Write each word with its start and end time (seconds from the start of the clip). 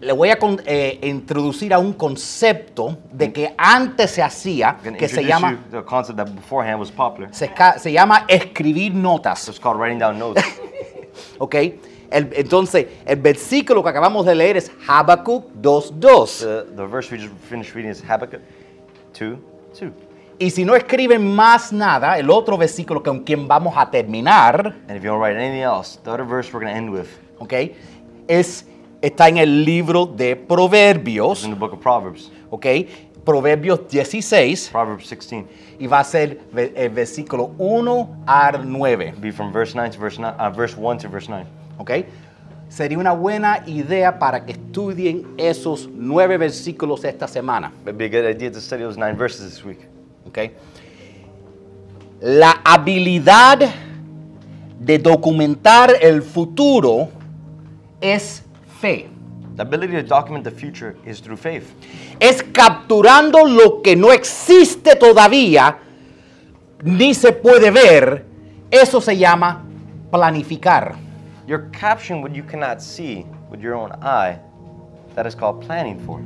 le 0.00 0.12
voy 0.12 0.30
a 0.30 0.38
con- 0.38 0.60
eh, 0.64 0.98
introducir 1.02 1.74
a 1.74 1.78
un 1.78 1.92
concepto 1.92 2.98
de 3.12 3.32
que 3.32 3.54
antes 3.58 4.10
se 4.10 4.22
hacía, 4.22 4.78
que 4.98 5.08
se 5.08 5.24
llama, 5.24 5.64
se, 7.32 7.50
se 7.78 7.92
llama 7.92 8.24
escribir 8.28 8.92
So 8.92 8.98
notas. 8.98 9.48
it's 9.48 9.60
called 9.60 9.78
writing 9.78 9.98
down 9.98 10.18
notes. 10.18 10.42
¿Ok? 11.38 11.54
El- 12.10 12.30
entonces, 12.34 12.86
el 13.06 13.16
versículo 13.20 13.82
que 13.82 13.88
acabamos 13.90 14.26
de 14.26 14.34
leer 14.34 14.56
es 14.56 14.70
Habacuc 14.88 15.52
2.2. 15.60 16.38
the, 16.66 16.74
the 16.76 16.86
verse 16.86 17.12
we 17.14 17.18
just 17.20 17.34
finished 17.48 17.74
reading 17.74 17.90
is 17.90 18.02
Habakkuk 18.02 18.40
2 19.18 19.38
2. 19.78 19.92
Y 20.38 20.50
si 20.50 20.64
no 20.64 20.74
escriben 20.74 21.34
más 21.34 21.70
nada, 21.72 22.18
el 22.18 22.30
otro 22.30 22.56
versículo 22.56 23.02
con 23.02 23.20
quien 23.20 23.46
vamos 23.46 23.74
a 23.76 23.90
terminar, 23.90 24.74
And 24.88 24.96
if 24.96 25.02
you 25.04 25.10
don't 25.10 25.20
write 25.22 25.36
anything 25.38 25.60
else, 25.62 25.98
the 26.02 26.10
other 26.10 26.24
verse 26.26 26.50
we're 26.52 26.64
going 26.64 26.72
to 26.72 26.78
end 26.78 26.90
with 26.90 27.06
¿ok? 27.38 27.52
Es, 28.26 28.64
está 29.02 29.28
en 29.28 29.38
el 29.38 29.64
libro 29.64 30.06
de 30.06 30.36
Proverbios, 30.36 31.44
in 31.44 31.50
the 31.50 31.56
book 31.58 31.72
of 31.72 31.80
Proverbs, 31.80 32.30
¿ok? 32.50 32.66
Proverbios 33.24 33.88
16, 33.88 34.70
Proverbs 34.72 35.08
16. 35.08 35.44
y 35.78 35.86
va 35.86 36.00
a 36.00 36.04
ser 36.04 36.40
el 36.54 36.90
versículo 36.90 37.52
1 37.58 38.24
al 38.26 38.70
9, 38.70 39.08
It'll 39.08 39.20
be 39.20 39.32
from 39.32 39.52
verse 39.52 39.74
9 39.74 39.90
to 39.90 39.98
verse 39.98 40.18
9, 40.18 40.34
uh, 40.38 40.50
verse 40.50 40.76
1 40.76 40.98
to 40.98 41.08
verse 41.08 41.28
9. 41.28 41.46
¿ok? 41.78 41.90
Sería 42.68 42.98
una 42.98 43.12
buena 43.12 43.62
idea 43.66 44.18
para 44.18 44.44
que 44.44 44.52
estudien 44.52 45.26
esos 45.36 45.88
nueve 45.92 46.38
versículos 46.38 47.04
esta 47.04 47.26
semana, 47.26 47.72
It'd 47.82 47.96
be 47.96 48.06
a 48.06 48.08
good 48.08 48.28
idea 48.28 48.50
to 48.50 48.60
study 48.60 48.82
those 48.82 48.98
nine 48.98 49.16
verses 49.16 49.50
this 49.50 49.64
week. 49.64 49.80
¿ok? 50.26 50.38
La 52.20 52.60
habilidad 52.64 53.58
de 54.78 54.98
documentar 54.98 55.92
el 56.00 56.22
futuro 56.22 57.08
es 58.00 58.44
fe. 58.80 59.08
The 59.56 59.62
ability 59.62 59.92
to 59.94 60.02
document 60.02 60.44
the 60.44 60.50
future 60.50 60.96
is 61.04 61.20
through 61.20 61.36
faith. 61.36 61.74
Es 62.18 62.42
capturando 62.42 63.44
lo 63.44 63.82
que 63.82 63.94
no 63.94 64.10
existe 64.12 64.96
todavía, 64.96 65.78
ni 66.82 67.12
se 67.14 67.32
puede 67.32 67.70
ver. 67.70 68.24
Eso 68.70 69.00
se 69.00 69.16
llama 69.16 69.64
planificar. 70.10 70.94
You're 71.46 71.68
capturing 71.72 72.22
what 72.22 72.34
you 72.34 72.42
cannot 72.42 72.80
see 72.80 73.26
with 73.50 73.60
your 73.60 73.74
own 73.74 73.92
eye. 74.02 74.38
That 75.14 75.26
is 75.26 75.34
called 75.34 75.60
planning 75.60 75.98
for. 76.06 76.20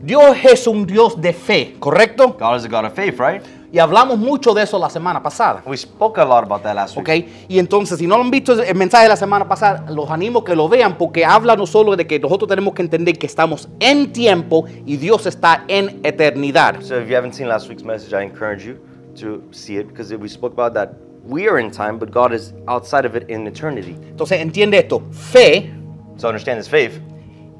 Dios 0.00 0.36
es 0.44 0.66
un 0.66 0.86
Dios 0.86 1.20
de 1.20 1.32
fe, 1.32 1.76
¿correcto? 1.78 2.36
God 2.38 2.56
is 2.56 2.64
a 2.64 2.68
God 2.68 2.84
of 2.84 2.94
faith, 2.94 3.18
right? 3.18 3.44
Y 3.72 3.78
hablamos 3.78 4.18
mucho 4.18 4.52
de 4.52 4.62
eso 4.62 4.78
la 4.78 4.90
semana 4.90 5.22
pasada. 5.22 5.62
We 5.64 5.78
spoke 5.78 6.20
a 6.20 6.24
lot 6.26 6.44
about 6.44 6.62
that 6.62 6.74
last 6.74 6.94
week. 6.94 7.26
Y 7.48 7.58
entonces, 7.58 7.98
si 7.98 8.06
no 8.06 8.18
lo 8.18 8.22
han 8.22 8.30
visto 8.30 8.52
el 8.52 8.74
mensaje 8.74 9.04
de 9.04 9.08
la 9.08 9.16
semana 9.16 9.48
pasada, 9.48 9.90
los 9.90 10.10
animo 10.10 10.40
a 10.40 10.44
que 10.44 10.54
lo 10.54 10.68
vean 10.68 10.98
porque 10.98 11.24
habla 11.24 11.56
no 11.56 11.66
solo 11.66 11.96
de 11.96 12.06
que 12.06 12.20
nosotros 12.20 12.48
tenemos 12.48 12.74
que 12.74 12.82
entender 12.82 13.18
que 13.18 13.26
estamos 13.26 13.70
en 13.80 14.12
tiempo 14.12 14.66
y 14.84 14.98
Dios 14.98 15.24
está 15.24 15.64
en 15.68 16.00
eternidad. 16.02 16.82
So 16.82 17.00
if 17.00 17.08
you 17.08 17.16
haven't 17.16 17.32
seen 17.32 17.48
last 17.48 17.70
week's 17.70 17.82
message, 17.82 18.12
I 18.12 18.22
encourage 18.22 18.66
you 18.66 18.76
to 19.20 19.42
see 19.52 19.78
it 19.78 19.88
because 19.88 20.14
we 20.14 20.28
spoke 20.28 20.52
about 20.52 20.74
that 20.74 20.90
we 21.24 21.48
are 21.48 21.58
in 21.58 21.70
time, 21.70 21.98
but 21.98 22.10
God 22.10 22.34
is 22.34 22.52
outside 22.68 23.06
of 23.06 23.16
it 23.16 23.30
in 23.30 23.46
eternity. 23.46 23.96
Entonces, 24.10 24.38
entiende 24.40 24.76
esto. 24.76 25.02
Fe 25.10 25.72
So 26.18 26.28
understand 26.28 26.60
this 26.60 26.68
faith 26.68 27.00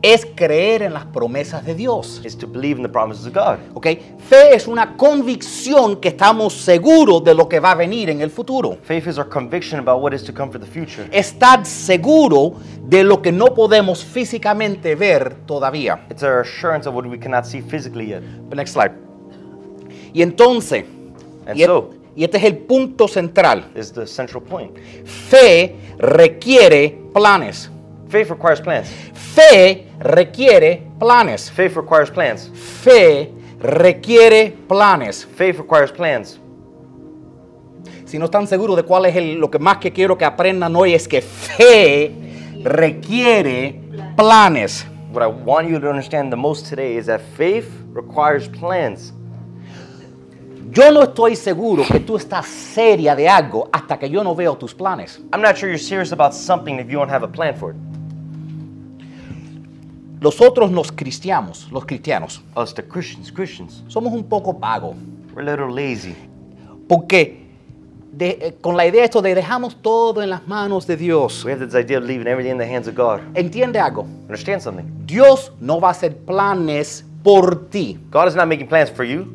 es 0.03 0.27
creer 0.35 0.83
en 0.83 0.93
las 0.95 1.07
promesas 1.07 1.65
de 1.65 1.75
Dios. 1.77 2.21
is 2.25 2.37
to 2.37 2.47
believe 2.49 2.77
in 2.79 2.83
the 2.83 2.89
promises 2.89 3.25
of 3.27 3.33
God. 3.33 3.59
¿ok? 3.75 3.87
Fe 4.19 4.55
es 4.55 4.67
una 4.67 4.97
convicción 4.97 5.97
que 6.01 6.09
estamos 6.09 6.53
seguros 6.55 7.23
de 7.23 7.35
lo 7.35 7.49
que 7.49 7.61
va 7.61 7.71
a 7.71 7.75
venir 7.77 8.11
en 8.11 8.21
el 8.21 8.31
futuro. 8.31 8.77
Faith 8.83 9.07
is 9.07 9.17
our 9.19 9.29
conviction 9.29 9.79
about 9.79 10.03
what 10.03 10.13
is 10.13 10.25
to 10.25 10.33
come 10.35 10.51
for 10.51 10.61
the 10.61 10.67
future. 10.67 11.09
Estar 11.13 11.65
seguro 11.65 12.55
de 12.83 13.05
lo 13.05 13.23
que 13.23 13.31
no 13.33 13.47
podemos 13.55 14.05
físicamente 14.05 14.95
ver 14.97 15.37
todavía. 15.47 16.05
It's 16.11 16.23
our 16.23 16.41
assurance 16.41 16.89
of 16.89 16.95
what 16.95 17.07
we 17.07 17.19
cannot 17.19 17.45
see 17.45 17.61
physically 17.63 18.09
yet. 18.09 18.23
Next 18.55 18.73
slide. 18.73 18.93
Y 20.13 20.23
entonces, 20.23 20.85
And 21.47 21.57
y, 21.59 21.63
e- 21.63 21.67
so- 21.67 21.91
y 22.15 22.25
este 22.25 22.39
es 22.39 22.45
el 22.45 22.59
punto 22.59 23.09
central. 23.09 23.71
Is 23.75 23.93
the 23.93 24.07
central 24.07 24.43
point. 24.43 24.77
Fe 25.05 25.77
requiere 25.99 26.99
planes. 27.15 27.71
Faith 28.13 28.29
requires 28.29 28.61
plans. 28.61 28.91
Fe 29.15 29.87
requiere 29.99 30.83
planes. 31.01 31.51
Faith 31.51 31.75
requires 31.77 32.11
plans. 32.11 32.51
Fe 32.83 33.33
requiere 33.59 34.55
planes. 34.69 35.25
Faith 35.25 35.57
requires 35.57 35.91
plans. 35.91 36.39
Si 38.05 38.19
no 38.19 38.27
están 38.27 38.47
seguros 38.47 38.77
de 38.77 38.83
cuál 38.83 39.07
es 39.07 39.17
el- 39.17 39.37
lo 39.41 39.51
que 39.51 39.59
más 39.59 39.79
que 39.79 39.91
quiero 39.91 40.19
que 40.19 40.27
aprendan 40.27 40.77
hoy 40.77 40.93
es 40.93 41.09
que 41.09 41.23
fe 41.23 42.15
requiere 42.63 43.81
planes. 44.15 44.85
What 45.11 45.23
I 45.23 45.33
want 45.45 45.69
you 45.71 45.81
to 45.81 45.89
understand 45.89 46.31
the 46.31 46.37
most 46.37 46.69
today 46.69 46.99
is 46.99 47.07
that 47.07 47.23
faith 47.39 47.67
requires 47.95 48.47
plans. 48.47 49.15
Yo 50.71 50.91
no 50.91 51.03
estoy 51.03 51.35
seguro 51.35 51.83
que 51.91 52.01
tú 52.01 52.17
estás 52.17 52.47
seria 52.47 53.15
de 53.17 53.27
algo 53.27 53.71
hasta 53.73 53.99
que 53.99 54.11
yo 54.11 54.23
no 54.23 54.35
veo 54.35 54.55
tus 54.57 54.75
planes. 54.75 55.19
I'm 55.33 55.41
not 55.41 55.57
sure 55.57 55.71
you're 55.71 55.79
serious 55.79 56.13
about 56.13 56.35
something 56.35 56.79
if 56.79 56.89
you 56.91 56.99
don't 56.99 57.11
have 57.11 57.25
a 57.25 57.29
plan 57.31 57.55
for 57.57 57.71
it. 57.73 57.77
Nosotros 60.23 60.71
los 60.71 60.93
cristianos, 60.93 61.69
los 61.73 61.85
cristianos, 61.85 62.43
Us, 62.57 62.73
the 62.75 62.83
Christians, 62.85 63.33
Christians, 63.33 63.83
somos 63.89 64.13
un 64.13 64.25
poco 64.25 64.53
vagos. 64.55 64.95
we're 65.35 65.43
a 65.49 65.57
little 65.57 65.71
lazy. 65.75 66.15
Porque 66.89 67.43
de- 68.13 68.39
eh, 68.41 68.55
con 68.61 68.77
la 68.77 68.87
idea 68.87 69.01
de 69.01 69.05
esto 69.07 69.21
de 69.23 69.35
dejamos 69.35 69.77
todo 69.83 70.23
en 70.23 70.31
las 70.31 70.47
manos 70.47 70.87
de 70.87 70.97
Dios. 70.97 71.45
We 71.45 71.53
have 71.53 71.67
this 71.67 71.75
idea 71.75 71.99
of 71.99 72.05
leaving 72.05 72.27
everything 72.29 72.53
in 72.53 72.59
the 72.59 72.67
hands 72.73 72.87
of 72.87 72.95
God. 72.95 73.21
Entiende 73.35 73.79
algo. 73.81 74.03
Understand 74.23 74.61
something? 74.61 74.85
Dios 75.07 75.53
no 75.61 75.81
va 75.81 75.89
a 75.89 75.91
hacer 75.93 76.17
planes 76.19 77.05
por 77.23 77.69
ti. 77.71 77.99
God 78.11 78.29
is 78.29 78.37
not 78.37 78.47
making 78.47 78.69
plans 78.69 78.91
for 78.91 79.05
you. 79.05 79.27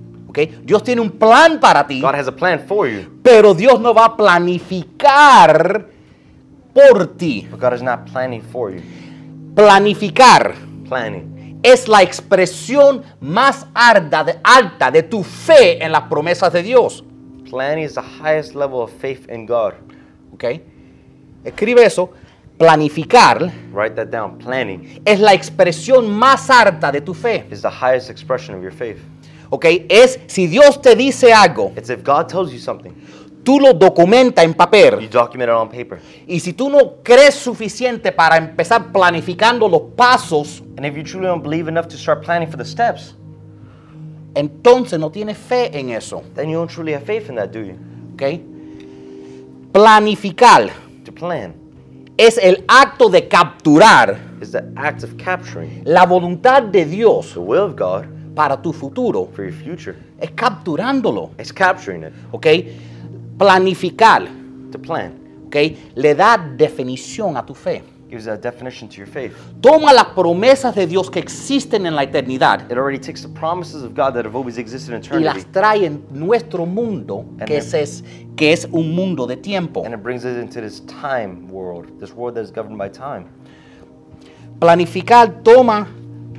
Dios 0.63 0.83
tiene 0.83 1.01
un 1.01 1.09
plan 1.09 1.59
para 1.59 1.87
ti, 1.87 1.99
God 1.99 2.13
has 2.13 2.27
a 2.27 2.31
plan 2.35 2.59
for 2.67 2.87
you, 2.87 3.09
pero 3.23 3.55
Dios 3.55 3.79
no 3.81 3.91
va 3.91 4.05
a 4.05 4.15
planificar 4.15 5.87
por 6.73 7.07
ti. 7.17 7.47
but 7.49 7.59
God 7.59 7.73
is 7.73 7.81
not 7.81 8.05
planning 8.11 8.43
for 8.43 8.71
you. 8.71 8.81
Planificar 9.55 10.53
Planning. 10.87 11.59
es 11.63 11.87
la 11.87 12.01
expresión 12.01 13.03
más 13.19 13.65
alta 13.73 14.23
de, 14.23 14.39
alta 14.43 14.91
de 14.91 15.03
tu 15.03 15.23
fe 15.23 15.83
en 15.83 15.91
las 15.91 16.03
promesas 16.03 16.53
de 16.53 16.63
Dios. 16.63 17.03
Planning 17.49 17.85
is 17.85 17.95
the 17.95 18.01
highest 18.01 18.55
level 18.55 18.81
of 18.81 18.91
faith 18.91 19.27
in 19.29 19.45
God. 19.45 19.73
¿ok? 20.33 20.43
Escribe 21.43 21.83
eso. 21.85 22.09
Planificar 22.57 23.51
Write 23.71 23.95
that 23.95 24.07
down. 24.07 24.37
Planning 24.37 25.01
es 25.05 25.19
la 25.19 25.33
expresión 25.33 26.09
más 26.11 26.49
alta 26.49 26.91
de 26.91 27.01
tu 27.01 27.13
fe. 27.13 27.45
is 27.51 27.61
the 27.61 27.69
highest 27.69 28.09
expression 28.09 28.55
of 28.55 28.61
your 28.63 28.73
faith. 28.73 28.97
¿ok? 29.49 29.65
Es 29.89 30.19
si 30.27 30.47
Dios 30.47 30.81
te 30.81 30.95
dice 30.95 31.31
algo, 31.33 31.71
It's 31.77 31.89
if 31.89 32.03
God 32.03 32.27
tells 32.27 32.51
you 32.51 32.59
something, 32.59 32.93
tú 33.47 33.61
lo 33.61 33.71
documentas 33.73 34.43
en 34.43 34.51
you 34.51 34.57
papel. 34.57 35.09
document 35.09 35.49
it 35.49 35.55
on 35.55 35.69
paper. 35.69 35.99
Y 36.27 36.37
si 36.41 36.51
tú 36.51 36.69
no 36.69 36.95
crees 37.01 37.33
suficiente 37.33 38.11
para 38.11 38.35
empezar 38.35 38.91
planificando 38.91 39.69
los 39.69 39.83
pasos, 39.95 40.61
And 40.75 40.85
if 40.85 40.97
you 40.97 41.03
truly 41.03 41.27
don't 41.27 41.41
believe 41.41 41.69
enough 41.69 41.87
to 41.87 41.95
start 41.95 42.25
planning 42.25 42.49
for 42.49 42.57
the 42.57 42.65
steps, 42.65 43.15
entonces 44.35 44.99
no 44.99 45.09
tienes 45.09 45.37
fe 45.37 45.69
en 45.79 45.91
eso. 45.91 46.23
then 46.35 46.49
you 46.49 46.57
don't 46.57 46.69
truly 46.69 46.91
have 46.93 47.05
faith 47.05 47.29
in 47.29 47.35
that, 47.35 47.51
do 47.53 47.61
you? 47.61 47.75
¿ok? 48.15 48.41
Planificar 49.71 50.69
To 51.05 51.13
plan 51.13 51.53
es 52.17 52.37
el 52.37 52.65
acto 52.67 53.07
de 53.09 53.29
capturar 53.29 54.17
is 54.41 54.51
the 54.51 54.63
act 54.75 55.03
of 55.03 55.15
capturing 55.17 55.83
la 55.85 56.05
voluntad 56.05 56.63
de 56.63 56.83
Dios 56.83 57.31
the 57.33 57.39
will 57.39 57.61
of 57.63 57.77
God 57.77 58.07
para 58.35 58.61
tu 58.61 58.73
futuro. 58.73 59.29
for 59.33 59.45
your 59.45 59.53
future. 59.53 59.95
Es 60.19 60.31
capturándolo. 60.31 61.31
It's 61.39 61.53
capturing 61.53 62.03
it 62.03 62.11
¿ok? 62.33 62.45
Planificar 63.37 64.27
to 64.71 64.79
plan. 64.79 65.13
¿ok? 65.47 65.55
le 65.95 66.13
da 66.15 66.37
definición 66.37 67.37
a 67.37 67.45
tu 67.45 67.53
fe. 67.53 67.81
Gives 68.09 68.27
a 68.27 68.37
definition 68.37 68.87
to 68.87 68.95
your 68.95 69.07
faith. 69.07 69.33
Toma 69.61 69.91
las 69.91 70.05
promesas 70.15 70.73
de 70.75 70.87
Dios 70.87 71.09
que 71.11 71.19
existen 71.19 71.85
en 71.85 71.93
la 71.93 72.03
eternidad 72.03 72.61
It 72.71 72.77
already 72.77 72.99
takes 72.99 73.21
the 73.21 73.27
promises 73.27 73.83
of 73.83 73.89
God 73.93 74.13
that 74.13 74.25
have 74.25 74.33
always 74.35 74.57
existed 74.57 74.93
in 74.93 75.01
y 75.01 75.19
las 75.23 75.37
eternity 75.37 75.51
trae 75.51 75.85
en 75.85 76.03
nuestro 76.11 76.65
mundo, 76.65 77.25
que 77.37 77.43
And 77.43 77.51
es, 77.51 77.73
es- 77.73 78.03
que 78.37 78.53
es 78.53 78.65
un 78.71 78.95
mundo 78.95 79.27
de 79.27 79.35
tiempo. 79.35 79.83
and 79.85 79.93
it 79.93 80.01
brings 80.01 80.23
it 80.23 80.37
into 80.37 80.61
this 80.61 80.81
time 80.85 81.49
world, 81.51 81.87
this 81.99 82.13
world 82.13 82.35
that 82.35 82.43
is 82.43 82.51
governed 82.51 82.77
by 82.77 82.89
time. 82.89 83.25
Planificar 84.59 85.43
toma 85.43 85.87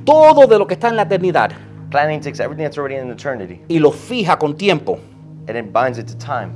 todo 0.05 0.47
de 0.47 0.57
lo 0.57 0.65
que 0.65 0.73
está 0.73 0.89
en 0.89 0.95
la 0.95 1.03
eternidad 1.03 1.51
Planning 1.91 2.19
takes 2.21 2.39
everything 2.39 2.63
that's 2.63 2.77
already 2.77 2.95
in 2.95 3.09
eternity 3.11 3.61
y 3.67 3.77
lo 3.79 3.91
fija 3.91 4.37
con 4.39 4.55
tiempo. 4.55 4.97
and 5.47 5.55
it 5.57 5.71
binds 5.71 5.97
it 5.99 6.07
to 6.07 6.15
time. 6.17 6.51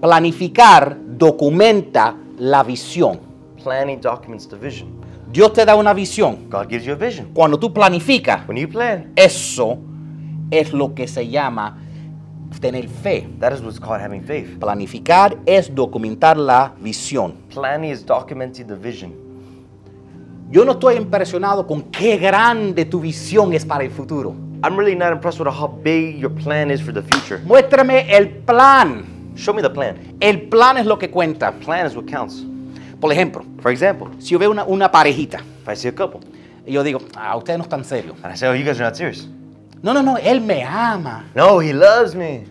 Planificar 0.00 0.96
documenta 1.18 2.14
la 2.38 2.62
visión. 2.62 3.18
Planning 3.62 4.00
documents 4.00 4.48
the 4.48 4.56
vision. 4.56 4.88
Dios 5.32 5.52
te 5.52 5.64
da 5.64 5.74
una 5.74 5.92
visión. 5.92 6.48
God 6.48 6.68
gives 6.68 6.84
you 6.84 6.92
a 6.92 6.96
vision. 6.96 7.28
Cuando 7.34 7.58
tú 7.58 7.72
planificas, 7.72 8.46
When 8.46 8.56
you 8.56 8.68
plan, 8.68 9.12
eso 9.16 9.78
es 10.50 10.72
lo 10.72 10.94
que 10.94 11.08
se 11.08 11.28
llama 11.28 11.78
tener 12.60 12.88
fe. 12.88 13.28
that 13.40 13.52
is 13.52 13.60
what's 13.60 13.78
called 13.78 14.00
having 14.00 14.22
faith. 14.22 14.58
Planificar 14.58 15.36
es 15.44 15.74
documentar 15.74 16.36
la 16.36 16.72
visión. 16.80 17.34
Planning 17.52 17.90
is 17.90 18.06
documenting 18.06 18.66
the 18.66 18.76
vision. 18.76 19.12
Yo 20.50 20.64
no 20.64 20.72
estoy 20.72 20.94
impresionado 20.96 21.66
con 21.66 21.82
qué 21.82 22.16
grande 22.16 22.84
tu 22.86 23.00
visión 23.00 23.52
es 23.52 23.64
para 23.66 23.84
el 23.84 23.90
futuro. 23.90 24.34
I'm 24.62 24.76
really 24.76 24.96
not 24.96 25.12
impressed 25.12 25.40
with 25.40 25.48
how 25.52 25.68
big 25.68 26.18
your 26.18 26.30
plan 26.32 26.70
is 26.70 26.80
for 26.80 26.92
the 26.94 27.02
future. 27.02 27.38
Muéstrame 27.44 28.06
el 28.16 28.28
plan. 28.44 29.17
Show 29.38 29.54
me 29.54 29.62
the 29.62 29.70
plan. 29.70 29.96
El 30.20 30.48
plan 30.48 30.76
es 30.78 30.84
lo 30.86 30.98
que 30.98 31.08
cuenta. 31.10 31.52
Plan 31.52 31.86
is 31.86 31.94
what 31.96 32.06
counts. 32.06 32.44
Por 33.00 33.12
ejemplo, 33.12 33.44
For 33.60 33.70
example, 33.70 34.08
si 34.18 34.30
yo 34.30 34.38
veo 34.38 34.50
una, 34.50 34.64
una 34.64 34.90
parejita 34.90 35.38
if 35.62 35.68
I 35.68 35.76
see 35.76 35.88
a 35.88 35.94
couple 35.94 36.20
y 36.66 36.72
yo 36.72 36.82
digo, 36.82 36.98
ah, 37.16 37.36
ustedes 37.36 37.56
no 37.58 37.62
están 37.64 37.84
serios. 37.84 38.16
and 38.24 38.34
I 38.34 38.36
say, 38.36 38.48
"Oh, 38.48 38.54
you 38.54 38.64
guys 38.64 38.78
are 38.80 38.84
not 38.84 38.96
serious." 38.96 39.28
No, 39.80 39.94
no, 39.94 40.02
no, 40.02 40.16
él 40.18 40.40
me 40.40 40.64
ama. 40.64 41.24
No, 41.36 41.60
he 41.62 41.72
loves 41.72 42.14
me. 42.16 42.44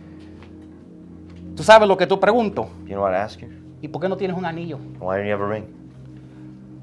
¿Tú 1.56 1.64
sabes 1.64 1.88
lo 1.88 1.98
que 1.98 2.08
tú 2.08 2.20
pregunto? 2.20 2.70
You 2.86 2.94
know 2.94 3.02
what 3.04 3.12
I 3.12 3.18
ask 3.18 3.40
you? 3.42 3.48
¿Y 3.82 3.88
por 3.90 4.02
qué 4.02 4.08
no 4.08 4.16
tienes 4.16 4.38
un 4.38 4.46
anillo? 4.46 4.78
Why 5.00 5.18
don't 5.18 5.28
you 5.28 5.34
have 5.34 5.44
a 5.44 5.48
ring? 5.50 5.66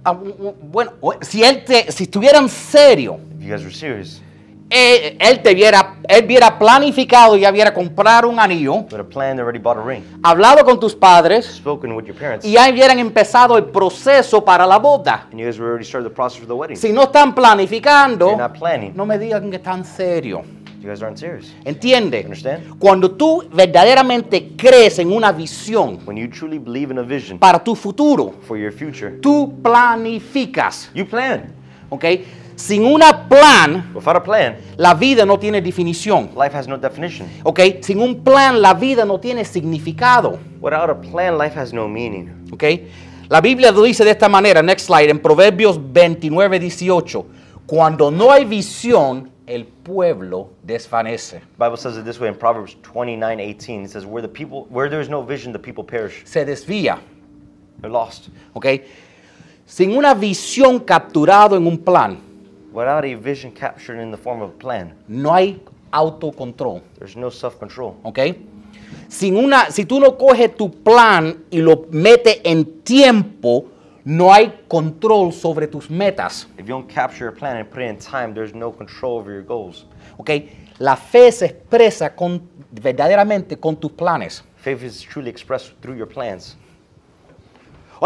Ah, 0.04 0.12
bueno, 0.12 0.92
o- 1.00 1.14
si 1.22 1.42
él 1.42 1.64
te, 1.64 1.90
si 1.90 2.04
estuvieran 2.04 2.48
serio, 2.48 3.18
If 3.38 3.42
you 3.44 3.48
guys 3.50 3.62
were 3.64 3.72
serious, 3.74 4.20
él, 4.70 5.16
él 5.20 5.42
te 5.42 5.54
viera, 5.54 5.96
él 6.08 6.26
viera 6.26 6.58
planificado 6.58 7.36
y 7.36 7.40
ya 7.40 7.50
viera 7.50 7.72
comprar 7.72 8.26
un 8.26 8.38
anillo, 8.40 8.86
hablado 10.22 10.64
con 10.64 10.80
tus 10.80 10.94
padres 10.94 11.46
spoken 11.46 11.92
with 11.92 12.04
your 12.04 12.16
parents, 12.16 12.44
y 12.44 12.52
ya 12.52 12.68
hubieran 12.70 12.98
empezado 12.98 13.56
el 13.56 13.66
proceso 13.66 14.44
para 14.44 14.66
la 14.66 14.78
boda. 14.78 15.28
and 15.30 15.38
you 15.38 15.46
guys 15.46 15.58
were 15.58 15.68
already 15.68 15.84
started 15.84 16.08
the 16.08 16.14
process 16.14 16.38
for 16.38 16.46
the 16.46 16.54
wedding. 16.54 16.76
Si 16.76 16.92
no 16.92 17.04
están 17.04 17.34
planificando, 17.34 18.36
no 18.94 19.06
me 19.06 19.18
digan 19.18 19.50
que 19.50 19.56
están 19.56 19.84
serios. 19.84 20.42
You 20.80 20.90
guys 20.90 21.02
aren't 21.02 21.16
serious. 21.16 21.50
¿Entiende? 21.64 22.20
Understand? 22.24 22.78
Cuando 22.78 23.12
tú 23.12 23.42
verdaderamente 23.50 24.50
crees 24.54 24.98
en 24.98 25.10
una 25.12 25.32
visión 25.32 26.00
When 26.04 26.18
you 26.18 26.28
truly 26.28 26.58
believe 26.58 26.92
in 26.92 26.98
a 26.98 27.02
vision 27.02 27.38
para 27.38 27.64
tu 27.64 27.74
futuro, 27.74 28.34
for 28.42 28.58
your 28.58 28.70
future, 28.70 29.12
tú 29.22 29.62
planificas. 29.62 30.90
you 30.94 31.06
plan. 31.06 31.54
¿Ok? 31.88 32.04
Sin 32.56 32.84
una 32.84 33.28
plan, 33.28 33.90
Without 33.94 34.16
a 34.16 34.22
plan, 34.22 34.56
la 34.76 34.94
vida 34.94 35.26
no 35.26 35.38
tiene 35.38 35.60
definición. 35.60 36.30
life 36.36 36.56
has 36.56 36.68
no 36.68 36.76
definition. 36.78 37.28
¿Ok? 37.42 37.60
Sin 37.80 38.00
un 38.00 38.22
plan, 38.22 38.62
la 38.62 38.74
vida 38.74 39.04
no 39.04 39.18
tiene 39.18 39.44
significado. 39.44 40.38
Without 40.60 40.90
a 40.90 41.00
plan, 41.00 41.36
life 41.36 41.58
has 41.58 41.72
no 41.72 41.88
meaning. 41.88 42.30
¿Ok? 42.52 42.64
La 43.28 43.40
Biblia 43.40 43.72
lo 43.72 43.82
dice 43.82 44.04
de 44.04 44.10
esta 44.10 44.28
manera, 44.28 44.62
next 44.62 44.86
slide, 44.86 45.10
en 45.10 45.18
Proverbios 45.18 45.80
29, 45.92 46.60
18. 46.60 47.26
Cuando 47.66 48.10
no 48.10 48.30
hay 48.30 48.44
visión, 48.44 49.30
el 49.46 49.64
pueblo 49.66 50.50
desvanece. 50.62 51.42
Bible 51.58 51.76
says 51.76 51.96
it 51.96 52.04
this 52.04 52.20
way 52.20 52.28
in 52.28 52.34
Proverbs 52.36 52.76
29, 52.82 53.40
18. 53.40 53.84
It 53.84 53.90
says, 53.90 54.04
where 54.06 54.22
the 54.22 54.28
people 54.32 54.66
where 54.70 54.88
there 54.88 55.00
is 55.02 55.08
no 55.08 55.22
vision, 55.22 55.52
the 55.52 55.58
people 55.58 55.84
perish. 55.84 56.22
Se 56.24 56.44
desvía. 56.44 56.98
They're 57.80 57.90
lost. 57.90 58.28
¿Ok? 58.52 58.66
Sin 59.66 59.96
una 59.96 60.14
visión 60.14 60.78
capturado 60.78 61.56
en 61.56 61.66
un 61.66 61.78
plan, 61.78 62.18
Without 62.74 63.04
a 63.04 63.14
vision 63.14 63.52
captured 63.52 64.00
in 64.00 64.10
the 64.10 64.16
form 64.16 64.42
of 64.42 64.50
a 64.50 64.58
plan, 64.58 64.94
no 65.06 65.32
hay 65.32 65.60
autocontrol. 65.92 66.82
there's 66.98 67.14
no 67.14 67.30
self-control. 67.30 67.94
¿Ok? 68.02 68.18
Sin 69.08 69.36
una, 69.36 69.70
si 69.70 69.84
tú 69.84 70.00
no 70.00 70.18
coges 70.18 70.56
tu 70.56 70.82
plan 70.82 71.44
y 71.50 71.58
lo 71.58 71.86
metes 71.92 72.40
en 72.42 72.82
tiempo, 72.82 73.66
no 74.04 74.32
hay 74.32 74.64
control 74.66 75.32
sobre 75.32 75.68
tus 75.68 75.88
metas. 75.88 76.48
If 76.58 76.66
you 76.66 76.74
don't 76.74 76.88
capture 76.88 77.28
a 77.28 77.32
plan 77.32 77.58
and 77.58 77.70
put 77.70 77.80
it 77.80 77.90
in 77.90 77.96
time, 77.96 78.34
there's 78.34 78.54
no 78.54 78.72
control 78.72 79.20
over 79.20 79.32
your 79.32 79.44
goals. 79.44 79.86
¿Ok? 80.18 80.30
La 80.80 80.96
fe 80.96 81.30
se 81.30 81.46
expresa 81.46 82.16
con, 82.16 82.42
verdaderamente 82.72 83.56
con 83.56 83.76
tus 83.76 83.92
planes. 83.92 84.42
Faith 84.56 84.82
is 84.82 85.00
truly 85.00 85.30
expressed 85.30 85.74
through 85.80 85.96
your 85.96 86.08
plans. 86.08 86.56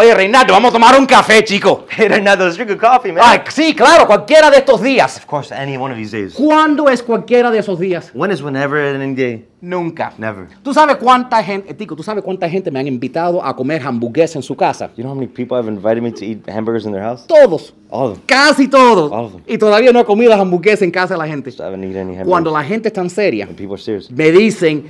Oye, 0.00 0.14
Reinaldo, 0.14 0.52
vamos 0.52 0.70
a 0.70 0.72
tomar 0.74 0.96
un 0.96 1.06
café, 1.06 1.42
chico. 1.42 1.84
Hey, 1.90 2.06
Renato, 2.06 2.44
let's 2.44 2.56
drink 2.56 2.70
a 2.70 2.78
coffee, 2.78 3.10
man. 3.10 3.24
Ay, 3.26 3.40
sí, 3.48 3.74
claro, 3.74 4.06
cualquiera 4.06 4.48
de 4.48 4.58
estos 4.58 4.80
días. 4.80 5.16
Of 5.16 5.26
course, 5.26 5.52
any 5.52 5.76
one 5.76 5.92
of 5.92 5.98
these 5.98 6.16
days. 6.16 6.34
¿Cuándo 6.34 6.88
es 6.88 7.02
cualquiera 7.02 7.50
de 7.50 7.58
esos 7.58 7.80
días? 7.80 8.12
When 8.14 8.30
is 8.30 8.40
whenever 8.40 8.78
and 8.78 9.02
any 9.02 9.14
day? 9.16 9.48
Nunca. 9.60 10.12
Never. 10.16 10.46
¿Tú 10.62 10.72
sabes 10.72 10.98
cuánta 10.98 11.42
gente, 11.42 11.74
Tico, 11.74 11.96
tú 11.96 12.04
sabes 12.04 12.22
cuánta 12.22 12.48
gente 12.48 12.70
me 12.70 12.78
han 12.78 12.86
invitado 12.86 13.44
a 13.44 13.56
comer 13.56 13.82
hamburguesas 13.82 14.36
en 14.36 14.42
su 14.44 14.54
casa? 14.54 14.88
You 14.96 15.02
know 15.02 15.10
how 15.10 15.16
many 15.16 15.26
people 15.26 15.56
have 15.56 15.66
invited 15.66 16.00
me 16.00 16.12
to 16.12 16.24
eat 16.24 16.48
hamburgers 16.48 16.86
in 16.86 16.92
their 16.92 17.02
house? 17.02 17.26
Todos. 17.26 17.74
All 17.90 18.10
of 18.10 18.18
them. 18.18 18.22
Casi 18.24 18.68
todos. 18.68 19.10
All 19.10 19.24
of 19.24 19.32
them. 19.32 19.42
Y 19.48 19.58
todavía 19.58 19.90
no 19.92 19.98
he 19.98 20.04
comido 20.04 20.32
hamburguesas 20.32 20.82
en 20.82 20.92
casa 20.92 21.14
de 21.14 21.18
la 21.18 21.26
gente. 21.26 21.50
I 21.50 21.60
haven't 21.60 21.82
eaten 21.82 22.02
any 22.02 22.10
hamburgers. 22.12 22.28
Cuando 22.28 22.52
la 22.52 22.62
gente 22.62 22.86
es 22.86 22.94
tan 22.94 23.10
seria, 23.10 23.46
And 23.46 23.56
people 23.56 23.74
are 23.74 23.82
serious. 23.82 24.08
me 24.12 24.30
dicen, 24.30 24.84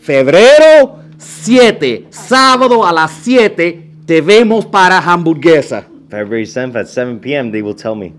febrero 0.00 1.00
7, 1.18 2.06
sábado 2.10 2.86
a 2.86 2.92
las 2.92 3.10
7, 3.10 3.90
te 4.06 4.20
vemos 4.20 4.66
para 4.66 4.98
hamburguesa. 4.98 5.84
February 6.08 6.44
7th 6.44 6.76
at 6.76 6.88
7 6.88 7.18
p.m., 7.20 7.50
they 7.50 7.62
will 7.62 7.74
tell 7.74 7.94
me. 7.94 8.12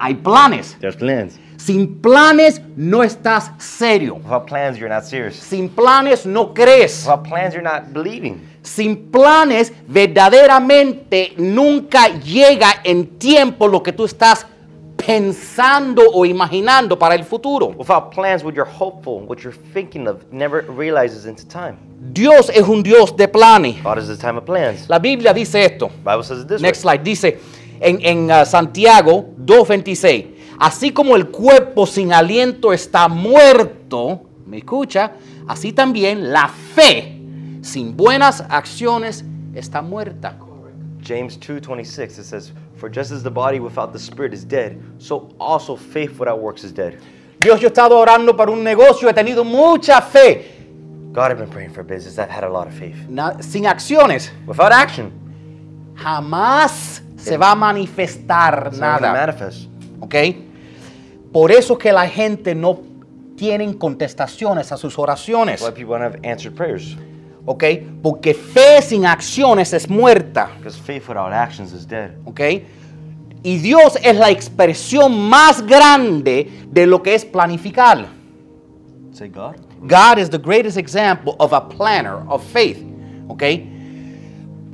Hay 0.00 0.14
planes. 0.14 0.76
There's 0.80 0.96
plans. 0.96 1.38
Sin 1.56 2.00
planes 2.00 2.60
no 2.76 3.02
estás 3.02 3.50
serio. 3.58 4.14
Without 4.14 4.46
plans, 4.46 4.78
you're 4.78 4.88
not 4.88 5.04
serious. 5.04 5.36
Sin 5.36 5.68
planes 5.68 6.24
no 6.24 6.54
crees. 6.54 7.04
Without 7.04 7.24
plans, 7.24 7.52
you're 7.52 7.62
not 7.62 7.92
believing. 7.92 8.40
Sin 8.62 9.10
planes 9.10 9.72
verdaderamente 9.86 11.34
nunca 11.36 12.08
llega 12.08 12.80
en 12.84 13.18
tiempo 13.18 13.66
lo 13.66 13.82
que 13.82 13.92
tú 13.92 14.04
estás 14.04 14.46
pensando 15.08 16.02
o 16.12 16.26
imaginando 16.26 16.98
para 16.98 17.14
el 17.14 17.24
futuro. 17.24 17.68
Without 17.78 18.14
plans, 18.14 18.44
what 18.44 18.52
you're 18.52 18.70
hopeful, 18.70 19.26
what 19.26 19.38
you're 19.38 19.56
thinking 19.72 20.06
of, 20.06 20.30
never 20.30 20.66
realizes 20.68 21.24
into 21.24 21.46
time. 21.48 21.78
Dios 22.12 22.50
es 22.50 22.68
un 22.68 22.82
Dios 22.82 23.16
de 23.16 23.26
planes. 23.26 23.82
God 23.82 23.96
is 23.96 24.06
the 24.08 24.16
time 24.18 24.36
of 24.36 24.44
plans. 24.44 24.86
La 24.86 24.98
Biblia 24.98 25.32
dice 25.32 25.64
esto. 25.64 25.88
Bible 26.04 26.22
says 26.22 26.42
it 26.42 26.48
this 26.48 26.60
Next 26.60 26.84
way. 26.84 26.96
slide. 26.98 27.04
Dice 27.04 27.38
en, 27.80 27.98
en, 28.02 28.30
uh, 28.30 28.44
Santiago 28.44 29.30
2.26. 29.38 30.26
Así 30.58 30.90
como 30.90 31.16
el 31.16 31.28
cuerpo 31.28 31.86
sin 31.86 32.12
aliento 32.12 32.74
está 32.74 33.08
muerto, 33.08 34.20
¿me 34.44 34.58
escucha? 34.58 35.12
Así 35.46 35.72
también 35.72 36.32
la 36.32 36.48
fe 36.48 37.18
sin 37.62 37.96
buenas 37.96 38.44
acciones 38.50 39.24
está 39.54 39.80
muerta. 39.80 40.36
James 41.02 41.38
2:26 41.40 42.18
it 42.18 42.24
says, 42.24 42.52
"For 42.78 42.88
just 42.90 43.10
as 43.12 43.22
the 43.22 43.30
body 43.30 43.58
without 43.60 43.92
the 43.92 43.98
spirit 43.98 44.32
is 44.32 44.44
dead, 44.46 44.78
so 44.98 45.28
also 45.38 45.76
faith 45.76 46.18
without 46.18 46.38
works 46.40 46.64
is 46.64 46.72
dead." 46.72 46.98
Dios, 47.40 47.60
yo 47.60 47.68
he 47.68 47.72
estado 47.72 47.96
orando 47.98 48.36
para 48.36 48.50
un 48.50 48.62
negocio, 48.64 49.08
he 49.08 49.14
tenido 49.14 49.44
mucha 49.44 50.00
fe. 50.00 50.56
God, 51.12 51.30
I've 51.30 51.38
been 51.38 51.48
praying 51.50 51.70
for 51.72 51.82
business. 51.84 52.18
I've 52.18 52.30
had 52.30 52.44
a 52.44 52.48
lot 52.48 52.66
of 52.66 52.74
faith. 52.74 52.96
Na- 53.08 53.40
sin 53.40 53.64
acciones, 53.66 54.30
Without 54.46 54.72
action, 54.72 55.12
jamás 55.96 57.02
se 57.16 57.36
va 57.36 57.52
a 57.52 57.54
manifestar 57.54 58.68
it's 58.68 58.78
not 58.78 59.00
gonna 59.00 59.12
nada. 59.12 59.26
manifest. 59.26 59.68
¿Ok? 60.00 60.14
Por 61.32 61.50
eso 61.52 61.74
es 61.74 61.78
que 61.78 61.92
la 61.92 62.08
gente 62.08 62.54
no 62.54 62.80
tienen 63.36 63.74
contestaciones 63.74 64.72
a 64.72 64.76
sus 64.76 64.98
oraciones. 64.98 65.60
Why 65.62 65.70
people 65.70 65.98
don't 65.98 66.02
have 66.02 66.18
answered 66.24 66.54
prayers? 66.56 66.96
¿Ok? 67.50 67.64
Porque 68.02 68.34
fe 68.34 68.82
sin 68.82 69.06
acciones 69.06 69.72
es 69.72 69.88
muerta. 69.88 70.50
Because 70.58 70.78
faith 70.78 71.08
without 71.08 71.32
actions 71.32 71.72
is 71.72 71.88
dead. 71.88 72.10
¿Ok? 72.26 72.40
Y 73.42 73.56
Dios 73.56 73.98
es 74.02 74.14
la 74.16 74.28
expresión 74.28 75.18
más 75.30 75.64
grande 75.64 76.66
de 76.70 76.86
lo 76.86 77.02
que 77.02 77.14
es 77.14 77.24
planificar. 77.24 78.06
Say 79.12 79.30
God. 79.30 79.56
God 79.80 80.18
is 80.18 80.28
the 80.28 80.36
greatest 80.36 80.76
example 80.76 81.36
of 81.38 81.54
a 81.54 81.66
planner 81.66 82.18
of 82.28 82.44
faith. 82.52 82.84
¿Ok? 83.28 83.42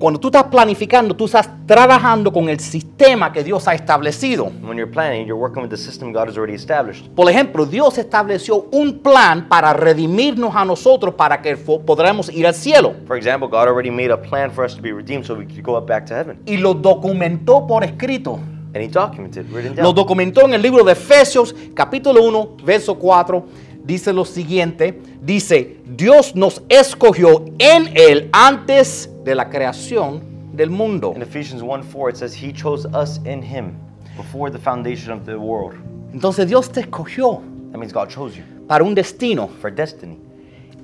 Cuando 0.04 0.20
tú 0.20 0.28
estás 0.28 0.44
planificando, 0.44 1.16
tú 1.16 1.24
estás 1.24 1.48
trabajando 1.64 2.30
con 2.30 2.50
el 2.50 2.60
sistema 2.60 3.32
que 3.32 3.42
Dios 3.42 3.66
ha 3.66 3.74
establecido. 3.74 4.52
When 4.62 4.76
you're 4.76 4.92
planning, 4.92 5.26
you're 5.26 5.40
working 5.40 5.62
with 5.62 5.70
the 5.70 5.78
system 5.78 6.12
God 6.12 6.28
has 6.28 6.36
already 6.36 6.52
established. 6.52 7.06
Por 7.14 7.30
ejemplo, 7.30 7.64
Dios 7.64 7.96
estableció 7.96 8.66
un 8.70 8.98
plan 8.98 9.48
para 9.48 9.72
redimirnos 9.72 10.54
a 10.54 10.62
nosotros 10.66 11.14
para 11.14 11.40
que 11.40 11.56
podamos 11.56 12.28
ir 12.28 12.46
al 12.46 12.52
cielo. 12.52 12.92
For 13.06 13.16
example, 13.16 13.48
God 13.48 13.66
already 13.66 13.90
made 13.90 14.12
a 14.12 14.20
plan 14.20 14.50
for 14.50 14.66
us 14.66 14.76
to 14.76 14.82
be 14.82 14.92
redeemed 14.92 15.24
so 15.24 15.34
we 15.34 15.46
could 15.46 15.62
go 15.62 15.74
up 15.78 15.86
back 15.86 16.04
to 16.04 16.14
heaven. 16.14 16.38
Y 16.44 16.58
lo 16.58 16.74
documentó 16.74 17.66
por 17.66 17.82
escrito. 17.82 18.34
And 18.74 18.84
He 18.84 18.88
documented, 18.88 19.46
written 19.50 19.74
Lo 19.74 19.84
down. 19.84 19.94
documentó 19.94 20.42
en 20.42 20.52
el 20.52 20.60
libro 20.60 20.84
de 20.84 20.92
Efesios, 20.92 21.54
capítulo 21.72 22.22
1, 22.22 22.56
verso 22.62 22.94
4. 22.98 23.42
Dice 23.82 24.12
lo 24.12 24.26
siguiente. 24.26 25.00
Dice, 25.22 25.78
Dios 25.86 26.36
nos 26.36 26.62
escogió 26.68 27.46
en 27.58 27.90
Él 27.96 28.28
antes 28.32 29.08
de 29.24 29.34
la 29.34 29.48
creación 29.48 30.20
del 30.52 30.70
mundo. 30.70 31.12
In 31.16 31.22
Ephesians 31.22 31.62
1 31.62 31.82
4, 31.82 32.10
it 32.10 32.16
says, 32.16 32.34
He 32.34 32.52
chose 32.52 32.86
us 32.92 33.18
in 33.24 33.42
Him 33.42 33.72
before 34.16 34.50
the 34.50 34.58
foundation 34.58 35.10
of 35.12 35.24
the 35.24 35.36
world. 35.36 35.74
Entonces 36.12 36.46
Dios 36.46 36.70
te 36.70 36.80
escogió 36.80 37.40
That 37.72 37.78
means 37.78 37.92
God 37.92 38.08
chose 38.08 38.36
you 38.36 38.44
para 38.68 38.84
un 38.84 38.94
destino 38.94 39.48
for 39.60 39.70
destiny. 39.74 40.18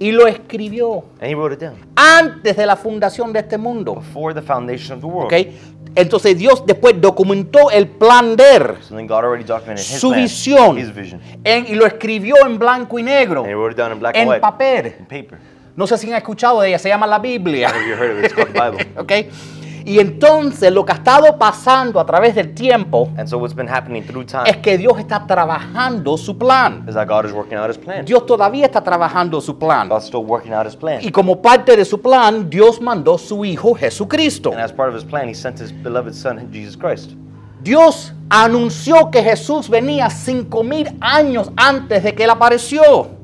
y 0.00 0.10
lo 0.12 0.26
escribió 0.26 1.04
And 1.20 1.30
He 1.30 1.34
wrote 1.34 1.52
it 1.54 1.60
down 1.60 1.76
antes 1.94 2.56
de 2.56 2.66
la 2.66 2.74
fundación 2.76 3.32
de 3.32 3.40
este 3.40 3.56
mundo. 3.58 3.94
before 3.94 4.34
the 4.34 4.42
foundation 4.42 4.94
of 4.96 5.00
the 5.00 5.06
world. 5.06 5.32
¿Ok? 5.32 5.46
Entonces 5.94 6.38
Dios 6.38 6.64
después 6.66 7.00
documentó 7.00 7.70
el 7.70 7.88
plan 7.88 8.36
de 8.36 8.56
él, 8.56 8.62
So 8.80 8.94
then 8.96 9.06
God 9.08 9.24
already 9.24 9.42
documented 9.44 9.82
His 9.84 10.00
su 10.00 10.10
plan, 10.10 10.22
visión, 10.22 10.78
en- 11.44 11.66
y 11.66 11.74
lo 11.74 11.84
escribió 11.84 12.34
en 12.46 12.58
blanco 12.58 12.98
y 12.98 13.02
negro, 13.02 13.40
And 13.42 13.50
He 13.50 13.54
wrote 13.54 13.72
it 13.72 13.76
down 13.78 13.92
in 13.92 13.98
black 13.98 14.14
and 14.16 14.22
en 14.24 14.28
white, 14.28 14.40
papel. 14.40 14.94
No 15.76 15.86
sé 15.86 15.98
si 15.98 16.10
han 16.10 16.16
escuchado 16.16 16.60
de 16.60 16.68
ella, 16.68 16.78
se 16.78 16.88
llama 16.88 17.06
la 17.06 17.18
Biblia. 17.18 17.68
Have 17.68 17.86
you 17.86 17.94
heard 17.94 18.12
of 18.12 18.18
it? 18.18 18.24
It's 18.26 18.34
called 18.34 18.52
the 18.52 18.60
Bible. 18.60 18.92
¿Ok? 19.00 19.12
Y 19.84 19.98
entonces 19.98 20.70
lo 20.72 20.84
que 20.84 20.92
ha 20.92 20.96
estado 20.96 21.38
pasando 21.38 21.98
a 21.98 22.04
través 22.04 22.34
del 22.34 22.52
tiempo 22.54 23.10
And 23.16 23.26
so 23.26 23.38
what's 23.38 23.54
been 23.54 23.68
happening 23.68 24.04
through 24.04 24.26
time 24.26 24.44
es 24.44 24.58
que 24.58 24.76
Dios 24.76 24.98
está 24.98 25.26
trabajando 25.26 26.18
su 26.18 26.36
plan. 26.36 26.84
is 26.86 26.94
that 26.94 27.08
God 27.08 27.24
is 27.24 27.32
working 27.32 27.56
out 27.56 27.70
his 27.70 27.78
plan. 27.78 28.04
Dios 28.04 28.26
todavía 28.26 28.66
está 28.66 28.82
trabajando 28.82 29.40
su 29.40 29.58
plan. 29.58 29.88
God's 29.88 30.06
still 30.06 30.24
working 30.24 30.52
out 30.52 30.66
his 30.66 30.76
plan. 30.76 31.00
Y 31.02 31.10
como 31.10 31.40
parte 31.40 31.76
de 31.76 31.84
su 31.84 32.00
plan, 32.00 32.50
Dios 32.50 32.80
mandó 32.80 33.16
su 33.16 33.44
Hijo 33.44 33.74
Jesucristo. 33.74 34.50
And 34.50 34.60
as 34.60 34.72
part 34.72 34.90
of 34.90 34.94
his 34.94 35.04
plan, 35.04 35.28
he 35.28 35.34
sent 35.34 35.58
his 35.60 35.72
beloved 35.72 36.12
son, 36.12 36.50
Jesus 36.52 36.76
Christ. 36.76 37.12
Dios 37.62 38.12
anunció 38.28 39.10
que 39.10 39.22
Jesús 39.22 39.68
venía 39.68 40.08
cinco 40.08 40.62
mil 40.62 40.88
años 41.00 41.50
antes 41.56 42.02
de 42.02 42.14
que 42.14 42.24
Él 42.24 42.30
apareció. 42.30 43.19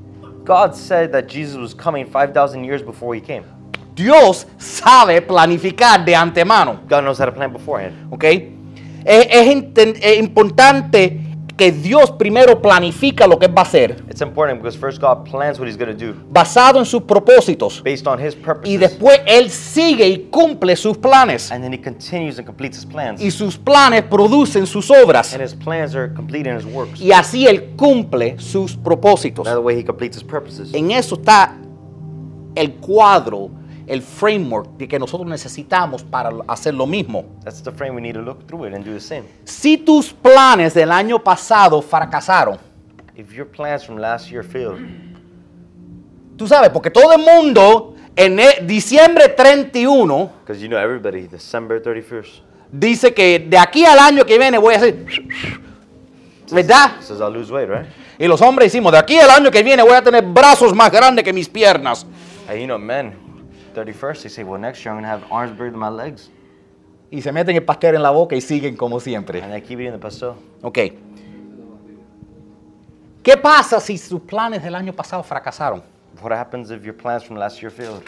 God 0.47 0.77
said 0.77 1.11
that 1.11 1.27
Jesus 1.27 1.57
was 1.57 1.75
coming 1.75 2.07
5,000 2.07 2.63
years 2.63 2.81
before 2.81 3.15
he 3.15 3.21
came. 3.21 3.45
Dios 3.95 4.47
sabe 4.59 5.21
planificar 5.21 6.05
de 6.05 6.15
antemano. 6.15 6.79
God 6.89 7.03
knows 7.03 7.19
how 7.19 7.25
to 7.25 7.33
plan 7.33 7.53
beforehand. 7.53 8.13
Okay? 8.13 8.53
Es, 9.05 9.27
es 9.29 9.97
es 10.01 10.19
importante 10.19 11.26
que 11.57 11.73
Dios 11.73 12.11
primero 12.13 12.61
planifica 12.61 13.27
lo 13.27 13.39
que 13.39 13.47
va 13.49 13.63
a 13.63 13.65
hacer, 13.65 14.05
It's 14.11 14.21
important 14.21 14.61
because 14.63 14.77
first 14.79 15.01
God 15.01 15.25
plans 15.25 15.59
what 15.59 15.67
he's 15.69 15.79
going 15.79 15.91
to 15.91 15.97
do 15.97 16.15
basado 16.31 16.79
en 16.79 16.85
sus 16.85 17.03
propósitos. 17.03 17.83
based 17.83 18.07
on 18.07 18.19
his 18.21 18.35
Y 18.35 18.43
purposes. 18.43 18.81
después 18.81 19.21
Él 19.27 19.49
sigue 19.51 20.07
y 20.07 20.29
cumple 20.31 20.77
sus 20.77 20.99
planes. 20.99 21.51
And 21.51 21.63
then 21.63 21.73
he 21.73 21.79
continues 21.81 22.39
and 22.39 22.47
completes 22.47 22.77
his 22.77 22.85
plans. 22.85 23.23
Y 23.23 23.31
sus 23.31 23.57
planes 23.57 24.03
producen 24.05 24.67
sus 24.67 24.91
obras. 24.91 25.33
And 25.33 25.43
his 25.43 25.55
plans 25.55 25.95
are 25.95 26.13
complete 26.13 26.47
in 26.47 26.57
his 26.57 26.67
works. 26.67 27.01
Y 27.01 27.13
así 27.13 27.47
Él 27.47 27.75
cumple 27.77 28.39
sus 28.39 28.77
propósitos. 28.77 29.47
Way 29.63 29.79
he 29.79 29.85
completes 29.85 30.17
his 30.19 30.25
purposes. 30.25 30.75
En 30.75 30.91
eso 30.91 31.15
está 31.17 31.57
el 32.55 32.73
cuadro, 32.75 33.51
el 33.87 34.03
framework 34.03 34.77
de 34.77 34.89
que 34.89 34.99
nosotros 34.99 35.29
necesitamos 35.29 36.03
para 36.03 36.31
hacer 36.49 36.75
lo 36.75 36.87
mismo. 36.87 37.25
That's 37.45 37.63
the 37.63 37.71
frame 37.73 37.95
we 37.95 38.01
need 38.01 38.15
to 38.15 38.23
look 38.23 38.47
through 38.47 38.67
it 38.67 38.75
and 38.75 38.85
do 38.85 38.93
the 38.93 39.01
same. 39.01 39.25
Si 39.45 39.77
tus 39.79 40.13
planes 40.13 40.75
del 40.75 40.91
año 40.91 41.23
pasado 41.23 41.81
fracasaron, 41.83 42.59
If 43.15 43.33
your 43.33 43.47
plans 43.47 43.85
from 43.85 43.97
last 43.99 44.31
year 44.31 44.45
failed, 44.45 44.79
tú 46.37 46.47
sabes, 46.47 46.69
porque 46.71 46.91
todo 46.91 47.13
el 47.13 47.19
mundo 47.23 47.95
en 48.15 48.39
e- 48.39 48.61
diciembre 48.63 49.29
31 49.29 50.31
because 50.43 50.61
you 50.61 50.69
know 50.69 50.79
everybody, 50.79 51.27
December 51.27 51.83
31st 51.83 52.43
dice 52.71 53.15
que 53.15 53.39
de 53.39 53.57
aquí 53.57 53.85
al 53.87 53.99
año 53.99 54.25
que 54.27 54.37
viene 54.39 54.59
voy 54.59 54.75
a 54.75 54.79
hacer, 54.79 55.07
¿verdad? 56.51 57.01
says 57.01 57.21
I'll 57.21 57.33
lose 57.33 57.51
weight, 57.53 57.69
right? 57.71 57.87
Y 58.19 58.27
los 58.27 58.41
hombres 58.41 58.73
decimos, 58.73 58.93
de 58.93 58.99
aquí 58.99 59.19
al 59.19 59.31
año 59.31 59.51
que 59.51 59.63
viene 59.63 59.83
voy 59.83 59.93
a 59.93 60.03
tener 60.03 60.25
brazos 60.25 60.75
más 60.75 60.91
grandes 60.91 61.25
que 61.25 61.33
mis 61.33 61.49
piernas. 61.49 62.07
And 62.49 62.59
you 62.59 62.67
know, 62.67 62.79
men, 62.79 63.15
31st, 63.77 64.23
they 64.23 64.29
say, 64.29 64.45
well, 64.45 64.59
next 64.59 64.85
year 64.85 64.95
I'm 64.95 65.03
going 65.03 65.05
to 65.05 65.09
have 65.09 65.31
arms 65.31 65.53
bigger 65.53 65.71
than 65.71 65.79
my 65.79 65.91
legs. 65.91 66.31
Y 67.11 67.21
se 67.21 67.31
meten 67.31 67.55
el 67.55 67.63
pastel 67.63 67.95
en 67.95 68.03
la 68.03 68.11
boca 68.11 68.35
y 68.35 68.41
siguen 68.41 68.77
como 68.77 68.99
siempre. 68.99 69.41
And 69.41 69.53
I 69.55 69.61
keep 69.61 69.79
eating 69.79 69.93
the 69.93 69.99
pastel. 69.99 70.35
Ok. 70.63 70.79
¿Qué 73.23 73.37
pasa 73.37 73.81
si 73.81 73.99
sus 73.99 74.21
planes 74.21 74.63
del 74.63 74.75
año 74.75 74.93
pasado 74.93 75.23
fracasaron? 75.23 75.83
What 76.21 76.33
happens 76.33 76.71
if 76.71 76.85
your 76.85 76.95
plans 76.95 77.23
from 77.23 77.37
last 77.37 77.61
year 77.61 77.71
failed? 77.71 78.03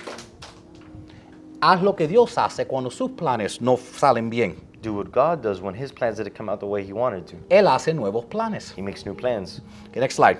Haz 1.60 1.82
lo 1.82 1.94
que 1.94 2.06
Dios 2.06 2.38
hace 2.38 2.66
cuando 2.66 2.90
sus 2.90 3.10
planes 3.10 3.60
no 3.60 3.76
salen 3.76 4.30
bien. 4.30 4.56
Do 4.80 4.94
what 4.94 5.10
God 5.10 5.42
does 5.42 5.60
when 5.60 5.74
his 5.74 5.90
plans 5.90 6.18
didn't 6.18 6.34
come 6.36 6.48
out 6.48 6.60
the 6.60 6.66
way 6.66 6.84
he 6.84 6.92
wanted 6.92 7.26
to. 7.26 7.36
Él 7.50 7.66
hace 7.66 7.92
nuevos 7.92 8.26
planes. 8.26 8.70
He 8.70 8.80
makes 8.80 9.04
new 9.04 9.14
plans. 9.14 9.60
Okay, 9.88 10.00
next 10.00 10.14
slide. 10.14 10.38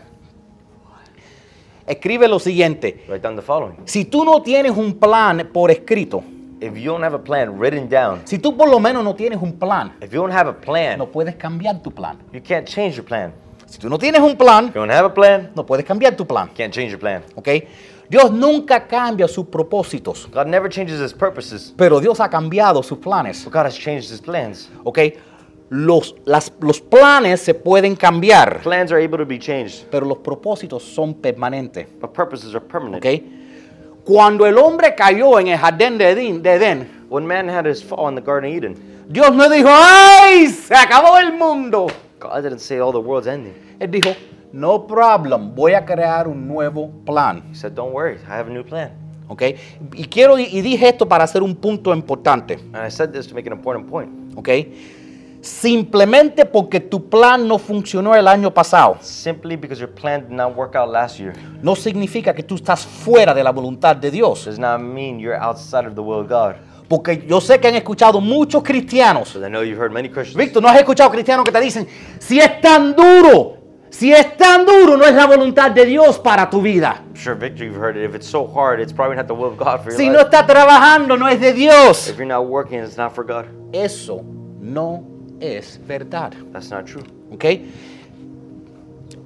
Escribe 1.88 2.28
lo 2.28 2.38
siguiente. 2.38 3.04
Write 3.08 3.22
down 3.26 3.34
the 3.36 3.42
following. 3.42 3.76
Si 3.86 4.04
tú 4.04 4.24
no 4.24 4.42
tienes 4.42 4.72
un 4.76 4.94
plan 4.98 5.48
por 5.52 5.70
escrito, 5.70 6.22
If 6.60 6.74
you 6.76 6.90
don't 6.90 7.04
have 7.04 7.14
a 7.14 7.22
plan 7.22 7.56
written 7.58 7.88
down, 7.88 8.22
si 8.24 8.38
tú 8.38 8.56
por 8.56 8.68
lo 8.68 8.80
menos 8.80 9.04
no 9.04 9.14
tienes 9.14 9.40
un 9.40 9.52
plan, 9.58 9.92
if 10.02 10.10
you 10.12 10.20
don't 10.20 10.32
have 10.34 10.50
a 10.50 10.52
plan, 10.60 10.98
no 10.98 11.06
puedes 11.06 11.36
cambiar 11.36 11.80
tu 11.82 11.90
plan. 11.92 12.18
you 12.32 12.40
can't 12.42 12.66
change 12.66 12.96
your 12.96 13.04
plan. 13.04 13.32
Si 13.66 13.78
tú 13.78 13.88
no 13.88 13.96
tienes 13.96 14.20
un 14.20 14.36
plan, 14.36 14.66
If 14.68 14.74
you 14.74 14.80
don't 14.80 14.90
have 14.90 15.06
a 15.06 15.14
plan, 15.14 15.52
no 15.54 15.64
puedes 15.64 15.86
cambiar 15.86 16.16
tu 16.16 16.26
plan. 16.26 16.48
you 16.48 16.54
can't 16.56 16.74
change 16.74 16.90
your 16.90 16.98
plan. 16.98 17.22
¿Ok? 17.36 17.48
Dios 18.10 18.32
nunca 18.32 18.86
cambia 18.88 19.28
sus 19.28 19.46
propósitos, 19.46 20.28
God 20.32 20.46
never 20.46 20.68
changes 20.68 21.00
his 21.00 21.12
purposes, 21.14 21.72
pero 21.76 22.00
Dios 22.00 22.18
ha 22.20 22.28
cambiado 22.28 22.82
sus 22.82 22.98
planes. 22.98 23.44
but 23.44 23.52
God 23.52 23.66
has 23.66 23.78
changed 23.78 24.10
his 24.10 24.20
plans. 24.20 24.68
¿Ok? 24.82 24.98
Los, 25.70 26.14
las- 26.24 26.52
los 26.60 26.80
planes 26.80 27.40
se 27.40 27.52
pueden 27.54 27.94
cambiar, 27.94 28.60
Plans 28.62 28.90
are 28.90 29.04
able 29.04 29.18
to 29.18 29.26
be 29.26 29.38
changed, 29.38 29.86
pero 29.90 30.06
los 30.06 30.18
propósitos 30.18 30.82
son 30.82 31.14
permanentes. 31.14 31.86
but 32.00 32.12
purposes 32.12 32.54
are 32.54 32.64
permanent. 32.64 33.04
¿Ok? 33.04 33.22
Cuando 34.04 34.46
el 34.46 34.56
hombre 34.56 34.94
cayó 34.94 35.38
en 35.38 35.48
el 35.48 35.58
jardín 35.58 35.98
de 35.98 36.10
Edén, 36.10 36.42
de 36.42 36.52
Edén, 36.54 37.06
When 37.10 37.26
man 37.26 37.48
had 37.48 37.66
his 37.66 37.82
fall 37.82 38.08
in 38.10 38.14
the 38.14 38.20
Garden 38.22 38.50
of 38.50 38.56
Eden, 38.56 38.76
Dios 39.08 39.34
no 39.34 39.48
dijo, 39.48 39.68
¡ay! 39.70 40.46
Se 40.48 40.74
acabó 40.74 41.18
el 41.18 41.32
mundo. 41.34 41.86
God 42.20 42.42
didn't 42.42 42.58
say, 42.60 42.78
oh, 42.80 42.90
the 42.92 42.98
world's 42.98 43.26
ending. 43.26 43.54
Él 43.78 43.90
dijo, 43.90 44.10
no 44.52 44.86
problem, 44.86 45.54
voy 45.54 45.72
a 45.74 45.84
crear 45.84 46.26
un 46.28 46.46
nuevo 46.48 46.90
plan. 47.06 47.42
He 47.50 47.54
said, 47.54 47.72
don't 47.74 47.92
worry, 47.94 48.16
I 48.26 48.32
have 48.32 48.50
a 48.50 48.52
new 48.52 48.64
plan. 48.64 48.92
¿Ok? 49.28 49.42
Y 49.94 50.04
quiero, 50.04 50.38
y 50.38 50.60
dije 50.62 50.88
esto 50.88 51.06
para 51.06 51.24
hacer 51.24 51.42
un 51.42 51.54
punto 51.56 51.94
importante. 51.94 52.54
And 52.72 52.86
I 52.86 52.90
said 52.90 53.10
this 53.12 53.26
to 53.28 53.34
make 53.34 53.46
an 53.46 53.52
important 53.56 53.86
point. 53.88 54.10
¿Ok? 54.36 54.48
Simplemente 55.40 56.44
porque 56.44 56.80
tu 56.80 57.08
plan 57.08 57.46
no 57.46 57.58
funcionó 57.58 58.14
el 58.14 58.26
año 58.26 58.52
pasado, 58.52 58.96
Simply 59.00 59.56
because 59.56 59.80
your 59.80 59.90
plan 59.90 60.22
did 60.28 60.34
not 60.36 60.56
work 60.56 60.74
out 60.74 60.90
last 60.90 61.18
year 61.18 61.32
no 61.62 61.74
significa 61.76 62.34
que 62.34 62.42
tú 62.42 62.56
estás 62.56 62.84
fuera 62.84 63.32
de 63.32 63.42
la 63.44 63.50
voluntad 63.52 63.96
de 63.96 64.10
Dios. 64.10 64.44
does 64.46 64.58
not 64.58 64.80
mean 64.80 65.18
you're 65.20 65.38
outside 65.40 65.86
of 65.86 65.94
the 65.94 66.00
will 66.00 66.20
of 66.20 66.28
God. 66.28 66.56
Porque 66.88 67.24
yo 67.28 67.40
sé 67.40 67.60
que 67.60 67.68
han 67.68 67.74
escuchado 67.76 68.20
muchos 68.20 68.62
cristianos. 68.62 69.36
I 69.36 69.48
know 69.48 69.62
you've 69.62 69.78
heard 69.78 69.92
many 69.92 70.08
Christians. 70.08 70.36
Víctor, 70.36 70.62
¿no 70.62 70.68
has 70.68 70.78
escuchado 70.78 71.10
cristianos 71.10 71.44
que 71.44 71.52
te 71.52 71.60
dicen, 71.60 71.86
si 72.18 72.40
es 72.40 72.60
tan 72.60 72.94
duro, 72.96 73.58
si 73.90 74.10
es 74.12 74.36
tan 74.38 74.64
duro, 74.64 74.96
no 74.96 75.04
es 75.04 75.14
la 75.14 75.26
voluntad 75.26 75.70
de 75.70 75.84
Dios 75.84 76.18
para 76.18 76.48
tu 76.48 76.62
vida? 76.62 77.04
Sure, 77.14 77.34
Victor, 77.36 77.64
you've 77.66 77.76
heard 77.78 77.96
it. 77.96 78.04
If 78.08 78.14
it's 78.14 78.26
so 78.26 78.46
hard, 78.46 78.80
it's 78.80 78.92
probably 78.92 79.16
not 79.16 79.26
the 79.26 79.34
will 79.34 79.50
of 79.52 79.58
God 79.58 79.82
for 79.82 79.90
your 79.90 79.98
Si 79.98 80.04
life. 80.06 80.12
no 80.14 80.20
está 80.20 80.46
trabajando, 80.46 81.16
no 81.18 81.28
es 81.28 81.38
de 81.40 81.52
Dios. 81.52 82.08
If 82.08 82.16
you're 82.16 82.26
not 82.26 82.46
working, 82.46 82.80
it's 82.82 82.96
not 82.96 83.12
for 83.14 83.22
God. 83.24 83.44
Eso 83.72 84.22
no 84.60 85.04
es 85.40 85.80
verdad. 85.86 86.32
That's 86.52 86.70
not 86.70 86.84
true. 86.86 87.02
¿Ok? 87.32 87.44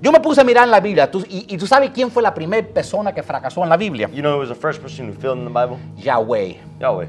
Yo 0.00 0.10
me 0.10 0.18
puse 0.20 0.40
a 0.40 0.44
mirar 0.44 0.64
en 0.64 0.70
la 0.72 0.80
Biblia 0.80 1.10
tú- 1.10 1.24
y, 1.28 1.46
y 1.54 1.56
tú 1.56 1.66
sabes 1.66 1.90
quién 1.90 2.10
fue 2.10 2.22
la 2.22 2.34
primera 2.34 2.66
persona 2.66 3.14
que 3.14 3.22
fracasó 3.22 3.62
en 3.62 3.68
la 3.68 3.76
Biblia. 3.76 4.08
You 4.12 4.20
know 4.20 4.32
who 4.34 4.40
was 4.40 4.48
the 4.48 4.54
first 4.54 4.82
person 4.82 5.08
who 5.08 5.14
failed 5.14 5.38
in 5.38 5.44
the 5.44 5.50
Bible? 5.60 5.78
Yahweh, 5.96 6.56
Yahweh, 6.80 7.06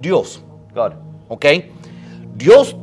Dios. 0.00 0.42
God. 0.74 0.92
¿Ok? 1.28 1.46
Dios 2.36 2.76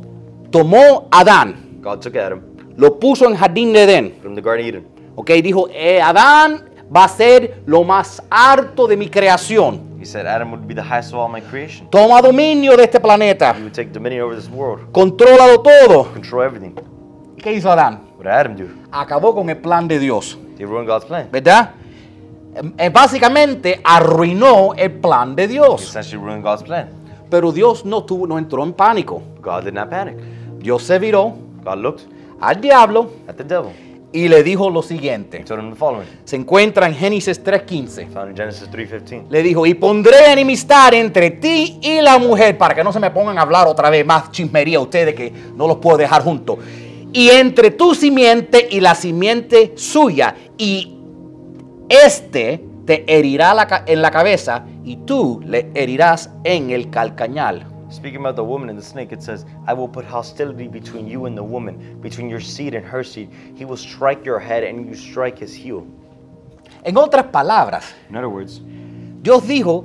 tomó 0.50 1.06
a 1.10 1.20
Adán, 1.20 1.78
God 1.80 1.98
took 2.00 2.16
Adam 2.16 2.42
lo 2.76 2.98
puso 2.98 3.28
en 3.28 3.36
jardín 3.36 3.72
de 3.74 3.82
Edén. 3.84 4.14
from 4.22 4.34
the 4.34 4.40
Garden 4.40 4.64
of 4.64 4.68
Eden. 4.74 4.86
¿Ok? 5.14 5.30
Dijo, 5.42 5.68
eh, 5.70 6.00
Adán 6.00 6.70
va 6.94 7.04
a 7.04 7.08
ser 7.08 7.62
lo 7.66 7.84
más 7.84 8.22
alto 8.30 8.86
de 8.86 8.96
mi 8.96 9.08
creación. 9.08 9.91
He 10.02 10.06
said 10.06 10.26
Adam 10.26 10.50
would 10.50 10.66
be 10.66 10.74
the 10.74 10.82
highest 10.82 11.12
of 11.12 11.20
all 11.20 11.28
my 11.28 11.40
creation. 11.40 11.86
Toma 11.88 12.20
dominio 12.20 12.76
de 12.76 12.82
este 12.82 12.98
planeta. 12.98 13.54
He 13.54 13.62
would 13.62 13.72
take 13.72 13.92
dominion 13.92 14.22
over 14.24 14.34
this 14.34 14.48
world, 14.50 14.90
Contrólalo 14.90 15.62
todo. 15.62 16.12
control 16.12 16.42
everything. 16.42 16.74
¿Y 17.36 17.40
¿Qué 17.40 17.52
hizo 17.52 17.70
Adán? 17.70 18.00
What 18.16 18.24
did 18.24 18.32
Adam 18.32 18.56
do? 18.56 18.64
Acabó 18.90 19.32
con 19.32 19.48
el 19.48 19.58
plan 19.58 19.86
de 19.86 20.00
Dios. 20.00 20.36
He 20.58 20.64
ruined 20.64 20.88
God's 20.88 21.04
plan. 21.04 21.28
¿Verdad? 21.30 21.70
Eh, 22.78 22.88
básicamente 22.88 23.80
arruinó 23.84 24.74
el 24.76 24.90
plan 24.90 25.36
de 25.36 25.44
He 25.44 25.48
Dios. 25.48 25.82
essentially 25.84 26.20
ruined 26.20 26.42
God's 26.42 26.64
plan. 26.64 26.88
Pero 27.30 27.52
Dios 27.52 27.84
no, 27.84 28.02
tuvo, 28.02 28.26
no 28.26 28.38
entró 28.38 28.64
en 28.64 28.72
pánico. 28.72 29.22
God 29.40 29.62
did 29.66 29.72
not 29.74 29.88
panic. 29.88 30.16
Dios 30.58 30.82
se 30.82 30.98
viró 30.98 31.32
God 31.62 31.78
looked 31.78 32.02
al 32.40 32.60
diablo 32.60 33.08
at 33.28 33.36
the 33.36 33.44
devil 33.44 33.70
y 34.12 34.28
le 34.28 34.42
dijo 34.42 34.68
lo 34.68 34.82
siguiente. 34.82 35.44
Se 36.24 36.36
encuentra 36.36 36.86
en 36.86 36.94
Génesis 36.94 37.42
3.15. 37.42 38.08
Found 38.08 38.30
in 38.30 38.36
Genesis 38.36 38.70
3.15. 38.70 39.28
Le 39.30 39.42
dijo, 39.42 39.64
y 39.64 39.74
pondré 39.74 40.32
enemistad 40.32 40.92
entre 40.94 41.30
ti 41.30 41.78
y 41.80 42.00
la 42.00 42.18
mujer, 42.18 42.58
para 42.58 42.74
que 42.74 42.84
no 42.84 42.92
se 42.92 43.00
me 43.00 43.10
pongan 43.10 43.38
a 43.38 43.42
hablar 43.42 43.66
otra 43.66 43.90
vez 43.90 44.04
más 44.04 44.30
chismería 44.30 44.80
ustedes 44.80 45.14
que 45.14 45.32
no 45.56 45.66
los 45.66 45.78
puedo 45.78 45.96
dejar 45.96 46.22
juntos. 46.22 46.58
Y 47.12 47.30
entre 47.30 47.70
tu 47.70 47.94
simiente 47.94 48.68
y 48.70 48.80
la 48.80 48.94
simiente 48.94 49.72
suya, 49.76 50.34
y 50.58 50.96
este 51.88 52.64
te 52.86 53.04
herirá 53.06 53.54
la 53.54 53.84
en 53.86 54.02
la 54.02 54.10
cabeza 54.10 54.64
y 54.84 54.96
tú 54.96 55.40
le 55.44 55.70
herirás 55.74 56.30
en 56.44 56.70
el 56.70 56.90
calcañal. 56.90 57.71
Speaking 57.92 58.20
about 58.20 58.36
the 58.36 58.44
woman 58.44 58.70
and 58.70 58.78
the 58.78 58.82
snake, 58.82 59.12
it 59.12 59.22
says, 59.22 59.44
I 59.66 59.74
will 59.74 59.86
put 59.86 60.06
hostility 60.06 60.66
between 60.66 61.06
you 61.06 61.26
and 61.26 61.36
the 61.36 61.42
woman, 61.42 62.00
between 62.00 62.30
your 62.30 62.40
seed 62.40 62.74
and 62.74 62.86
her 62.86 63.04
seed. 63.04 63.28
He 63.54 63.66
will 63.66 63.76
strike 63.76 64.24
your 64.24 64.38
head 64.38 64.64
and 64.64 64.88
you 64.88 64.94
strike 64.94 65.38
his 65.38 65.52
heel. 65.54 65.86
En 66.84 66.96
otras 66.96 67.26
palabras, 67.26 67.92
In 68.08 68.16
other 68.16 68.30
words, 68.30 68.62
Dios 69.22 69.46
dijo, 69.46 69.84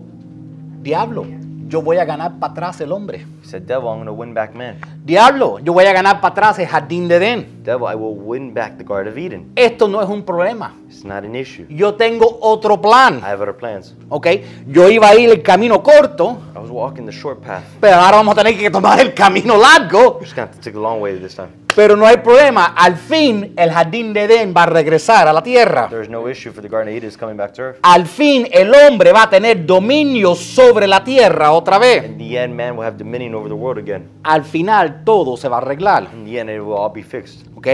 diablo, 0.82 1.26
yo 1.68 1.82
voy 1.82 1.98
a 1.98 2.06
ganar 2.06 2.40
para 2.40 2.54
atrás 2.54 2.80
el 2.80 2.94
hombre. 2.94 3.26
he 3.42 3.48
said, 3.48 3.68
Devil, 3.68 3.90
I'm 3.90 3.98
going 3.98 4.06
to 4.06 4.14
win 4.14 4.34
back 4.34 4.56
man. 4.56 4.80
Diablo, 5.06 5.60
yo 5.60 5.74
voy 5.74 5.86
a 5.86 5.92
ganar 5.94 6.22
para 6.22 6.32
atrás 6.32 6.60
el 6.60 6.68
jardín 6.68 7.08
de 7.10 7.18
Edén. 7.18 7.64
Devil, 7.64 7.88
I 7.88 7.96
will 7.96 8.16
win 8.16 8.54
back 8.54 8.78
the 8.78 8.84
Garden 8.86 9.12
of 9.12 9.18
Eden. 9.18 9.52
Esto 9.56 9.88
no 9.88 10.02
es 10.02 10.08
un 10.10 10.24
problema. 10.24 10.74
It's 10.88 11.04
not 11.04 11.26
an 11.26 11.36
issue. 11.36 11.66
Yo 11.70 11.96
tengo 11.96 12.40
otro 12.42 12.82
plan, 12.82 13.18
I 13.20 13.28
have 13.28 13.42
other 13.42 13.56
plans. 13.56 13.94
¿ok? 14.10 14.28
Yo 14.68 14.90
iba 14.90 15.10
a 15.10 15.16
ir 15.16 15.30
el 15.30 15.44
camino 15.44 15.84
corto, 15.84 16.38
I 16.58 16.60
was 16.60 16.72
walking 16.72 17.06
the 17.06 17.12
short 17.12 17.40
path. 17.40 17.64
pero 17.80 17.98
ahora 17.98 18.18
vamos 18.18 18.36
a 18.36 18.44
tener 18.44 18.58
que 18.58 18.72
tomar 18.72 19.00
el 19.00 19.14
camino 19.14 19.56
largo. 19.58 20.18
Just 20.20 20.36
have 20.38 20.52
to 20.52 20.58
take 20.58 20.74
the 20.74 20.80
long 20.80 21.00
way 21.00 21.16
this 21.20 21.36
time. 21.36 21.50
Pero 21.76 21.96
no 21.96 22.08
hay 22.08 22.18
problema, 22.18 22.74
al 22.76 22.96
fin 22.98 23.54
el 23.56 23.72
jardín 23.72 24.12
de 24.12 24.24
Edén 24.24 24.52
va 24.58 24.64
a 24.64 24.66
regresar 24.66 25.28
a 25.28 25.34
la 25.34 25.44
tierra. 25.44 25.88
There's 25.88 26.10
no 26.10 26.28
issue 26.28 26.52
for 26.52 26.64
the 26.64 26.68
Garden 26.68 26.90
of 26.92 26.98
Eden 26.98 27.10
is 27.10 27.16
coming 27.16 27.38
back 27.38 27.54
to 27.54 27.62
earth. 27.62 27.80
Al 27.84 28.08
fin 28.08 28.48
el 28.52 28.74
hombre 28.74 29.12
va 29.12 29.24
a 29.24 29.30
tener 29.30 29.64
dominio 29.64 30.34
sobre 30.34 30.88
la 30.88 31.04
tierra 31.04 31.52
otra 31.52 31.78
vez. 31.78 32.06
In 32.06 32.18
the 32.18 32.42
end, 32.44 32.56
man 32.56 32.76
will 32.76 32.88
have 32.88 32.98
dominion 32.98 33.36
over 33.36 33.48
the 33.48 33.54
world 33.54 33.78
again. 33.78 34.10
Al 34.24 34.44
final 34.44 35.04
todo 35.04 35.38
se 35.38 35.48
va 35.48 35.58
a 35.58 35.62
arreglar, 35.62 36.10
In 36.12 36.26
the 36.26 36.40
end, 36.40 36.50
it 36.50 36.60
will 36.60 36.74
all 36.74 36.92
be 36.92 37.04
fixed. 37.04 37.46
¿ok? 37.56 37.68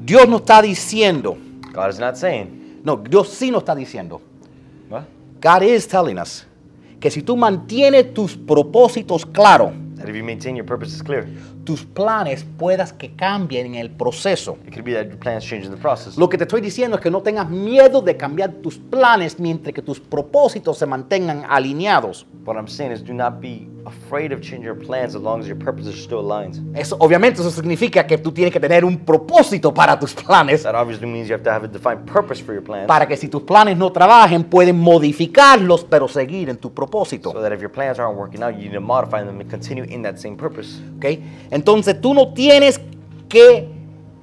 Dios 0.00 0.26
no 0.26 0.38
está 0.38 0.62
diciendo, 0.62 1.36
God 1.74 1.90
is 1.90 1.98
not 1.98 2.14
saying, 2.16 2.80
no, 2.82 2.96
Dios 2.96 3.28
sí 3.28 3.50
nos 3.50 3.60
está 3.60 3.74
diciendo. 3.74 4.22
what? 4.88 5.04
God 5.42 5.62
is 5.62 5.86
telling 5.86 6.18
us 6.18 6.46
que 7.04 7.10
si 7.10 7.20
tú 7.20 7.36
mantienes 7.36 8.14
tus 8.14 8.34
propósitos 8.34 9.26
claros, 9.26 9.72
That 9.98 10.08
if 10.08 10.16
you 10.16 10.24
maintain 10.24 10.56
your 10.56 10.64
purpose 10.64 10.94
is 10.94 11.02
clear, 11.02 11.26
tus 11.64 11.84
planes 11.84 12.46
puedas 12.56 12.94
que 12.94 13.14
cambien 13.14 13.66
en 13.66 13.74
el 13.74 13.90
proceso. 13.90 14.56
it 14.66 14.72
could 14.72 14.86
be 14.86 14.94
that 14.94 15.08
your 15.08 15.18
plans 15.18 15.44
change 15.44 15.66
in 15.66 15.70
the 15.70 15.76
process. 15.76 16.16
Lo 16.16 16.30
que 16.30 16.38
te 16.38 16.44
estoy 16.44 16.62
diciendo 16.62 16.96
es 16.96 17.02
que 17.02 17.10
no 17.10 17.20
tengas 17.20 17.50
miedo 17.50 18.00
de 18.00 18.16
cambiar 18.16 18.54
tus 18.54 18.78
planes 18.78 19.38
mientras 19.38 19.74
que 19.74 19.82
tus 19.82 20.00
propósitos 20.00 20.78
se 20.78 20.86
mantengan 20.86 21.44
alineados. 21.46 22.26
What 22.44 22.56
I'm 22.58 22.68
saying 22.68 22.92
is, 22.92 23.02
do 23.02 23.14
not 23.14 23.40
be 23.40 23.66
afraid 23.86 24.30
of 24.32 24.40
changing 24.42 24.64
your 24.64 24.74
plans 24.74 25.14
as 25.14 25.22
long 25.22 25.40
as 25.40 25.46
your 25.46 25.56
purpose 25.56 25.86
is 25.86 26.02
still 26.02 26.20
aligned. 26.20 26.60
Eso, 26.76 26.94
obviamente 27.00 27.40
eso 27.40 27.50
significa 27.50 28.06
que 28.06 28.18
tú 28.18 28.32
tienes 28.32 28.52
que 28.52 28.60
tener 28.60 28.84
un 28.84 28.98
propósito 28.98 29.72
para 29.72 29.98
tus 29.98 30.12
planes, 30.14 30.62
That 30.62 30.74
obviously 30.74 31.06
means 31.06 31.28
you 31.28 31.34
have 31.34 31.42
to 31.44 31.50
have 31.50 31.64
a 31.64 31.68
defined 31.68 32.04
purpose 32.06 32.42
for 32.42 32.52
your 32.54 32.62
plans. 32.62 32.86
para 32.86 33.06
que 33.06 33.16
si 33.16 33.28
tus 33.28 33.42
planes 33.42 33.78
no 33.78 33.90
trabajen 33.90 34.44
pueden 34.44 34.78
modificarlos 34.78 35.84
pero 35.84 36.06
seguir 36.06 36.50
en 36.50 36.58
tu 36.58 36.72
propósito. 36.72 37.32
So 37.32 37.40
that 37.40 37.52
if 37.52 37.60
your 37.60 37.70
plans 37.72 37.98
aren't 37.98 38.18
working 38.18 38.42
out, 38.42 38.54
you 38.54 38.68
need 38.68 38.74
to 38.74 38.80
modify 38.80 39.24
them 39.24 39.40
and 39.40 39.50
continue 39.50 39.84
in 39.84 40.02
that 40.02 40.18
same 40.18 40.36
purpose. 40.36 40.80
¿ok? 40.98 41.18
Entonces 41.50 41.98
tú 42.00 42.12
no 42.12 42.34
tienes 42.34 42.78
que 43.28 43.73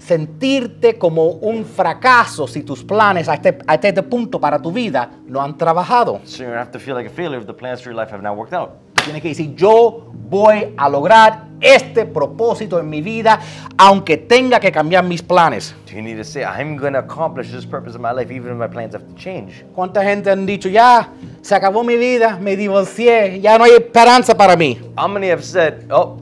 sentirte 0.06 0.98
como 0.98 1.28
un 1.28 1.64
fracaso 1.64 2.48
si 2.48 2.64
tus 2.64 2.84
planes 2.84 3.30
hasta 3.30 3.50
este, 3.50 3.64
hasta 3.68 3.88
este 3.88 4.04
punto 4.04 4.40
para 4.40 4.60
tu 4.60 4.72
vida 4.72 5.10
no 5.28 5.42
han 5.42 5.58
trabajado. 5.58 6.22
So 6.26 6.44
you 6.44 6.50
don't 6.50 6.58
have 6.58 6.72
to 6.72 6.80
feel 6.80 6.96
like 6.96 7.08
a 7.08 7.14
failure 7.14 7.40
if 7.40 7.46
the 7.46 7.54
plans 7.54 7.82
for 7.82 7.92
your 7.92 8.00
life 8.00 8.12
have 8.12 8.24
not 8.24 8.36
worked 8.36 8.54
out. 8.54 8.72
Tú 8.96 9.06
tienes 9.06 9.22
que 9.22 9.30
decir, 9.30 9.56
yo 9.56 10.12
voy 10.30 10.74
a 10.78 10.90
lograr 10.90 11.46
este 11.60 12.06
propósito 12.06 12.80
en 12.80 12.90
mi 12.90 13.02
vida, 13.02 13.40
aunque 13.78 14.18
tenga 14.18 14.60
que 14.60 14.72
cambiar 14.72 15.04
mis 15.04 15.22
planes. 15.22 15.76
You 15.88 16.02
need 16.02 16.18
to 16.18 16.24
say, 16.24 16.44
I'm 16.44 16.78
going 16.78 16.94
to 16.94 17.00
accomplish 17.00 17.52
this 17.52 17.66
purpose 17.66 17.96
in 17.96 18.02
my 18.02 18.12
life 18.12 18.32
even 18.32 18.52
if 18.52 18.58
my 18.58 18.68
plans 18.68 18.94
have 18.94 19.06
to 19.06 19.16
change. 19.16 19.64
¿Cuánta 19.76 20.04
gente 20.04 20.30
han 20.30 20.46
dicho, 20.46 20.70
ya, 20.70 21.10
se 21.42 21.56
acabó 21.56 21.84
mi 21.84 21.96
vida, 21.98 22.38
me 22.40 22.56
divorcié, 22.56 23.40
ya 23.42 23.58
no 23.58 23.66
hay 23.66 23.74
esperanza 23.74 24.36
para 24.36 24.56
mí? 24.56 24.80
How 24.98 25.08
many 25.08 25.30
have 25.30 25.44
said, 25.44 25.86
oh, 25.92 26.20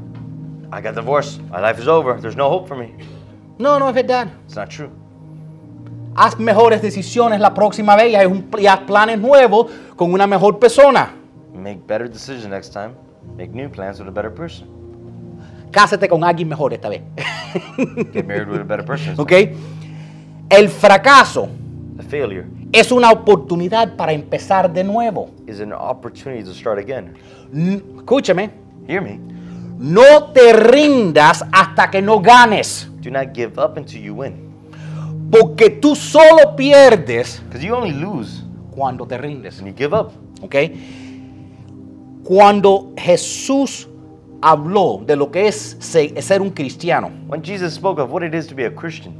I 0.72 0.82
got 0.82 0.96
divorced, 0.96 1.42
my 1.50 1.60
life 1.60 1.80
is 1.80 1.88
over, 1.88 2.20
there's 2.20 2.36
no 2.36 2.50
hope 2.50 2.68
for 2.68 2.76
me? 2.76 2.94
No, 3.60 3.78
no 3.78 3.90
es 3.90 3.96
verdad. 3.96 4.28
It's 4.46 4.56
not 4.56 4.70
true. 4.70 4.90
Haz 6.16 6.38
mejores 6.40 6.82
decisiones 6.82 7.40
la 7.40 7.54
próxima 7.54 7.96
vez 7.96 8.12
y 8.12 8.16
haz, 8.16 8.26
un- 8.26 8.50
y 8.58 8.66
haz 8.66 8.80
planes 8.80 9.20
nuevos 9.20 9.68
con 9.96 10.12
una 10.12 10.26
mejor 10.28 10.58
persona. 10.60 11.14
Make 11.54 11.82
better 11.88 12.10
decisions 12.10 12.48
next 12.50 12.74
time. 12.74 12.92
Make 13.38 13.50
new 13.54 13.70
plans 13.70 14.00
with 14.00 14.08
a 14.08 14.12
better 14.12 14.34
person. 14.34 14.68
Cásate 15.72 16.08
con 16.10 16.24
alguien 16.24 16.48
mejor 16.50 16.74
esta 16.74 16.90
vez. 16.90 17.02
Get 18.14 18.26
married 18.26 18.48
with 18.50 18.62
a 18.62 18.64
better 18.64 18.86
person. 18.86 19.14
¿Ok? 19.18 19.32
El 20.50 20.68
fracaso 20.70 21.48
A 22.00 22.04
failure 22.04 22.46
es 22.72 22.92
una 22.92 23.12
oportunidad 23.12 23.96
para 23.96 24.14
empezar 24.14 24.72
de 24.72 24.84
nuevo. 24.84 25.30
is 25.48 25.60
an 25.62 25.74
opportunity 25.74 26.44
to 26.44 26.54
start 26.54 26.80
again. 26.80 27.14
N- 27.54 27.82
Escúchame, 27.98 28.50
Hear 28.88 29.02
me. 29.02 29.20
No 29.80 30.26
te 30.34 30.54
rindas 30.54 31.44
hasta 31.52 31.90
que 31.90 32.02
no 32.02 32.20
ganes, 32.22 32.86
Do 33.02 33.10
not 33.10 33.34
give 33.34 33.54
up 33.58 33.78
until 33.78 34.02
you 34.02 34.14
win. 34.14 34.48
porque 35.32 35.70
tú 35.70 35.96
solo 35.96 36.56
pierdes 36.56 37.42
Because 37.48 37.66
you 37.66 37.74
only 37.74 37.94
lose 37.94 38.44
cuando 38.72 39.06
te 39.08 39.18
rindes. 39.18 39.62
when 39.62 39.72
you 39.74 39.78
give 39.78 39.96
up. 39.96 40.12
¿Ok? 40.42 40.56
Cuando 42.24 42.92
Jesús 42.98 43.88
habló 44.42 45.02
de 45.06 45.16
lo 45.16 45.32
que 45.32 45.48
es 45.48 45.78
se- 45.80 46.22
ser 46.22 46.42
un 46.42 46.50
cristiano, 46.52 47.10
When 47.28 47.42
Jesus 47.44 47.74
spoke 47.74 48.00
of 48.02 48.12
what 48.12 48.24
it 48.24 48.34
is 48.34 48.48
to 48.48 48.56
be 48.56 48.66
a 48.66 48.74
Christian, 48.74 49.14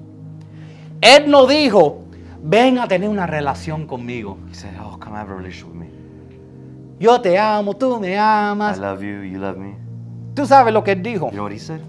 Él 1.02 1.30
no 1.30 1.46
dijo, 1.48 2.04
ven 2.44 2.78
a 2.78 2.88
tener 2.88 3.10
una 3.10 3.26
relación 3.26 3.88
conmigo. 3.88 4.38
he 4.50 4.54
said, 4.56 4.74
Oh, 4.82 4.98
come 5.00 5.16
have 5.18 5.32
a 5.32 5.36
relationship 5.36 5.68
with 5.74 5.76
me. 5.80 5.90
Yo 7.00 7.20
te 7.22 7.38
amo, 7.38 7.74
tú 7.76 8.00
me 8.00 8.14
I 8.16 8.18
amas. 8.52 8.78
love 8.78 9.02
you, 9.02 9.24
you 9.24 9.40
love 9.40 9.58
me. 9.58 9.76
Tú 10.40 10.46
sabes 10.46 10.74
lo 10.74 10.86
que 10.86 10.94
Él 10.94 11.04
dijo. 11.04 11.26
You 11.32 11.34
know 11.34 11.44
what 11.44 11.52
he 11.52 11.60
said? 11.60 11.82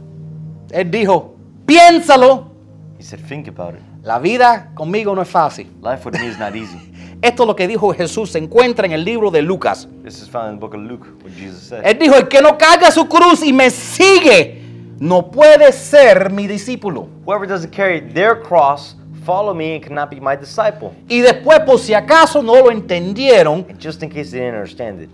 Él 0.72 0.90
dijo, 0.90 1.36
piénsalo. 1.66 2.48
He 2.98 3.04
said, 3.04 3.20
Think 3.28 3.46
about 3.46 3.76
it. 3.76 3.80
La 4.02 4.18
vida 4.18 4.72
conmigo 4.74 5.14
no 5.14 5.22
es 5.22 5.28
fácil. 5.28 5.68
Life 5.80 6.04
with 6.04 6.18
me 6.18 6.26
is 6.26 6.36
not 6.36 6.56
easy. 6.56 6.76
Esto 7.22 7.44
es 7.44 7.46
lo 7.46 7.54
que 7.54 7.68
dijo 7.68 7.94
Jesús. 7.94 8.32
Se 8.32 8.38
encuentra 8.38 8.86
en 8.86 8.92
el 8.92 9.04
libro 9.04 9.30
de 9.30 9.40
Lucas. 9.40 9.86
This 10.02 10.20
is 10.20 10.28
found 10.28 10.48
in 10.48 10.54
the 10.56 10.60
book 10.60 10.74
of 10.74 10.80
Luke, 10.80 11.06
what 11.22 11.32
Jesus 11.32 11.62
said. 11.62 11.86
Él 11.86 11.96
dijo, 11.96 12.16
el 12.16 12.26
que 12.26 12.42
no 12.42 12.58
carga 12.58 12.90
su 12.90 13.06
cruz 13.06 13.40
y 13.44 13.52
me 13.52 13.70
sigue, 13.70 14.60
no 14.98 15.30
puede 15.30 15.70
ser 15.70 16.32
mi 16.32 16.48
discípulo. 16.48 17.06
Whoever 17.24 17.46
doesn't 17.46 17.70
carry 17.70 18.00
their 18.00 18.42
cross, 18.42 18.96
follow 19.24 19.54
me 19.54 19.76
and 19.76 19.84
cannot 19.84 20.10
be 20.10 20.20
my 20.20 20.34
disciple. 20.34 20.90
Y 21.08 21.20
después, 21.20 21.60
por 21.60 21.78
si 21.78 21.94
acaso 21.94 22.42
no 22.42 22.56
lo 22.56 22.72
entendieron, 22.72 23.64
And 23.70 23.78
just 23.78 24.02
in 24.02 24.10
case 24.10 24.32
they 24.32 24.40
didn't 24.40 24.56
understand 24.56 25.02
it, 25.02 25.10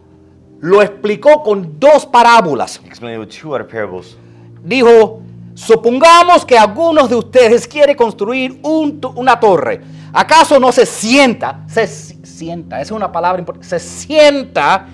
lo 0.66 0.82
explicó 0.82 1.42
con 1.42 1.78
dos 1.78 2.04
parábolas. 2.06 2.80
he 2.82 2.88
explained 2.88 3.16
it 3.22 3.26
with 3.28 3.34
two 3.40 3.54
other 3.54 3.66
parables. 3.66 4.16
Dijo, 4.64 5.20
supongamos 5.54 6.44
que 6.44 6.58
algunos 6.58 7.08
de 7.08 7.14
ustedes 7.16 7.66
quiere 7.68 7.94
construir 7.94 8.58
un 8.62 9.00
una 9.14 9.38
torre. 9.38 9.80
¿Acaso 10.12 10.58
no 10.58 10.72
se 10.72 10.84
sienta? 10.86 11.64
Se 11.68 11.86
si- 11.86 12.24
sienta, 12.24 12.76
esa 12.80 12.94
es 12.94 12.96
una 12.96 13.12
palabra 13.12 13.38
importante. 13.38 13.68
Se 13.68 13.78
sienta 13.78 14.86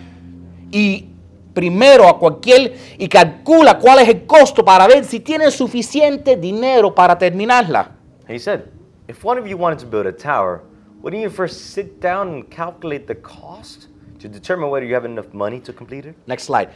y 0.71 1.09
primero 1.55 2.09
a 2.09 2.19
cualquier 2.19 2.75
y 2.99 3.09
calcula 3.09 3.79
cuál 3.79 4.01
es 4.01 4.09
el 4.09 4.27
costo 4.27 4.65
para 4.65 4.87
ver 4.87 5.05
si 5.05 5.21
tiene 5.21 5.51
suficiente 5.51 6.37
dinero 6.37 6.95
para 6.95 7.17
terminarla. 7.17 7.93
He 8.29 8.39
said, 8.39 8.63
If 9.09 9.25
one 9.25 9.39
of 9.41 9.47
you 9.47 9.57
wanted 9.57 9.79
to 9.81 9.87
build 9.87 10.07
a 10.07 10.13
tower, 10.13 10.63
wouldn't 11.03 11.23
you 11.23 11.31
first 11.31 11.75
sit 11.75 12.01
down 12.01 12.29
and 12.29 12.45
calculate 12.49 13.07
the 13.07 13.17
cost 13.17 13.89
to 14.23 14.29
determine 14.29 14.71
whether 14.71 14.87
you 14.87 14.95
have 14.95 15.05
enough 15.05 15.33
money 15.33 15.61
to 15.61 15.73
complete 15.73 16.07
it? 16.07 16.17
Next 16.27 16.45
slide. 16.45 16.71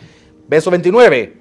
Verso 0.49 0.71
29. 0.71 1.33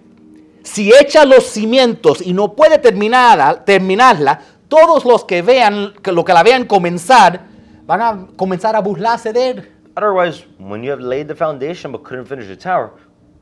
Si 0.63 0.91
echa 0.91 1.25
los 1.25 1.45
cimientos 1.45 2.21
y 2.21 2.33
no 2.33 2.55
puede 2.55 2.79
terminarla, 2.79 3.63
terminarla, 3.65 4.39
todos 4.67 5.05
los 5.05 5.25
que 5.25 5.41
vean, 5.41 5.93
que 6.01 6.11
lo 6.11 6.23
que 6.25 6.33
la 6.33 6.41
vean 6.43 6.65
comenzar, 6.65 7.41
van 7.85 8.01
a 8.01 8.27
comenzar 8.35 8.75
a 8.75 8.81
burlarse 8.81 9.31
de 9.31 9.49
él. 9.49 9.71
Otherwise, 9.97 10.45
when 10.59 10.83
you 10.83 10.91
have 10.91 11.01
laid 11.01 11.27
the 11.27 11.35
foundation 11.35 11.91
but 11.91 12.03
couldn't 12.03 12.25
finish 12.25 12.47
the 12.47 12.55
tower, 12.55 12.91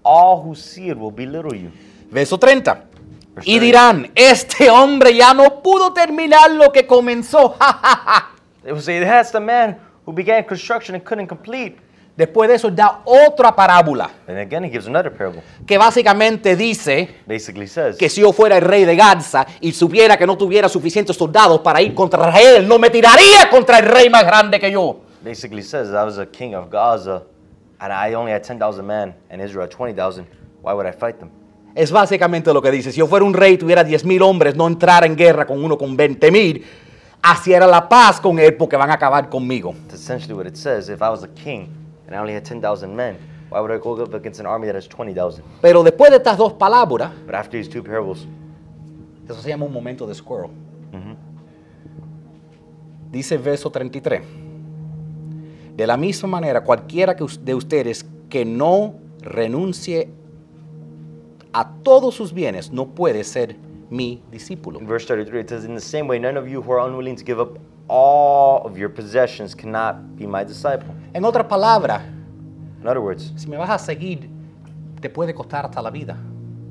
all 0.03 0.41
who 0.41 0.53
see 0.53 0.89
it 0.89 0.97
will 0.97 1.11
belittle 1.11 1.55
you. 1.55 1.71
Verso 2.11 2.37
30. 2.37 2.75
Verso 3.33 3.49
Y 3.49 3.57
30. 3.57 3.65
dirán, 3.65 4.11
este 4.15 4.69
hombre 4.69 5.15
ya 5.15 5.33
no 5.33 5.61
pudo 5.63 5.93
terminar 5.93 6.51
lo 6.51 6.71
que 6.71 6.85
comenzó. 6.85 7.55
They 8.63 8.71
will 8.71 8.81
say, 8.81 8.99
That's 8.99 9.31
the 9.31 9.39
man 9.39 9.77
who 10.05 10.13
began 10.13 10.43
construction 10.43 10.93
and 10.95 11.03
couldn't 11.03 11.27
complete. 11.27 11.77
Después 12.15 12.47
de 12.47 12.55
eso 12.55 12.69
da 12.69 13.01
otra 13.05 13.55
parábola 13.55 14.07
And 14.27 14.37
again, 14.37 14.63
he 14.63 14.69
gives 14.69 14.85
another 14.85 15.11
parable. 15.11 15.41
que 15.65 15.77
básicamente 15.79 16.55
dice 16.55 17.09
Basically 17.25 17.67
says, 17.67 17.97
que 17.97 18.07
si 18.07 18.21
yo 18.21 18.31
fuera 18.31 18.57
el 18.57 18.61
rey 18.61 18.85
de 18.85 18.95
Gaza 18.95 19.47
y 19.59 19.71
supiera 19.71 20.15
que 20.15 20.27
no 20.27 20.37
tuviera 20.37 20.69
suficientes 20.69 21.15
soldados 21.15 21.61
para 21.61 21.81
ir 21.81 21.95
contra 21.95 22.29
Israel, 22.29 22.67
no 22.67 22.77
me 22.77 22.91
tiraría 22.91 23.49
contra 23.49 23.79
el 23.79 23.85
rey 23.85 24.09
más 24.11 24.23
grande 24.25 24.59
que 24.59 24.71
yo. 24.71 24.99
basically 25.23 25.63
says, 25.63 25.89
I 25.89 26.03
was 26.03 26.19
a 26.19 26.25
king 26.27 26.53
of 26.53 26.69
Gaza 26.69 27.23
and 27.79 27.91
I 27.91 28.13
only 28.13 28.31
had 28.31 28.43
10,000 28.43 28.85
men 28.85 29.15
and 29.31 29.41
Israel 29.41 29.63
had 29.63 29.71
20,000. 29.71 30.27
Why 30.61 30.73
would 30.73 30.85
I 30.85 30.91
fight 30.91 31.17
them? 31.17 31.31
Es 31.73 31.91
básicamente 31.91 32.53
lo 32.53 32.61
que 32.61 32.69
dice. 32.69 32.91
Si 32.91 32.99
yo 32.99 33.07
fuera 33.07 33.25
un 33.25 33.33
rey 33.33 33.53
y 33.53 33.57
tuviera 33.57 33.83
10 33.83 34.05
mil 34.05 34.21
hombres, 34.21 34.55
no 34.55 34.67
entrar 34.67 35.03
en 35.03 35.15
guerra 35.15 35.47
con 35.47 35.63
uno 35.63 35.75
con 35.79 35.97
20 35.97 36.29
mil, 36.29 36.63
así 37.23 37.51
era 37.53 37.65
la 37.65 37.89
paz 37.89 38.21
con 38.21 38.37
él 38.37 38.55
porque 38.55 38.75
van 38.77 38.91
a 38.91 38.93
acabar 38.93 39.27
conmigo. 39.29 39.73
That's 39.87 39.95
essentially 40.03 40.35
what 40.35 40.45
it 40.45 40.55
says. 40.55 40.89
If 40.89 41.01
I 41.01 41.09
was 41.09 41.23
a 41.23 41.27
king 41.29 41.69
and 42.13 42.15
I 42.15 42.21
only 42.21 42.33
had 42.33 42.43
10,000 42.45 42.95
men, 42.95 43.17
why 43.49 43.59
would 43.59 43.71
I 43.71 43.77
go 43.79 43.93
up 44.01 44.13
against 44.13 44.39
an 44.39 44.45
army 44.45 44.67
that 44.67 44.75
has 44.75 44.87
20,000? 44.87 45.43
Pero 45.61 45.83
después 45.83 46.11
de 46.11 46.17
estas 46.17 46.37
dos 46.37 46.53
palabras, 46.53 47.11
But 47.25 47.35
after 47.35 47.57
these 47.57 47.67
two 47.69 47.81
parables, 47.83 48.27
eso 49.27 49.41
se 49.41 49.49
llama 49.49 49.65
un 49.65 49.73
momento 49.73 50.05
de 50.07 50.13
squirrel. 50.13 50.51
Dice 53.11 53.35
el 53.35 53.41
verso 53.41 53.69
33. 53.69 54.21
De 55.75 55.87
la 55.87 55.97
misma 55.97 56.27
manera, 56.27 56.63
cualquiera 56.63 57.15
que 57.15 57.23
us- 57.23 57.39
de 57.43 57.53
ustedes 57.53 58.05
que 58.29 58.43
no 58.45 58.95
renuncie 59.21 60.09
a 61.53 61.69
todos 61.83 62.15
sus 62.15 62.33
bienes, 62.33 62.71
no 62.71 62.87
puede 62.87 63.23
ser 63.23 63.55
mi 63.91 64.23
discípulo. 64.31 64.79
In 64.79 64.87
verse 64.87 65.05
33, 65.05 65.41
it 65.41 65.49
says, 65.49 65.65
In 65.65 65.75
the 65.75 65.81
same 65.81 66.07
way, 66.07 66.19
none 66.19 66.37
of 66.39 66.47
you 66.47 66.61
who 66.61 66.73
are 66.73 66.87
unwilling 66.87 67.15
to 67.15 67.23
give 67.23 67.39
up 67.39 67.59
all 67.87 68.65
of 68.65 68.77
your 68.77 68.89
possessions 68.89 69.53
cannot 69.55 70.15
be 70.17 70.25
my 70.25 70.43
disciple. 70.43 70.93
En 71.13 71.23
otras 71.25 71.45
palabras, 71.47 72.01
In 72.81 72.87
other 72.87 72.99
words, 73.01 73.31
si 73.37 73.47
me 73.47 73.55
vas 73.57 73.69
a 73.69 73.77
seguir, 73.79 74.29
te 74.99 75.09
puede 75.09 75.33
costar 75.33 75.65
hasta 75.65 75.81
la 75.81 75.89
vida. 75.89 76.17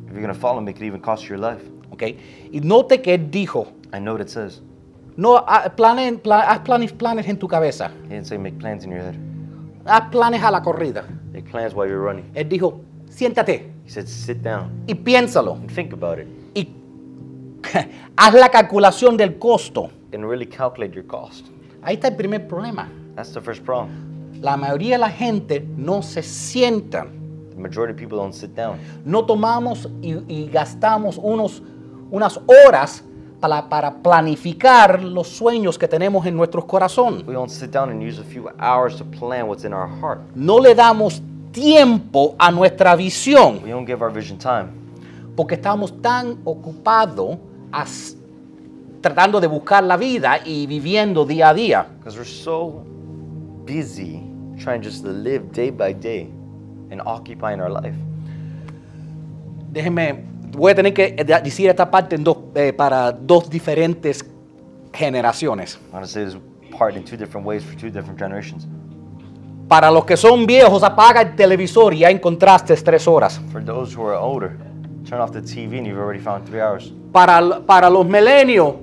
if 0.07 0.13
you're 0.13 0.21
going 0.23 0.35
to 0.35 0.39
follow 0.39 0.61
me, 0.61 0.71
it 0.71 0.75
could 0.75 0.85
even 0.87 1.01
cost 1.01 1.23
you 1.25 1.31
your 1.31 1.39
life. 1.39 1.63
Okay. 1.93 2.19
Y 2.53 2.61
note 2.61 3.01
que 3.03 3.15
él 3.15 3.31
dijo, 3.31 3.67
I 3.95 3.99
know 3.99 4.13
what 4.13 4.21
it 4.21 4.29
says. 4.29 4.61
no, 5.17 5.37
ha- 5.47 5.71
planen- 5.77 6.19
pla- 6.19 6.43
haz 6.49 6.61
planes, 6.61 6.93
planes 6.93 7.27
en 7.29 7.39
tu 7.39 7.47
cabeza, 7.49 7.91
He 8.05 8.09
didn't 8.15 8.27
say 8.27 8.37
make 8.39 8.59
plans 8.59 8.85
in 8.85 8.91
your 8.91 9.01
head. 9.03 9.17
haz 9.87 10.11
planes 10.11 10.43
a 10.43 10.51
la 10.51 10.61
corrida. 10.63 11.05
Make 11.33 11.51
plans 11.51 11.75
while 11.75 11.87
you're 11.89 12.03
running. 12.03 12.31
Él 12.35 12.49
dijo, 12.49 12.81
siéntate 13.09 13.71
He 13.85 13.91
said, 13.91 14.07
sit 14.07 14.43
down 14.43 14.71
y 14.87 14.95
piénsalo 14.95 15.55
and 15.55 15.71
think 15.71 15.93
about 15.93 16.19
it 16.19 16.27
haz 18.17 18.35
la 18.35 18.49
calculación 18.49 19.17
del 19.17 19.39
costo. 19.39 19.91
and 20.13 20.29
really 20.29 20.47
calculate 20.47 20.95
your 20.95 21.07
cost. 21.07 21.47
Ahí 21.83 21.95
está 21.95 22.09
el 22.09 22.17
primer 22.17 22.47
problema. 22.47 22.89
That's 23.17 23.33
the 23.33 23.41
first 23.41 23.65
problem. 23.65 24.41
La 24.41 24.57
mayoría 24.57 24.97
de 24.97 24.99
la 24.99 25.11
gente 25.11 25.67
no 25.77 26.03
se 26.03 26.23
sientan. 26.23 27.09
The 27.55 27.61
majority 27.61 27.93
of 27.93 27.99
people 27.99 28.19
don't 28.19 28.35
sit 28.35 28.55
down. 28.55 28.79
No 29.05 29.25
tomamos 29.25 29.89
y, 30.01 30.15
y 30.29 30.49
gastamos 30.51 31.19
unos, 31.19 31.63
unas 32.11 32.39
horas 32.47 33.05
para, 33.41 33.69
para 33.69 34.03
planificar 34.03 35.03
los 35.03 35.29
sueños 35.29 35.79
que 35.79 35.89
tenemos 35.89 36.25
en 36.27 36.37
nuestros 36.37 36.65
corazones. 36.65 37.27
We 37.27 37.35
don't 37.35 37.51
sit 37.51 37.71
down 37.71 37.91
and 37.91 38.03
use 38.03 38.21
a 38.21 38.25
few 38.25 38.49
hours 38.59 38.97
to 38.97 39.05
plan 39.05 39.47
what's 39.49 39.65
in 39.65 39.73
our 39.73 39.89
heart. 39.89 40.21
No 40.35 40.59
le 40.59 40.75
damos 40.75 41.23
tiempo 41.53 42.35
a 42.39 42.51
nuestra 42.51 42.97
visión 42.97 43.61
We 43.63 43.71
don't 43.71 43.87
give 43.87 44.03
our 44.03 44.13
vision 44.13 44.39
time 44.39 44.83
porque 45.37 45.55
estamos 45.55 46.01
tan 46.03 46.39
ocupados 46.45 47.39
as- 47.73 48.17
tratando 49.01 49.41
de 49.41 49.47
buscar 49.49 49.83
la 49.83 49.97
vida 49.97 50.39
y 50.45 50.67
viviendo 50.67 51.25
día 51.25 51.49
a 51.49 51.55
día. 51.55 51.87
because 51.99 52.17
we're 52.17 52.25
so 52.25 52.85
busy 53.67 54.23
trying 54.63 54.81
just 54.83 55.03
to 55.05 55.11
live 55.11 55.51
day 55.53 55.71
by 55.71 55.93
day 55.93 56.29
and 56.91 57.01
occupying 57.05 57.61
our 57.61 57.71
life. 57.71 57.97
Déjenme, 59.73 60.25
voy 60.53 60.73
a 60.73 60.75
tener 60.75 60.93
que 60.93 61.13
decir 61.43 61.71
esta 61.71 61.91
parte 61.91 62.15
en 62.17 62.25
dos, 62.25 62.37
eh, 62.55 62.73
para 62.73 63.11
dos 63.13 63.49
diferentes 63.49 64.25
generaciones. 64.93 65.79
I 65.91 65.95
want 65.95 66.05
to 66.05 66.11
say 66.11 66.25
this 66.25 66.37
part 66.77 66.95
in 66.97 67.05
two 67.05 67.17
different 67.17 67.47
ways 67.47 67.65
for 67.65 67.75
two 67.77 67.91
different 67.91 68.19
generations. 68.19 68.67
Para 69.69 69.91
los 69.91 70.05
que 70.05 70.17
son 70.19 70.47
viejos, 70.47 70.83
apaga 70.83 71.23
el 71.23 71.35
televisor 71.35 71.95
y 71.95 72.01
ya 72.01 72.11
encontraste 72.11 72.75
tres 72.77 73.09
horas. 73.09 73.41
For 73.51 73.65
those 73.65 73.95
who 73.97 74.03
are 74.07 74.17
older, 74.19 74.59
turn 75.09 75.21
off 75.21 75.33
the 75.33 75.41
TV 75.41 75.79
and 75.79 75.87
you've 75.87 75.99
already 75.99 76.21
found 76.21 76.47
three 76.47 76.61
hours. 76.61 76.93
Para, 77.13 77.61
para 77.67 77.91
los 77.91 78.07
milenios, 78.07 78.75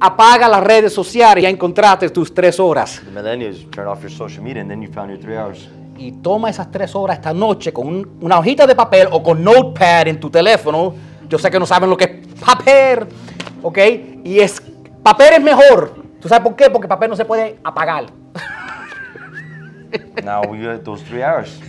apaga 0.00 0.48
las 0.48 0.62
redes 0.62 0.92
sociales 0.92 1.42
y 1.42 1.42
ya 1.42 1.48
encontraste 1.50 2.08
tus 2.10 2.32
tres 2.32 2.58
horas. 2.60 3.02
The 3.04 3.10
millennials, 3.10 3.68
turn 3.70 3.88
off 3.88 4.00
your 4.02 4.10
social 4.10 4.42
media 4.42 4.60
and 4.62 4.70
then 4.70 4.80
you 4.82 4.90
found 4.92 5.10
your 5.10 5.18
three 5.20 5.36
hours. 5.36 5.68
Y 5.98 6.12
toma 6.22 6.48
esas 6.50 6.70
tres 6.70 6.94
horas 6.94 7.18
esta 7.18 7.32
noche 7.34 7.72
con 7.72 7.86
un- 7.86 8.18
una 8.20 8.38
hojita 8.38 8.66
de 8.66 8.74
papel 8.74 9.08
o 9.10 9.22
con 9.22 9.42
notepad 9.44 10.08
en 10.08 10.18
tu 10.20 10.30
teléfono. 10.30 10.94
Yo 11.28 11.38
sé 11.38 11.50
que 11.50 11.58
no 11.58 11.66
saben 11.66 11.90
lo 11.90 11.96
que 11.96 12.04
es 12.04 12.40
papel, 12.44 13.06
¿ok? 13.62 13.78
Y 14.24 14.38
es, 14.40 14.60
papel 15.02 15.34
es 15.34 15.42
mejor. 15.42 15.94
¿Tú 16.20 16.28
sabes 16.28 16.42
por 16.44 16.54
qué? 16.56 16.70
Porque 16.70 16.86
papel 16.88 17.10
no 17.10 17.16
se 17.16 17.24
puede 17.24 17.58
apagar. 17.64 18.06
now 20.24 20.42
we 20.48 20.58
get 20.58 20.82
those 20.84 21.02
three 21.04 21.22
hours. 21.22 21.60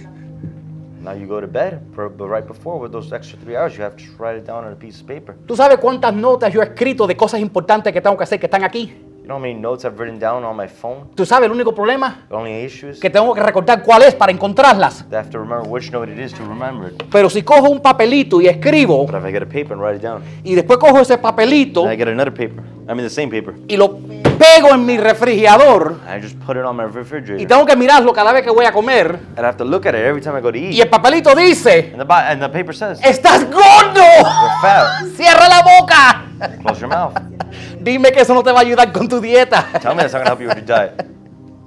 Now 1.03 1.13
you 1.13 1.27
go 1.27 1.41
to 1.41 1.47
bed, 1.47 1.81
for, 1.93 2.07
but 2.09 2.29
right 2.29 2.47
before, 2.47 2.79
with 2.79 2.93
those 2.93 3.11
extra 3.11 3.37
three 3.39 3.57
hours, 3.57 3.75
you 3.77 3.83
have 3.83 3.97
to 3.97 4.03
write 4.17 4.37
it 4.37 4.45
down 4.45 4.63
on 4.63 4.71
a 4.71 4.75
piece 4.75 5.01
of 5.01 5.07
paper. 5.07 5.35
¿Tú 5.45 5.55
sabes 5.55 5.77
cuántas 5.77 6.13
notas 6.13 6.53
yo 6.53 6.61
he 6.61 6.63
escrito 6.65 7.05
de 7.05 7.17
cosas 7.17 7.41
importantes 7.41 7.91
que 7.91 7.99
tengo 7.99 8.15
que 8.15 8.23
hacer 8.23 8.39
que 8.39 8.45
están 8.47 8.63
aquí? 8.63 8.93
You 9.23 9.27
know 9.27 9.35
how 9.35 9.41
many 9.41 9.53
notes 9.53 9.85
I've 9.85 9.97
written 9.97 10.17
down 10.19 10.43
on 10.43 10.55
my 10.55 10.67
phone? 10.67 11.09
¿Tú 11.15 11.25
sabes 11.25 11.47
el 11.47 11.51
único 11.53 11.73
problema? 11.75 12.25
The 12.29 12.35
only 12.35 12.63
issue 12.65 12.89
is 12.89 12.99
Que 12.99 13.09
tengo 13.09 13.33
que 13.33 13.41
recordar 13.41 13.81
cuál 13.83 14.03
es 14.03 14.15
para 14.15 14.31
encontrarlas. 14.31 15.05
I 15.11 15.15
have 15.15 15.29
to 15.29 15.39
remember 15.39 15.67
which 15.69 15.91
note 15.91 16.09
it 16.11 16.19
is 16.19 16.33
to 16.33 16.43
remember 16.43 16.91
it. 16.91 17.03
Pero 17.11 17.29
si 17.29 17.41
cojo 17.41 17.69
un 17.69 17.81
papelito 17.81 18.39
y 18.41 18.47
escribo, 18.47 19.05
But 19.05 19.15
if 19.15 19.25
I 19.25 19.31
get 19.31 19.43
a 19.43 19.45
paper 19.45 19.73
and 19.73 19.81
write 19.81 19.97
it 19.97 20.01
down, 20.01 20.23
y 20.43 20.55
después 20.55 20.77
cojo 20.77 20.99
ese 20.99 21.17
papelito 21.17 21.83
then 21.83 21.93
I 21.93 21.97
get 21.97 22.07
another 22.07 22.33
paper. 22.33 22.63
I 22.87 22.93
mean 22.93 23.03
the 23.03 23.09
same 23.09 23.29
paper. 23.29 23.53
y 23.67 23.75
lo 23.77 23.99
pego 24.43 24.73
en 24.73 24.85
mi 24.85 24.97
refrigerador 24.97 25.99
I 26.05 26.21
just 26.21 26.37
put 26.39 26.57
it 26.57 26.63
on 26.63 26.75
my 26.75 26.83
y 26.83 26.87
refrigerator. 26.87 27.47
tengo 27.47 27.65
que 27.65 27.75
mirarlo 27.75 28.11
cada 28.13 28.33
vez 28.33 28.43
que 28.43 28.49
voy 28.51 28.65
a 28.65 28.71
comer, 28.71 29.17
And 29.35 29.39
I 29.39 29.45
have 29.45 29.57
to 29.57 29.63
look 29.65 29.85
at 29.85 29.93
it 29.95 30.01
every 30.01 30.21
time 30.21 30.37
I 30.37 30.41
go 30.41 30.51
to 30.51 30.57
y 30.57 30.77
eat. 30.79 30.83
el 30.83 30.89
papelito 30.89 31.33
dice, 31.35 31.93
And 31.97 32.05
the, 32.07 32.13
and 32.13 32.41
the 32.41 32.49
paper 32.49 32.75
says, 32.75 32.99
¡Estás 33.03 33.45
gordo! 33.45 34.01
you're 34.01 34.61
fat. 34.61 35.05
¡Cierra 35.15 35.47
la 35.49 35.61
boca! 35.61 36.25
Close 36.61 36.79
your 36.81 36.89
mouth. 36.89 37.13
Dime 37.81 38.11
que 38.11 38.21
eso 38.21 38.33
no 38.33 38.43
te 38.43 38.51
va 38.51 38.59
a 38.59 38.61
ayudar 38.63 38.91
con 38.91 39.07
tu 39.07 39.19
dieta. 39.21 39.65
Tell 39.81 39.95
me 39.95 40.01
that's 40.03 40.13
not 40.13 40.23
going 40.23 40.25
to 40.25 40.29
help 40.31 40.41
you 40.41 40.47
with 40.47 40.57
your 40.57 40.65
diet. 40.65 41.05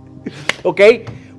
¿Ok? 0.62 0.80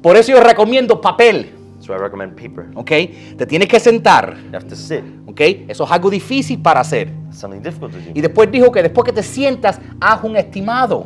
Por 0.02 0.16
eso 0.18 0.32
yo 0.32 0.40
recomiendo 0.42 1.00
papel. 1.02 1.54
So 1.80 1.94
I 1.94 1.98
recommend 1.98 2.34
paper. 2.36 2.66
¿Ok? 2.76 2.90
Te 3.38 3.46
tienes 3.46 3.68
que 3.68 3.80
sentar. 3.80 4.36
You 4.52 4.56
have 4.58 4.68
to 4.68 4.76
sit. 4.76 5.04
¿Ok? 5.28 5.40
Eso 5.68 5.84
es 5.84 5.92
algo 5.92 6.10
difícil 6.10 6.62
para 6.62 6.80
hacer. 6.82 7.10
Something 7.32 7.62
difficult 7.62 7.94
to 7.94 8.00
Y 8.14 8.22
do. 8.22 8.28
después 8.28 8.52
dijo 8.52 8.72
que 8.72 8.82
después 8.84 9.06
que 9.06 9.14
te 9.14 9.24
sientas, 9.24 9.80
haz 10.02 10.24
un 10.24 10.36
estimado. 10.36 11.06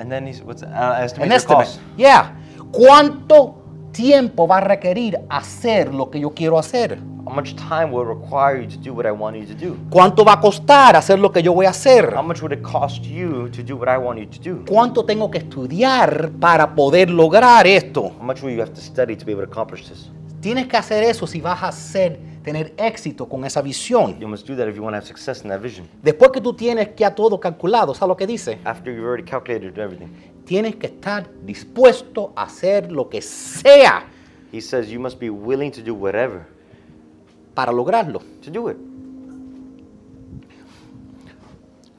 And 0.00 0.10
then 0.10 0.26
he's, 0.26 0.42
what's, 0.42 0.62
uh, 0.62 0.96
estimate 0.98 1.28
your 1.28 1.36
estimate. 1.36 1.66
cost. 1.66 1.80
Yeah. 1.96 2.32
¿Cuánto 2.72 3.56
tiempo 3.92 4.48
va 4.48 4.56
a 4.58 4.60
requerir 4.62 5.18
hacer 5.28 5.94
lo 5.94 6.10
que 6.10 6.18
yo 6.18 6.30
quiero 6.30 6.58
hacer? 6.58 6.98
How 7.26 7.34
much 7.34 7.54
time 7.54 7.92
will 7.92 8.02
it 8.02 8.08
require 8.08 8.60
you 8.60 8.66
to 8.66 8.78
do 8.78 8.94
what 8.94 9.04
I 9.04 9.12
want 9.12 9.36
you 9.36 9.44
to 9.44 9.54
do? 9.54 9.76
¿Cuánto 9.90 10.24
va 10.24 10.32
a 10.32 10.40
costar 10.40 10.96
hacer 10.96 11.18
lo 11.18 11.30
que 11.30 11.42
yo 11.42 11.52
voy 11.52 11.66
a 11.66 11.70
hacer? 11.70 12.14
How 12.16 12.22
much 12.22 12.40
would 12.40 12.52
it 12.52 12.62
cost 12.62 13.04
you 13.04 13.50
to 13.50 13.62
do 13.62 13.76
what 13.76 13.88
I 13.88 13.98
want 13.98 14.18
you 14.18 14.26
to 14.26 14.40
do? 14.42 14.64
¿Cuánto 14.66 15.04
tengo 15.04 15.30
que 15.30 15.38
estudiar 15.38 16.30
para 16.40 16.74
poder 16.74 17.10
lograr 17.10 17.66
esto? 17.66 18.12
How 18.18 18.24
much 18.24 18.42
will 18.42 18.54
you 18.54 18.62
have 18.62 18.72
to 18.72 18.80
study 18.80 19.14
to 19.14 19.26
be 19.26 19.32
able 19.32 19.44
to 19.44 19.50
accomplish 19.50 19.86
this? 19.86 20.08
Tienes 20.40 20.66
que 20.66 20.76
hacer 20.76 21.04
eso 21.04 21.26
si 21.26 21.40
vas 21.40 21.62
a 21.62 21.70
tener 22.42 22.72
éxito 22.78 23.28
con 23.28 23.44
esa 23.44 23.60
visión. 23.60 24.18
You 24.18 24.26
must 24.28 24.48
do 24.48 24.56
that 24.56 24.68
if 24.68 24.76
you 24.76 24.82
want 24.82 24.94
to 24.94 24.98
have 24.98 25.06
success 25.06 25.42
in 25.44 25.50
that 25.50 25.60
vision. 25.60 25.86
Después 26.02 26.30
que 26.32 26.40
tú 26.40 26.54
tienes 26.54 26.96
ya 26.96 27.14
todo 27.14 27.38
calculado, 27.38 27.94
¿sabes 27.94 28.08
lo 28.08 28.16
que 28.16 28.26
dice? 28.26 28.58
After 28.64 28.92
you've 28.92 29.06
already 29.06 29.24
calculated 29.24 29.76
everything. 29.78 30.08
Tienes 30.46 30.76
que 30.76 30.86
estar 30.86 31.28
dispuesto 31.44 32.32
a 32.34 32.44
hacer 32.44 32.90
lo 32.90 33.08
que 33.08 33.20
sea 33.20 34.04
He 34.52 34.60
says 34.60 34.88
you 34.88 34.98
must 34.98 35.20
be 35.20 35.30
willing 35.30 35.70
to 35.72 35.82
do 35.82 35.94
whatever 35.94 36.46
para 37.54 37.72
lograrlo. 37.72 38.20
to 38.42 38.50
do 38.50 38.68
it. 38.68 38.76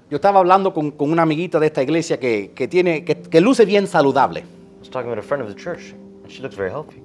Yo 0.09 0.17
estaba 0.17 0.39
hablando 0.39 0.73
con, 0.73 0.91
con 0.91 1.09
una 1.09 1.21
amiguita 1.21 1.57
de 1.59 1.67
esta 1.67 1.81
iglesia 1.81 2.19
que, 2.19 2.51
que 2.53 2.67
tiene, 2.67 3.05
que, 3.05 3.21
que 3.21 3.39
luce 3.39 3.63
bien 3.63 3.87
saludable. 3.87 4.41
I 4.41 4.79
was 4.79 4.89
talking 4.89 5.09
with 5.09 5.19
a 5.19 5.21
friend 5.21 5.41
of 5.41 5.47
the 5.47 5.55
church, 5.55 5.93
and 6.23 6.29
she 6.29 6.41
looks 6.41 6.55
very 6.57 6.69
healthy. 6.69 7.01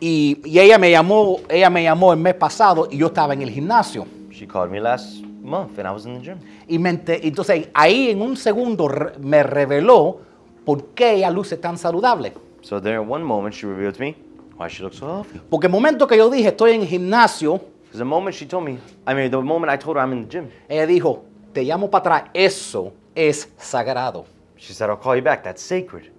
Y, 0.00 0.40
y 0.44 0.58
ella, 0.58 0.78
me 0.78 0.90
llamó, 0.90 1.40
ella 1.48 1.70
me 1.70 1.82
llamó 1.82 2.12
el 2.12 2.18
mes 2.18 2.34
pasado 2.34 2.88
y 2.90 2.98
yo 2.98 3.06
estaba 3.06 3.34
en 3.34 3.42
el 3.42 3.50
gimnasio. 3.50 4.06
She 4.30 4.46
called 4.46 4.70
me 4.70 4.80
last 4.80 5.22
month, 5.42 5.78
and 5.78 5.88
I 5.88 5.90
was 5.90 6.04
in 6.04 6.18
the 6.18 6.24
gym. 6.24 6.38
Y 6.68 6.78
me 6.78 6.90
entonces 6.90 7.68
ahí 7.72 8.10
en 8.10 8.20
un 8.20 8.36
segundo 8.36 8.88
me 9.20 9.42
reveló 9.42 10.18
por 10.64 10.88
qué 10.88 11.14
ella 11.14 11.30
luce 11.30 11.56
tan 11.56 11.78
saludable. 11.78 12.34
So 12.60 12.80
there, 12.80 13.00
in 13.00 13.08
one 13.08 13.24
moment, 13.24 13.54
she 13.54 13.66
revealed 13.66 13.94
to 13.94 14.00
me 14.00 14.16
why 14.58 14.68
she 14.68 14.82
looks 14.82 14.98
so 14.98 15.06
healthy. 15.06 15.40
Porque 15.48 15.68
el 15.68 15.72
momento 15.72 16.06
que 16.06 16.16
yo 16.16 16.28
dije 16.28 16.48
estoy 16.48 16.72
en 16.72 16.82
el 16.82 16.88
gimnasio, 16.88 17.60
Because 17.84 17.98
the 17.98 18.04
moment 18.04 18.34
she 18.34 18.46
told 18.46 18.64
me, 18.64 18.78
I 19.06 19.14
mean, 19.14 19.30
the 19.30 19.40
moment 19.40 19.70
I 19.70 19.76
told 19.76 19.96
her 19.96 20.02
I'm 20.02 20.12
in 20.12 20.26
the 20.26 20.28
gym, 20.28 20.50
ella 20.68 20.86
dijo, 20.86 21.22
te 21.54 21.62
llamo 21.62 21.88
para 21.88 22.16
atrás, 22.16 22.30
eso 22.34 22.92
es 23.14 23.48
sagrado. 23.56 24.26
she 24.56 24.72
said, 24.72 24.90
I'll 24.90 24.96
call 24.96 25.14
you 25.16 25.22
back. 25.22 25.44
That's 25.44 25.62
sacred. 25.62 26.10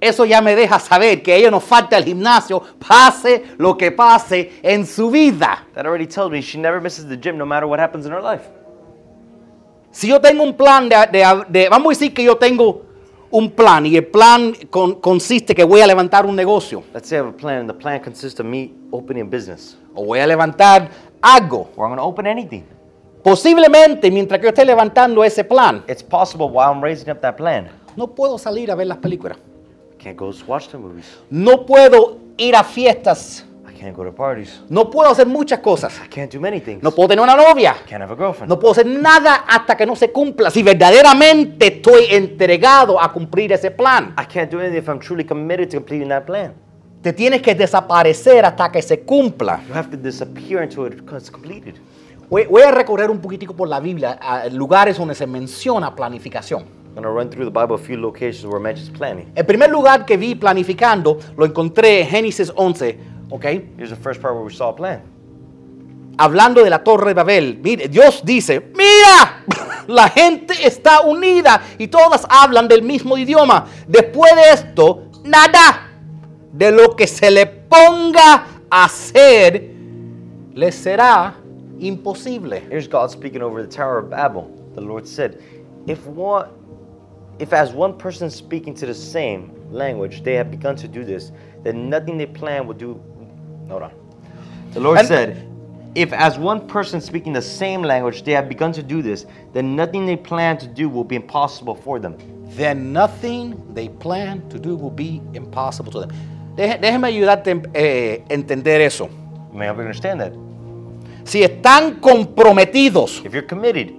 Eso 0.00 0.24
ya 0.24 0.40
me 0.42 0.54
deja 0.54 0.78
saber 0.78 1.22
que 1.22 1.34
ella 1.34 1.50
no 1.50 1.60
falta 1.60 1.96
el 1.96 2.04
gimnasio, 2.04 2.62
pase 2.86 3.44
lo 3.56 3.76
que 3.76 3.90
pase 3.90 4.52
en 4.62 4.86
su 4.86 5.10
vida. 5.10 5.66
That 5.74 5.86
already 5.86 6.06
tells 6.06 6.30
me 6.30 6.40
she 6.42 6.58
never 6.58 6.80
misses 6.80 7.08
the 7.08 7.16
gym 7.16 7.38
no 7.38 7.46
matter 7.46 7.66
what 7.66 7.80
happens 7.80 8.04
in 8.04 8.12
her 8.12 8.22
life. 8.22 8.44
Si 9.90 10.08
yo 10.08 10.20
tengo 10.20 10.42
un 10.42 10.54
plan 10.54 10.88
de, 10.88 10.96
de- 11.12 11.44
de- 11.48 11.68
vamos 11.68 11.86
a 11.86 11.90
decir 11.90 12.12
que 12.12 12.22
yo 12.24 12.36
tengo 12.36 12.82
un 13.30 13.50
plan 13.50 13.86
y 13.86 13.96
el 13.96 14.06
plan 14.06 14.52
con- 14.68 14.96
consiste 15.00 15.54
que 15.54 15.64
voy 15.64 15.80
a 15.80 15.86
levantar 15.86 16.26
un 16.26 16.36
negocio 16.36 16.82
Let's 16.92 17.08
say 17.08 17.16
I 17.16 17.20
have 17.20 17.28
a 17.30 17.36
plan, 17.36 17.58
and 17.60 17.68
the 17.70 17.74
plan 17.74 18.00
consists 18.00 18.38
of 18.40 18.46
me 18.46 18.72
opening 18.90 19.22
a 19.22 19.28
business, 19.30 19.76
o 19.94 20.04
voy 20.04 20.18
a 20.20 20.26
levantar 20.26 20.88
algo. 21.22 21.68
or 21.76 21.86
I'm 21.86 21.94
going 21.94 21.98
to 21.98 22.02
open 22.04 22.26
anything. 22.26 22.64
Posiblemente 23.22 24.10
mientras 24.10 24.38
que 24.38 24.44
yo 24.46 24.50
esté 24.50 24.64
levantando 24.64 25.24
ese 25.24 25.44
plan, 25.44 25.82
It's 25.88 26.02
possible 26.02 26.46
while 26.48 26.70
I'm 26.70 26.82
raising 26.82 27.08
up 27.10 27.20
that 27.22 27.36
plan, 27.36 27.70
no 27.96 28.08
puedo 28.08 28.36
salir 28.36 28.70
a 28.70 28.74
ver 28.74 28.88
las 28.88 28.98
películas. 28.98 29.38
I 30.04 30.12
can't 30.12 30.18
go 30.18 30.30
watch 30.46 30.68
the 30.68 30.76
movies. 30.76 31.06
No 31.30 31.64
puedo 31.64 32.18
ir 32.36 32.54
a 32.54 32.62
fiestas. 32.62 33.42
I 33.66 33.72
can't 33.72 33.96
go 33.96 34.04
to 34.04 34.12
parties. 34.12 34.60
No 34.68 34.90
puedo 34.90 35.08
hacer 35.08 35.26
muchas 35.26 35.60
cosas. 35.60 35.98
I 35.98 36.08
can't 36.08 36.30
do 36.30 36.38
many 36.38 36.60
things. 36.60 36.82
No 36.82 36.90
puedo 36.90 37.08
tener 37.08 37.22
una 37.22 37.34
novia. 37.34 37.74
Can't 37.88 38.02
have 38.02 38.12
a 38.12 38.14
girlfriend. 38.14 38.50
No 38.50 38.58
puedo 38.58 38.72
hacer 38.72 38.84
nada 38.84 39.46
hasta 39.48 39.74
que 39.74 39.86
no 39.86 39.96
se 39.96 40.12
cumpla. 40.12 40.50
Si 40.50 40.62
verdaderamente 40.62 41.76
estoy 41.76 42.04
entregado 42.10 43.00
a 43.00 43.10
cumplir 43.14 43.52
ese 43.52 43.70
plan. 43.70 44.14
I 44.18 44.26
can't 44.26 44.52
do 44.52 44.60
anything 44.60 44.76
if 44.76 44.88
I'm 44.88 44.98
truly 44.98 45.24
committed 45.24 45.70
to 45.70 45.78
completing 45.78 46.10
that 46.10 46.26
plan. 46.26 46.52
Te 47.00 47.14
tienes 47.14 47.40
que 47.40 47.54
desaparecer 47.54 48.44
hasta 48.44 48.70
que 48.70 48.82
se 48.82 49.00
cumpla. 49.00 49.62
You 49.66 49.74
have 49.74 49.88
to 49.88 49.96
disappear 49.96 50.62
until 50.62 50.86
it's 50.86 51.30
completed. 51.30 51.76
Voy, 52.28 52.44
voy 52.44 52.60
a 52.60 52.72
recorrer 52.72 53.08
un 53.10 53.20
poquitico 53.20 53.56
por 53.56 53.68
la 53.68 53.80
Biblia, 53.80 54.18
a 54.20 54.48
lugares 54.48 54.98
donde 54.98 55.14
se 55.14 55.26
menciona 55.26 55.94
planificación. 55.94 56.83
I'm 56.94 57.02
going 57.02 57.08
to 57.08 57.10
run 57.10 57.28
through 57.28 57.44
the 57.44 57.50
Bible 57.50 57.74
a 57.74 57.78
few 57.78 58.00
locations 58.00 58.46
where 58.46 58.58
it 58.58 58.62
mentions 58.62 58.88
planning. 58.88 59.32
El 59.34 59.44
primer 59.44 59.68
lugar 59.68 60.06
que 60.06 60.16
vi 60.16 60.36
planificando 60.36 61.18
lo 61.36 61.44
encontré 61.44 62.02
en 62.02 62.06
Génesis 62.06 62.52
11, 62.54 62.98
¿ok? 63.30 63.44
Here's 63.76 63.90
the 63.90 63.96
first 63.96 64.22
part 64.22 64.34
where 64.34 64.44
we 64.44 64.52
saw 64.52 64.68
a 64.68 64.76
plan. 64.76 65.02
Hablando 66.18 66.62
de 66.62 66.70
la 66.70 66.84
torre 66.84 67.08
de 67.08 67.14
Babel. 67.14 67.58
Mire, 67.60 67.88
Dios 67.88 68.22
dice, 68.24 68.60
mira, 68.76 69.42
la 69.88 70.08
gente 70.08 70.54
está 70.64 71.00
unida 71.00 71.60
y 71.78 71.88
todas 71.88 72.24
hablan 72.30 72.68
del 72.68 72.82
mismo 72.82 73.18
idioma. 73.18 73.66
Después 73.88 74.32
de 74.36 74.50
esto, 74.52 75.10
nada 75.24 75.90
de 76.52 76.70
lo 76.70 76.94
que 76.94 77.08
se 77.08 77.28
le 77.28 77.46
ponga 77.46 78.46
a 78.70 78.84
hacer 78.84 79.74
les 80.54 80.76
será 80.76 81.34
imposible. 81.80 82.62
Here's 82.70 82.86
God 82.86 83.10
speaking 83.10 83.42
over 83.42 83.60
the 83.60 83.68
Tower 83.68 83.98
of 83.98 84.10
Babel. 84.10 84.48
The 84.76 84.80
Lord 84.80 85.08
said, 85.08 85.42
if 85.88 86.06
one, 86.06 86.46
if 87.38 87.52
as 87.52 87.72
one 87.72 87.96
person 87.98 88.30
speaking 88.30 88.74
to 88.74 88.86
the 88.86 88.94
same 88.94 89.50
language 89.70 90.22
they 90.22 90.34
have 90.34 90.50
begun 90.50 90.76
to 90.76 90.88
do 90.88 91.04
this, 91.04 91.32
then 91.62 91.88
nothing 91.90 92.16
they 92.18 92.26
plan 92.26 92.66
will 92.66 92.74
do. 92.74 93.00
Hold 93.68 93.82
on. 93.82 93.92
The 94.72 94.80
Lord 94.80 94.98
And- 94.98 95.08
said, 95.08 95.48
if 95.94 96.12
as 96.12 96.38
one 96.38 96.66
person 96.66 97.00
speaking 97.00 97.32
the 97.32 97.42
same 97.42 97.82
language 97.82 98.24
they 98.24 98.32
have 98.32 98.48
begun 98.48 98.72
to 98.72 98.82
do 98.82 99.00
this, 99.00 99.26
then 99.52 99.76
nothing 99.76 100.06
they 100.06 100.16
plan 100.16 100.58
to 100.58 100.66
do 100.66 100.88
will 100.88 101.04
be 101.04 101.14
impossible 101.16 101.74
for 101.76 102.00
them. 102.00 102.16
Then 102.56 102.92
nothing 102.92 103.56
they 103.74 103.88
plan 103.88 104.42
to 104.50 104.58
do 104.58 104.76
will 104.76 104.90
be 104.90 105.22
impossible 105.34 105.92
to 105.92 106.00
them. 106.00 106.10
Déjeme 106.56 107.06
ayudarte 107.06 107.50
a 107.52 107.60
eh, 107.74 108.24
entender 108.28 108.80
eso. 108.80 109.08
May 109.52 109.66
help 109.66 109.78
you 109.78 109.82
understand 109.84 110.20
that. 110.20 110.32
Si 111.24 111.42
están 111.42 112.00
comprometidos, 112.00 113.24
If 113.24 113.32
you're 113.32 113.46
committed, 113.46 113.92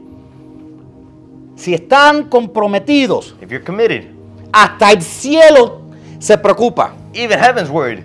si 1.55 1.73
están 1.73 2.25
comprometidos, 2.29 3.35
if 3.41 3.49
you're 3.49 3.63
committed, 3.63 4.05
hasta 4.51 4.91
el 4.91 5.01
cielo 5.01 5.81
se 6.19 6.37
preocupa. 6.37 6.93
even 7.13 7.39
heaven's 7.39 7.69
worried. 7.69 8.03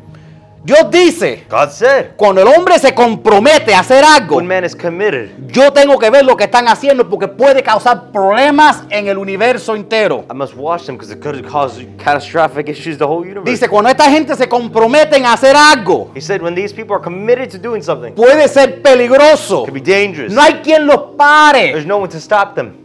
Dios 0.62 0.90
dice, 0.90 1.46
God 1.48 1.70
said, 1.70 2.16
cuando 2.16 2.42
el 2.42 2.48
hombre 2.48 2.78
se 2.78 2.92
compromete 2.94 3.72
a 3.74 3.78
hacer 3.80 4.04
algo, 4.04 4.42
man 4.42 4.62
is 4.62 4.76
committed, 4.76 5.30
yo 5.48 5.72
tengo 5.72 5.98
que 5.98 6.10
ver 6.10 6.22
lo 6.22 6.36
que 6.36 6.44
están 6.44 6.68
haciendo 6.68 7.08
porque 7.08 7.28
puede 7.28 7.62
causar 7.62 8.12
problemas 8.12 8.82
en 8.90 9.08
el 9.08 9.16
universo 9.16 9.74
entero. 9.74 10.26
I 10.30 10.34
must 10.34 10.54
watch 10.54 10.84
them 10.84 10.98
because 10.98 11.10
it 11.10 11.18
could 11.22 11.42
cause 11.50 11.82
catastrophic 11.96 12.68
issues 12.68 12.98
the 12.98 13.06
whole 13.06 13.22
universe. 13.24 13.50
Dice, 13.50 13.70
cuando 13.70 13.88
esta 13.88 14.10
gente 14.10 14.36
se 14.36 14.46
comprometen 14.50 15.24
a 15.24 15.32
hacer 15.32 15.56
algo, 15.56 16.10
He 16.14 16.20
said, 16.20 16.42
when 16.42 16.54
these 16.54 16.74
people 16.74 16.94
are 16.94 17.02
committed 17.02 17.48
to 17.50 17.58
doing 17.58 17.82
something, 17.82 18.12
puede 18.14 18.46
ser 18.46 18.82
peligroso. 18.82 19.64
could 19.64 19.72
be 19.72 19.80
dangerous. 19.80 20.30
No 20.30 20.42
hay 20.42 20.60
quien 20.62 20.86
los 20.86 21.16
pare. 21.16 21.72
There's 21.72 21.86
no 21.86 21.96
one 21.96 22.10
to 22.10 22.20
stop 22.20 22.54
them. 22.54 22.79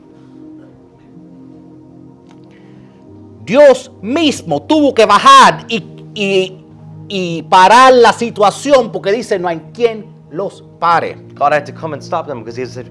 Dios 3.45 3.91
mismo 4.01 4.63
tuvo 4.63 4.93
que 4.93 5.05
bajar 5.05 5.65
y, 5.69 5.83
y- 6.15 6.61
y 7.07 7.43
parar 7.43 7.93
la 7.93 8.11
situación 8.11 8.91
porque 8.91 9.11
dice, 9.11 9.37
no 9.37 9.47
hay 9.47 9.61
quien 9.73 10.05
los 10.31 10.63
pare. 10.79 11.15
God 11.35 11.53
had 11.53 11.65
to 11.65 11.73
come 11.73 11.93
and 11.93 12.01
stop 12.01 12.25
them 12.27 12.39
because 12.39 12.59
he 12.59 12.65
said, 12.65 12.87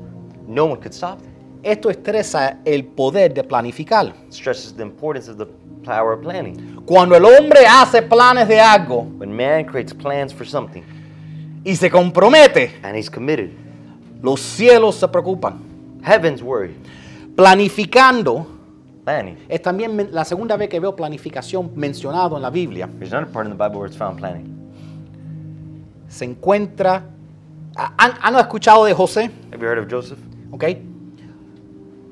no 0.46 0.66
one 0.66 0.76
could 0.80 0.92
stop 0.94 1.18
them. 1.20 1.30
Esto 1.64 1.88
estresa 1.90 2.58
el 2.64 2.84
poder 2.84 3.32
de 3.34 3.42
planificar. 3.42 4.14
Stresses 4.30 4.76
the 4.76 4.82
importance 4.82 5.28
of 5.30 5.38
the 5.38 5.46
power 5.84 6.12
of 6.12 6.20
planning. 6.22 6.76
Cuando 6.86 7.16
el 7.16 7.24
hombre 7.24 7.66
hace 7.66 8.02
planes 8.02 8.46
de 8.48 8.60
algo 8.60 9.06
When 9.18 9.34
man 9.34 9.64
creates 9.64 9.92
plans 9.94 10.32
for 10.32 10.46
something 10.46 10.82
y 11.64 11.74
se 11.74 11.88
compromete, 11.90 12.72
and 12.82 12.94
he's 12.94 13.08
committed, 13.10 13.50
los 14.22 14.38
cielos 14.40 14.96
se 14.96 15.08
preocupan. 15.08 15.58
heaven's 16.04 16.42
worried. 16.42 16.76
Planificando 17.34 18.46
Planning. 19.04 19.36
es 19.48 19.60
también 19.60 20.08
la 20.12 20.24
segunda 20.24 20.56
vez 20.56 20.68
que 20.68 20.80
veo 20.80 20.96
planificación 20.96 21.70
mencionado 21.74 22.36
en 22.36 22.42
la 22.42 22.50
Biblia. 22.50 22.88
There's 22.98 23.12
another 23.12 23.30
part 23.30 23.46
in 23.46 23.56
the 23.56 23.62
Bible 23.62 23.78
where 23.78 23.86
it's 23.86 23.98
found 23.98 24.18
planning. 24.18 24.46
Se 26.08 26.24
encuentra... 26.24 27.04
¿Han, 27.76 28.12
han 28.20 28.36
escuchado 28.36 28.84
de 28.84 28.94
José? 28.94 29.30
Have 29.52 29.60
you 29.60 29.66
heard 29.66 29.78
of 29.78 29.90
Joseph? 29.90 30.18
¿Ok? 30.52 30.64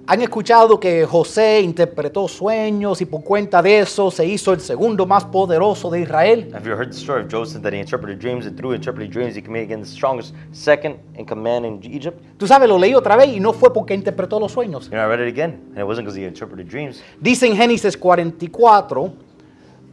Han 0.05 0.21
escuchado 0.21 0.81
que 0.81 1.07
José 1.07 1.61
interpretó 1.61 2.27
sueños 2.27 3.01
y 3.01 3.07
por 3.07 3.23
cuenta 3.23 3.63
de 3.63 3.79
eso 3.79 4.11
se 4.11 4.27
hizo 4.27 4.53
el 4.53 4.61
segundo 4.61 5.07
más 5.07 5.25
poderoso 5.25 5.89
de 5.91 6.01
Israel. 6.01 6.51
Have 6.53 6.69
you 6.69 6.73
heard 6.73 6.91
the 6.91 6.99
story 6.99 7.23
of 7.23 7.31
Joseph 7.31 7.63
that 7.63 7.73
he 7.73 7.79
interpreted 7.79 8.19
dreams 8.19 8.45
and 8.45 8.57
through 8.57 8.75
interpreted 8.75 9.13
dreams 9.13 9.37
he 9.37 9.41
again 9.41 9.81
the 9.81 9.87
strongest 9.87 10.35
second 10.51 10.97
in 11.17 11.25
command 11.25 11.65
in 11.65 11.81
Egypt? 11.85 12.21
Tú 12.37 12.49
sabes, 12.49 12.69
lo 12.69 12.79
leí 12.79 12.95
otra 12.95 13.15
vez 13.15 13.29
y 13.29 13.39
no 13.39 13.53
fue 13.53 13.73
porque 13.73 13.95
interpretó 13.95 14.41
los 14.41 14.51
sueños. 14.51 14.87
You 14.87 14.97
know, 14.97 15.05
I 15.05 15.07
read 15.07 15.21
it 15.21 15.29
again, 15.29 15.61
and 15.71 15.79
it 15.79 15.87
wasn't 15.87 16.05
because 16.05 16.19
he 16.19 16.27
interpreted 16.27 16.69
dreams. 16.69 17.01
Dice 17.21 17.45
en 17.45 17.57
Génesis 17.57 17.97
44, 17.97 19.13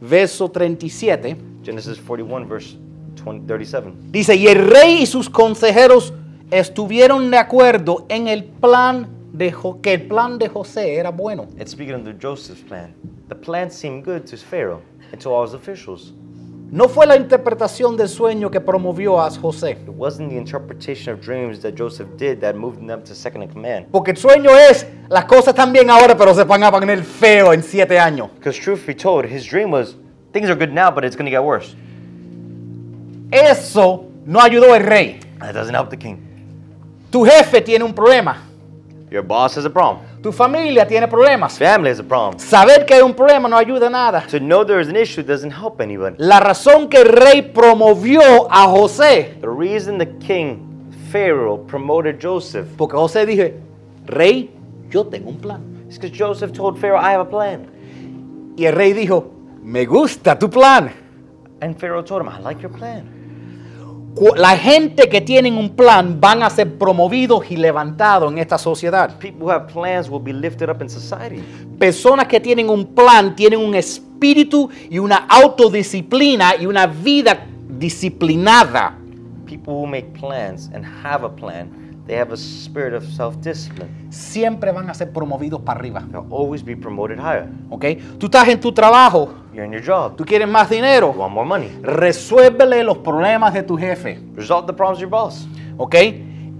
verso 0.00 0.50
37, 0.50 1.36
Genesis 1.62 2.00
41, 2.00 2.48
verse 2.48 2.76
20, 3.24 3.46
37. 3.46 3.92
dice, 4.10 4.34
y 4.34 4.48
el 4.48 4.58
rey 4.70 5.02
y 5.02 5.06
sus 5.06 5.30
consejeros 5.30 6.12
estuvieron 6.50 7.30
de 7.30 7.38
acuerdo 7.38 8.06
en 8.08 8.26
el 8.26 8.42
plan 8.42 9.19
de 9.40 9.50
Jo- 9.50 9.80
que 9.80 9.94
el 9.94 10.02
plan 10.06 10.38
de 10.38 10.48
José 10.48 10.94
era 10.96 11.10
bueno. 11.10 11.48
It's 11.58 11.72
speaking 11.72 12.04
the 12.04 12.12
Joseph's 12.14 12.62
plan. 12.62 12.94
The 13.28 13.34
plan 13.34 13.70
seemed 13.70 14.04
good 14.04 14.26
to 14.30 14.36
Pharaoh 14.36 14.82
and 15.12 15.20
to 15.22 15.30
all 15.30 15.44
his 15.46 15.54
officials. 15.54 16.12
No 16.70 16.88
fue 16.88 17.04
la 17.06 17.16
interpretación 17.16 17.96
del 17.96 18.08
sueño 18.08 18.48
que 18.50 18.60
promovió 18.60 19.20
a 19.20 19.28
José, 19.30 19.72
It 19.72 19.88
wasn't 19.96 20.28
the 20.30 20.36
interpretation 20.36 21.12
of 21.12 21.20
dreams 21.20 21.60
that 21.62 21.72
Joseph 21.76 22.06
did 22.16 22.38
that 22.42 22.54
moved 22.54 22.86
them 22.86 23.02
to 23.02 23.14
second 23.14 23.42
in 23.42 23.48
command. 23.48 23.86
porque 23.90 24.12
el 24.12 24.16
sueño 24.18 24.50
es, 24.56 24.86
las 25.08 25.24
cosas 25.24 25.48
están 25.48 25.72
bien 25.72 25.90
ahora, 25.90 26.16
pero 26.16 26.32
se 26.34 26.44
van 26.44 26.62
a 26.62 26.70
poner 26.70 27.02
feo 27.02 27.52
en 27.52 27.62
siete 27.64 27.98
años. 27.98 28.28
Because 28.38 28.56
truth 28.60 28.86
be 28.86 28.94
told, 28.94 29.24
his 29.24 29.44
dream 29.44 29.72
was 29.72 29.96
things 30.32 30.48
are 30.48 30.54
good 30.54 30.72
now, 30.72 30.90
but 30.94 31.02
it's 31.04 31.16
going 31.16 31.28
to 31.28 31.30
get 31.36 31.42
worse. 31.42 31.74
Eso 33.32 34.04
no 34.26 34.40
ayudó 34.40 34.74
al 34.74 34.82
rey. 34.82 35.18
That 35.40 35.54
doesn't 35.54 35.74
help 35.74 35.88
the 35.90 35.96
king. 35.96 36.18
Tu 37.10 37.24
jefe 37.24 37.60
tiene 37.62 37.84
un 37.84 37.92
problema, 37.94 38.44
Your 39.10 39.22
boss 39.22 39.56
has 39.56 39.64
a 39.64 39.70
problem. 39.70 39.98
tu 40.22 40.30
familia 40.30 40.86
tiene 40.86 41.08
problemas. 41.08 41.58
Family 41.58 41.90
has 41.90 41.98
a 41.98 42.04
problem. 42.04 42.38
Saber 42.38 42.84
que 42.86 42.94
hay 42.94 43.02
un 43.02 43.12
problema 43.14 43.48
no 43.48 43.56
ayuda 43.56 43.88
a 43.88 43.90
nada. 43.90 44.24
To 44.30 44.38
know 44.38 44.64
there 44.64 44.80
is 44.80 44.88
an 44.88 44.94
issue 44.96 45.22
doesn't 45.22 45.50
help 45.50 45.80
anybody. 45.80 46.14
La 46.18 46.38
razón 46.38 46.88
que 46.88 46.98
el 46.98 47.08
rey 47.08 47.42
promovió 47.42 48.46
a 48.50 48.66
José, 48.68 49.40
The 49.40 49.48
reason 49.48 49.98
the 49.98 50.06
king, 50.18 50.92
Pharaoh, 51.10 51.58
promoted 51.66 52.20
Joseph 52.20 52.68
porque 52.76 52.96
José 52.96 53.26
dije, 53.26 53.58
rey, 54.06 54.50
yo 54.90 55.04
tengo 55.06 55.30
un 55.30 55.38
plan. 55.40 55.86
is 55.88 55.98
because 55.98 56.16
Joseph 56.16 56.52
told 56.52 56.78
Pharaoh, 56.78 57.00
I 57.00 57.10
have 57.10 57.26
a 57.26 57.28
plan. 57.28 57.66
Y 58.56 58.64
el 58.66 58.74
rey 58.76 58.92
dijo, 58.92 59.32
me 59.60 59.86
gusta 59.86 60.38
tu 60.38 60.48
plan. 60.48 60.92
And 61.60 61.76
Pharaoh 61.78 62.02
told 62.02 62.22
him, 62.22 62.28
I 62.28 62.38
like 62.38 62.62
your 62.62 62.70
plan. 62.70 63.19
La 64.36 64.56
gente 64.56 65.08
que 65.08 65.20
tienen 65.20 65.56
un 65.56 65.70
plan 65.70 66.20
van 66.20 66.42
a 66.42 66.50
ser 66.50 66.76
promovidos 66.78 67.50
y 67.50 67.56
levantados 67.56 68.30
en 68.32 68.38
esta 68.38 68.58
sociedad. 68.58 69.16
People 69.18 69.44
who 69.44 69.50
have 69.50 69.72
plans 69.72 70.10
will 70.10 70.22
be 70.22 70.32
lifted 70.32 70.68
up 70.68 70.82
in 70.82 70.90
society. 70.90 71.42
Personas 71.78 72.26
que 72.26 72.40
tienen 72.40 72.68
un 72.68 72.86
plan 72.86 73.34
tienen 73.36 73.60
un 73.60 73.74
espíritu 73.74 74.68
y 74.90 74.98
una 74.98 75.26
autodisciplina 75.28 76.56
y 76.56 76.66
una 76.66 76.86
vida 76.86 77.46
disciplinada. 77.78 78.98
People 79.46 79.74
who 79.74 79.86
make 79.86 80.12
plans 80.18 80.70
and 80.74 80.84
have 80.84 81.24
a 81.24 81.30
plan, 81.30 81.89
they 82.10 82.18
have 82.18 82.32
a 82.32 82.36
spirit 82.36 82.92
of 82.92 83.04
self-discipline. 83.04 83.88
Siempre 84.10 84.72
van 84.72 84.90
a 84.90 84.94
ser 84.94 85.12
promovidos 85.12 85.60
para 85.62 85.78
arriba. 85.78 86.02
They'll 86.10 86.26
always 86.32 86.60
be 86.64 86.74
promoted 86.76 87.18
higher. 87.20 87.46
¿ok? 87.70 87.84
Tú 88.18 88.26
estás 88.26 88.48
en 88.48 88.58
tu 88.58 88.72
trabajo, 88.72 89.32
You're 89.54 89.64
in 89.64 89.72
your 89.72 89.82
job. 89.84 90.16
tú 90.16 90.24
quieres 90.24 90.48
más 90.48 90.68
You 90.68 90.76
dinero, 90.76 91.12
want 91.12 91.32
more 91.32 91.46
money. 91.46 91.70
resuélvele 91.82 92.82
los 92.82 92.98
problemas 92.98 93.54
de 93.54 93.62
tu 93.62 93.76
jefe. 93.76 94.18
Resolve 94.34 94.66
the 94.66 94.72
problems 94.72 94.98
of 94.98 95.02
your 95.02 95.10
boss. 95.10 95.46
¿ok? 95.76 95.94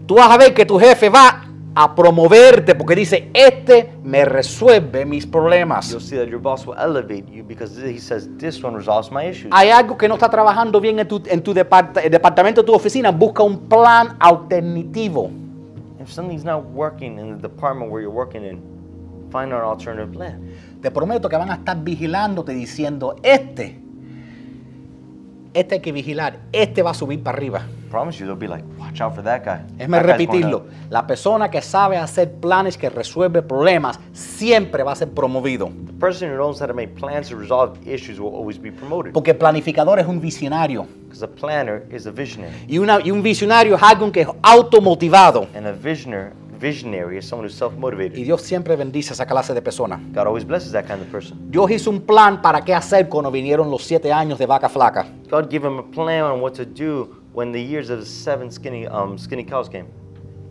Tú 0.06 0.14
vas 0.14 0.30
a 0.30 0.36
ver 0.38 0.54
que 0.54 0.64
tu 0.64 0.78
jefe 0.78 1.08
va 1.08 1.44
a 1.74 1.94
promoverte 1.94 2.74
porque 2.74 2.94
dice, 2.94 3.30
este 3.32 3.92
me 4.02 4.24
resuelve 4.24 5.04
mis 5.04 5.26
problemas. 5.26 5.90
You'll 5.90 6.00
see 6.00 6.16
that 6.16 6.28
your 6.28 6.40
boss 6.40 6.66
will 6.66 6.78
elevate 6.78 7.28
you 7.30 7.44
because 7.44 7.76
he 7.76 7.98
says, 7.98 8.28
this 8.38 8.62
one 8.62 8.74
resolves 8.76 9.10
my 9.10 9.24
issues. 9.28 9.52
Hay 9.52 9.70
algo 9.70 9.96
que 9.96 10.08
no 10.08 10.14
está 10.14 10.28
trabajando 10.28 10.80
bien 10.80 10.98
en 10.98 11.08
tu, 11.08 11.22
en 11.26 11.42
tu 11.42 11.52
el 11.52 12.10
departamento 12.10 12.62
de 12.62 12.66
tu 12.66 12.74
oficina, 12.74 13.10
busca 13.10 13.42
un 13.42 13.68
plan 13.68 14.16
alternativo. 14.18 15.30
If 16.00 16.10
something's 16.10 16.44
not 16.44 16.64
working 16.64 17.18
in 17.18 17.36
the 17.36 17.48
department 17.48 17.90
where 17.92 18.02
you're 18.02 18.14
working 18.14 18.44
in, 18.44 18.60
find 19.30 19.52
an 19.52 19.60
alternative 19.60 20.12
plan. 20.12 20.40
Te 20.80 20.90
prometo 20.90 21.28
que 21.28 21.36
van 21.36 21.50
a 21.50 21.56
estar 21.56 21.82
vigilándote 21.84 22.52
diciendo, 22.52 23.16
este 23.22 23.79
este 25.54 25.76
hay 25.76 25.80
que 25.80 25.92
vigilar, 25.92 26.38
este 26.52 26.82
va 26.82 26.90
a 26.90 26.94
subir 26.94 27.22
para 27.22 27.36
arriba. 27.36 27.62
Promise 27.90 28.18
you, 28.20 28.26
they'll 28.26 28.38
be 28.38 28.46
like, 28.46 28.64
watch 28.78 29.00
out 29.00 29.14
for 29.14 29.24
that 29.24 29.42
guy. 29.44 29.58
That 29.78 29.88
going 29.88 30.02
repetirlo. 30.04 30.58
up." 30.58 30.66
La 30.90 31.06
persona 31.06 31.50
que 31.50 31.60
sabe 31.60 31.96
hacer 31.96 32.30
planes, 32.40 32.78
que 32.78 32.88
resuelve 32.88 33.42
problemas, 33.42 33.98
siempre 34.12 34.84
va 34.84 34.92
a 34.92 34.96
ser 34.96 35.08
promovido. 35.08 35.70
The 35.86 35.92
person 35.98 36.30
who 36.30 36.36
knows 36.36 36.60
how 36.60 36.68
to 36.68 36.74
make 36.74 36.94
plans 36.94 37.28
to 37.30 37.36
resolve 37.36 37.76
issues 37.84 38.20
will 38.20 38.32
always 38.34 38.60
be 38.60 38.70
promoted. 38.70 39.12
Porque 39.12 39.32
el 39.32 39.38
planificador 39.38 39.98
es 39.98 40.06
un 40.06 40.20
visionario. 40.20 40.86
Because 41.08 41.24
a 41.24 41.28
planner 41.28 41.84
is 41.92 42.06
a 42.06 42.12
visionary. 42.12 42.54
Y, 42.68 42.78
una- 42.78 43.00
y 43.04 43.10
un 43.10 43.20
visionario 43.22 43.74
es 43.74 43.82
alguien 43.82 44.12
que 44.12 44.20
es 44.20 44.28
automotivado. 44.42 45.48
And 45.56 45.66
a 45.66 45.72
visioner, 45.72 46.32
visionary 46.60 47.16
is 47.18 47.24
someone 47.26 47.46
who's 47.48 47.54
self-motivated. 47.56 48.16
Y 48.18 48.24
Dios 48.24 48.42
siempre 48.42 48.76
bendice 48.76 49.10
a 49.10 49.14
esa 49.14 49.26
clase 49.26 49.54
de 49.54 49.62
personas. 49.62 50.00
God 50.12 50.26
always 50.26 50.44
blesses 50.44 50.72
that 50.72 50.84
kind 50.86 51.00
of 51.00 51.08
person. 51.10 51.50
Dios 51.50 51.70
hizo 51.70 51.90
un 51.90 52.00
plan 52.02 52.42
para 52.42 52.60
qué 52.62 52.74
hacer 52.74 53.08
cuando 53.08 53.30
vinieron 53.30 53.70
los 53.70 53.82
siete 53.82 54.12
años 54.12 54.38
de 54.38 54.46
vaca 54.46 54.68
flaca. 54.68 55.06
God 55.30 55.48
gave 55.50 55.64
him 55.66 55.78
a 55.78 55.90
plan 55.90 56.22
on 56.24 56.40
what 56.40 56.52
to 56.52 56.64
do 56.64 57.08
when 57.32 57.52
the 57.52 57.62
years 57.62 57.88
of 57.90 58.00
the 58.00 58.06
seven 58.06 58.50
skinny, 58.50 58.86
um, 58.86 59.16
skinny 59.18 59.44
cows 59.44 59.68
came. 59.68 59.86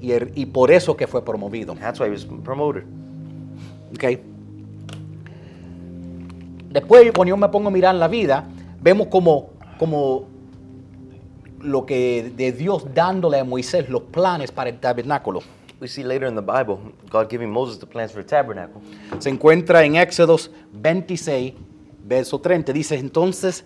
Y, 0.01 0.11
er- 0.13 0.31
y 0.33 0.45
por 0.45 0.71
eso 0.71 0.95
que 0.95 1.05
fue 1.07 1.23
promovido. 1.23 1.75
That's 1.75 1.99
why 1.99 2.07
he 2.07 2.11
was 2.11 2.25
promoted. 2.25 2.83
¿ok? 3.93 4.19
Después, 6.71 7.11
cuando 7.13 7.29
yo 7.29 7.37
me 7.37 7.49
pongo 7.49 7.67
a 7.69 7.71
mirar 7.71 7.95
la 7.95 8.07
vida, 8.07 8.47
vemos 8.81 9.07
como, 9.07 9.49
como 9.77 10.27
lo 11.61 11.85
que 11.85 12.31
de 12.35 12.51
Dios 12.51 12.85
dándole 12.93 13.39
a 13.39 13.43
Moisés 13.43 13.89
los 13.89 14.03
planes 14.03 14.51
para 14.51 14.69
el 14.69 14.79
tabernáculo. 14.79 15.41
We 15.79 15.87
see 15.87 16.03
later 16.03 16.27
in 16.27 16.35
the 16.35 16.41
Bible, 16.41 16.79
God 17.09 17.29
giving 17.29 17.49
Moses 17.49 17.79
the 17.79 17.85
plans 17.85 18.11
for 18.11 18.21
the 18.21 18.27
tabernacle. 18.27 18.81
Se 19.19 19.29
encuentra 19.29 19.85
en 19.85 19.95
Éxodos 19.95 20.51
26, 20.73 21.53
verso 22.05 22.39
30. 22.39 22.73
Dice, 22.73 22.97
entonces, 22.97 23.63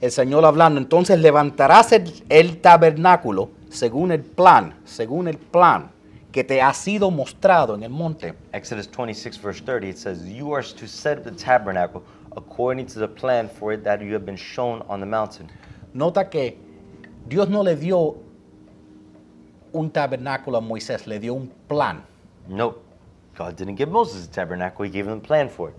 el 0.00 0.10
Señor 0.10 0.44
hablando, 0.44 0.78
entonces 0.78 1.18
levantarás 1.18 1.92
el, 1.92 2.12
el 2.28 2.60
tabernáculo 2.60 3.50
según 3.70 4.12
el 4.12 4.22
plan, 4.22 4.74
según 4.84 5.28
el 5.28 5.38
plan 5.38 5.90
que 6.30 6.44
te 6.44 6.60
ha 6.60 6.72
sido 6.74 7.10
mostrado 7.10 7.74
en 7.74 7.82
el 7.82 7.90
monte. 7.90 8.34
Exodus 8.52 8.86
26, 8.86 9.40
verse 9.42 9.62
30, 9.64 9.88
it 9.88 9.96
says, 9.96 10.24
You 10.26 10.52
are 10.54 10.62
to 10.62 10.86
set 10.86 11.18
up 11.18 11.24
the 11.24 11.30
tabernacle 11.30 12.02
according 12.36 12.86
to 12.88 12.98
the 12.98 13.08
plan 13.08 13.48
for 13.48 13.72
it 13.72 13.82
that 13.84 14.00
you 14.02 14.12
have 14.12 14.26
been 14.26 14.36
shown 14.36 14.82
on 14.88 15.00
the 15.00 15.06
mountain. 15.06 15.48
Nota 15.94 16.28
que 16.28 16.58
Dios 17.26 17.48
no 17.48 17.62
le 17.62 17.74
dio 17.74 18.16
un 19.72 19.90
tabernáculo 19.90 20.58
a 20.58 20.60
Moisés, 20.60 21.06
le 21.06 21.18
dio 21.18 21.34
un 21.34 21.48
plan. 21.68 22.02
Nope. 22.48 22.78
God 23.36 23.54
didn't 23.56 23.76
give 23.76 23.90
Moses 23.90 24.26
the 24.28 24.34
tabernacle, 24.34 24.84
he 24.84 24.90
gave 24.90 25.06
him 25.06 25.18
a 25.18 25.20
plan 25.20 25.48
for 25.48 25.70
it. 25.70 25.76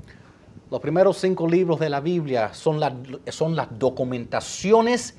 Los 0.71 0.79
primeros 0.81 1.17
cinco 1.17 1.47
libros 1.47 1.79
de 1.79 1.89
la 1.89 1.99
Biblia 1.99 2.53
son, 2.53 2.79
las- 2.79 2.93
son 3.29 3.55
las 3.55 3.67
documentaciones 3.77 5.15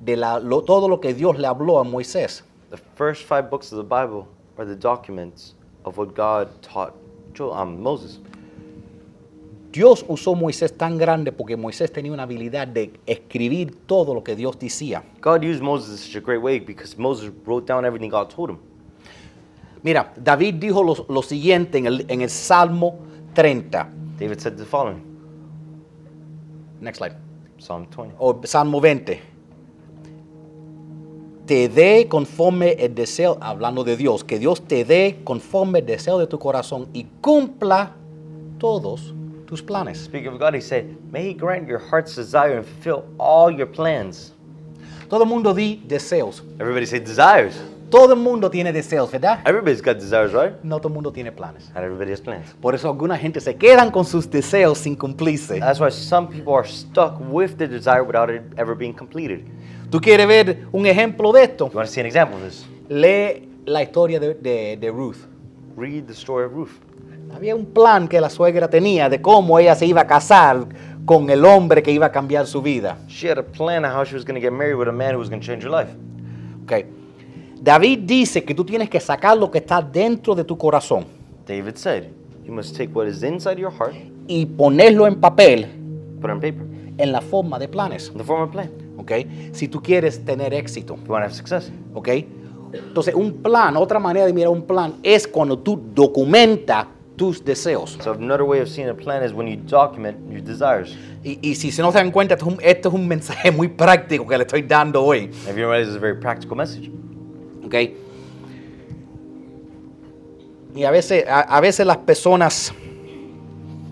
de 0.00 0.16
la- 0.16 0.38
lo- 0.40 0.62
todo 0.62 0.88
lo 0.88 1.00
que 1.00 1.12
Dios 1.14 1.38
le 1.38 1.46
habló 1.46 1.78
a 1.78 1.84
Moisés. 1.84 2.42
The 2.70 2.78
first 2.96 3.26
five 3.26 3.50
books 3.50 3.72
of 3.72 3.78
the 3.78 3.84
Bible 3.84 4.26
are 4.56 4.66
the 4.66 4.76
documents 4.76 5.54
of 5.84 5.96
what 5.98 6.14
God 6.14 6.48
taught 6.62 6.94
um, 7.40 7.80
Moses. 7.80 8.18
Dios 9.78 10.04
usó 10.08 10.34
Moisés 10.34 10.76
tan 10.76 10.98
grande 10.98 11.30
porque 11.30 11.56
Moisés 11.56 11.92
tenía 11.92 12.10
una 12.10 12.24
habilidad 12.24 12.66
de 12.66 12.98
escribir 13.06 13.86
todo 13.86 14.12
lo 14.12 14.24
que 14.24 14.34
Dios 14.34 14.58
decía. 14.58 15.04
God 15.22 15.44
used 15.44 15.62
Moses 15.62 15.90
in 15.90 15.96
such 15.98 16.16
a 16.16 16.20
great 16.20 16.42
way 16.42 16.58
because 16.58 16.98
Moses 16.98 17.30
wrote 17.46 17.72
down 17.72 17.84
everything 17.84 18.10
God 18.10 18.28
told 18.28 18.50
him. 18.50 18.58
Mira, 19.84 20.12
David 20.16 20.54
dijo 20.56 20.82
lo, 20.82 21.06
lo 21.08 21.22
siguiente 21.22 21.78
en 21.78 21.86
el, 21.86 22.04
en 22.08 22.22
el 22.22 22.28
Salmo 22.28 22.98
30. 23.34 23.88
David 24.18 24.40
said 24.40 24.56
the 24.56 24.64
following 24.64 25.00
Next 26.80 26.98
slide. 26.98 27.14
Psalm 27.58 27.86
20. 27.86 28.16
o 28.18 28.40
Salmo 28.42 28.80
20. 28.80 29.22
Te 31.46 31.68
dé 31.68 32.08
conforme 32.08 32.72
el 32.72 32.96
deseo, 32.96 33.38
hablando 33.40 33.84
de 33.84 33.96
Dios, 33.96 34.24
que 34.24 34.40
Dios 34.40 34.60
te 34.62 34.84
dé 34.84 35.20
conforme 35.22 35.78
el 35.78 35.86
deseo 35.86 36.18
de 36.18 36.26
tu 36.26 36.40
corazón 36.40 36.88
y 36.92 37.04
cumpla 37.20 37.94
todos 38.58 39.14
tus 39.48 39.62
planes. 39.62 39.98
Speaking 39.98 40.28
of 40.28 40.38
God, 40.38 40.54
he 40.54 40.60
said, 40.60 40.96
May 41.10 41.24
he 41.28 41.34
grant 41.34 41.66
your 41.66 41.80
heart's 41.80 42.14
desire 42.14 42.58
and 42.58 42.64
fulfill 42.66 43.04
all 43.18 43.50
your 43.50 43.66
plans. 43.66 44.32
Todo 45.08 45.22
el 45.24 45.28
mundo 45.28 45.54
di 45.54 45.82
deseos. 45.88 46.42
Everybody 46.60 46.84
say 46.86 47.00
desires. 47.00 47.58
Todo 47.90 48.12
el 48.12 48.18
mundo 48.20 48.50
tiene 48.50 48.70
deseos, 48.70 49.10
¿verdad? 49.10 49.40
Everybody's 49.46 49.80
got 49.80 49.96
desires, 49.98 50.34
right? 50.34 50.62
No 50.62 50.78
todo 50.78 50.88
el 50.88 50.94
mundo 50.94 51.10
tiene 51.10 51.32
planes. 51.32 51.70
Not 51.74 51.82
everybody 51.82 52.10
has 52.12 52.20
plans. 52.20 52.54
Por 52.60 52.74
eso 52.74 52.86
alguna 52.88 53.16
gente 53.16 53.40
se 53.40 53.56
quedan 53.56 53.90
con 53.90 54.04
sus 54.04 54.28
deseos 54.28 54.76
sin 54.76 54.94
cumplirse. 54.94 55.58
That's 55.58 55.80
why 55.80 55.88
some 55.90 56.28
people 56.28 56.52
are 56.52 56.66
stuck 56.68 57.18
with 57.18 57.56
the 57.56 57.66
desire 57.66 58.02
without 58.04 58.28
it 58.28 58.42
ever 58.58 58.74
being 58.74 58.92
completed. 58.92 59.46
¿Tú 59.88 60.02
quieres 60.02 60.28
ver 60.28 60.66
un 60.70 60.84
ejemplo 60.84 61.32
de 61.32 61.44
esto? 61.44 61.70
You 61.70 61.76
want 61.78 61.88
to 61.88 61.94
see 61.94 62.00
an 62.00 62.06
example 62.06 62.36
of 62.36 62.42
this? 62.42 62.66
Lee 62.90 63.48
la 63.64 63.80
historia 63.82 64.20
de, 64.20 64.34
de- 64.34 64.76
de 64.76 64.90
Ruth. 64.92 65.26
Read 65.74 66.06
the 66.06 66.14
story 66.14 66.44
of 66.44 66.52
Ruth. 66.52 66.78
Había 67.34 67.54
un 67.54 67.66
plan 67.66 68.08
que 68.08 68.20
la 68.20 68.30
suegra 68.30 68.68
tenía 68.68 69.08
de 69.08 69.20
cómo 69.20 69.58
ella 69.58 69.74
se 69.74 69.86
iba 69.86 70.00
a 70.00 70.06
casar 70.06 70.66
con 71.04 71.30
el 71.30 71.44
hombre 71.44 71.82
que 71.82 71.92
iba 71.92 72.06
a 72.06 72.12
cambiar 72.12 72.46
su 72.46 72.60
vida. 72.60 72.98
She 73.08 73.30
had 73.30 73.38
a 73.38 73.42
plan 73.42 73.84
on 73.84 73.92
how 73.92 74.04
she 74.04 74.14
was 74.14 74.24
going 74.24 74.34
to 74.34 74.40
get 74.40 74.52
married 74.52 74.76
with 74.76 74.88
a 74.88 74.92
man 74.92 75.14
who 75.14 75.18
was 75.18 75.28
going 75.28 75.40
to 75.40 75.46
change 75.46 75.64
her 75.64 75.70
life. 75.70 75.90
Ok. 76.64 76.86
David 77.60 78.00
dice 78.00 78.44
que 78.44 78.54
tú 78.54 78.64
tienes 78.64 78.88
que 78.88 79.00
sacar 79.00 79.36
lo 79.36 79.50
que 79.50 79.58
está 79.58 79.82
dentro 79.82 80.34
de 80.34 80.44
tu 80.44 80.56
corazón 80.56 81.04
David 81.46 81.76
said, 81.76 82.04
You 82.44 82.52
must 82.52 82.76
take 82.76 82.90
what 82.94 83.06
is 83.08 83.22
inside 83.22 83.58
your 83.58 83.72
heart, 83.72 83.94
y 84.26 84.46
ponerlo 84.46 85.06
en 85.06 85.20
papel 85.20 85.66
put 86.20 86.30
it 86.30 86.34
on 86.34 86.40
paper, 86.40 86.64
en 86.98 87.12
la 87.12 87.20
forma 87.20 87.58
de 87.58 87.68
planes. 87.68 88.10
in 88.10 88.18
the 88.18 88.24
form 88.24 88.42
of 88.42 88.48
a 88.50 88.52
plan. 88.52 88.70
Ok. 88.98 89.12
Si 89.52 89.68
tú 89.68 89.80
quieres 89.82 90.24
tener 90.24 90.52
éxito. 90.52 90.96
You 90.96 91.12
want 91.12 91.22
to 91.22 91.28
have 91.28 91.34
success. 91.34 91.70
Ok. 91.94 92.08
Entonces, 92.72 93.14
un 93.14 93.32
plan, 93.42 93.76
otra 93.76 93.98
manera 93.98 94.26
de 94.26 94.32
mirar 94.32 94.50
un 94.50 94.62
plan 94.62 94.96
es 95.02 95.26
cuando 95.26 95.58
tú 95.58 95.80
documentas 95.94 96.86
tus 97.18 97.44
deseos. 97.44 97.98
So 98.02 98.12
another 98.12 98.44
way 98.44 98.60
of 98.60 98.68
seeing 98.68 98.88
a 98.88 98.94
plan 98.94 99.22
is 99.22 99.34
when 99.34 99.46
you 99.46 99.56
document 99.56 100.16
your 100.30 100.40
desires. 100.40 100.96
Y, 101.22 101.38
y 101.42 101.54
si 101.54 101.70
se 101.70 101.82
no 101.82 101.90
se 101.90 101.98
dan 101.98 102.10
cuenta, 102.10 102.34
esto 102.34 102.46
es, 102.46 102.52
un, 102.54 102.60
esto 102.62 102.88
es 102.88 102.94
un 102.94 103.06
mensaje 103.06 103.50
muy 103.50 103.68
práctico 103.68 104.26
que 104.26 104.38
le 104.38 104.44
estoy 104.44 104.62
dando 104.62 105.04
hoy. 105.04 105.24
If 105.46 105.56
you 105.56 105.68
realize, 105.68 105.88
it's 105.88 105.96
a 105.96 106.00
very 106.00 106.18
practical 106.18 106.56
message. 106.56 106.90
¿ok? 107.66 107.74
Y 110.74 110.84
a 110.84 110.90
veces, 110.90 111.26
a, 111.28 111.40
a 111.40 111.60
veces 111.60 111.84
las 111.84 111.98
personas, 111.98 112.72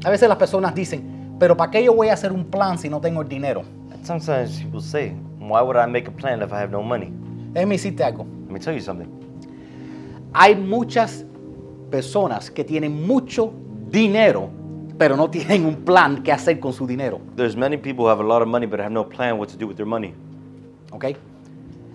a 0.04 0.10
veces 0.10 0.28
las 0.28 0.38
personas 0.38 0.74
dicen, 0.74 1.36
pero 1.38 1.56
¿para 1.56 1.70
qué 1.70 1.84
yo 1.84 1.92
voy 1.92 2.08
a 2.08 2.14
hacer 2.14 2.32
un 2.32 2.46
plan 2.46 2.78
si 2.78 2.88
no 2.88 3.00
tengo 3.00 3.20
el 3.20 3.28
dinero? 3.28 3.64
And 3.92 4.06
sometimes 4.06 4.62
people 4.62 4.80
say, 4.80 5.12
Why 5.38 5.62
would 5.62 5.76
I 5.76 5.86
make 5.86 6.08
a 6.08 6.12
plan 6.12 6.42
if 6.42 6.52
I 6.52 6.56
have 6.60 6.70
no 6.70 6.82
money? 6.82 7.12
Déjeme 7.52 7.74
decirte 7.74 8.02
algo. 8.02 8.26
Let 8.46 8.52
me 8.52 8.58
tell 8.58 8.74
you 8.74 8.80
something. 8.80 9.08
Hay 10.32 10.54
muchas 10.54 11.24
personas 11.96 12.50
que 12.50 12.62
tienen 12.62 13.06
mucho 13.06 13.54
dinero, 13.90 14.50
pero 14.98 15.16
no 15.16 15.30
tienen 15.30 15.64
un 15.64 15.76
plan 15.76 16.22
que 16.22 16.30
hacer 16.30 16.60
con 16.60 16.74
su 16.74 16.86
dinero, 16.86 17.20
There's 17.36 17.56
many 17.56 17.78
people 17.78 18.04
who 18.04 18.10
have 18.10 18.20
a 18.20 18.26
lot 18.26 18.42
of 18.42 18.48
money 18.48 18.66
but 18.66 18.80
have 18.80 18.90
no 18.90 19.08
plan 19.08 19.38
what 19.38 19.48
to 19.48 19.56
do 19.56 19.66
with 19.66 19.76
their 19.76 19.86
money. 19.86 20.12
¿ok? 20.92 21.04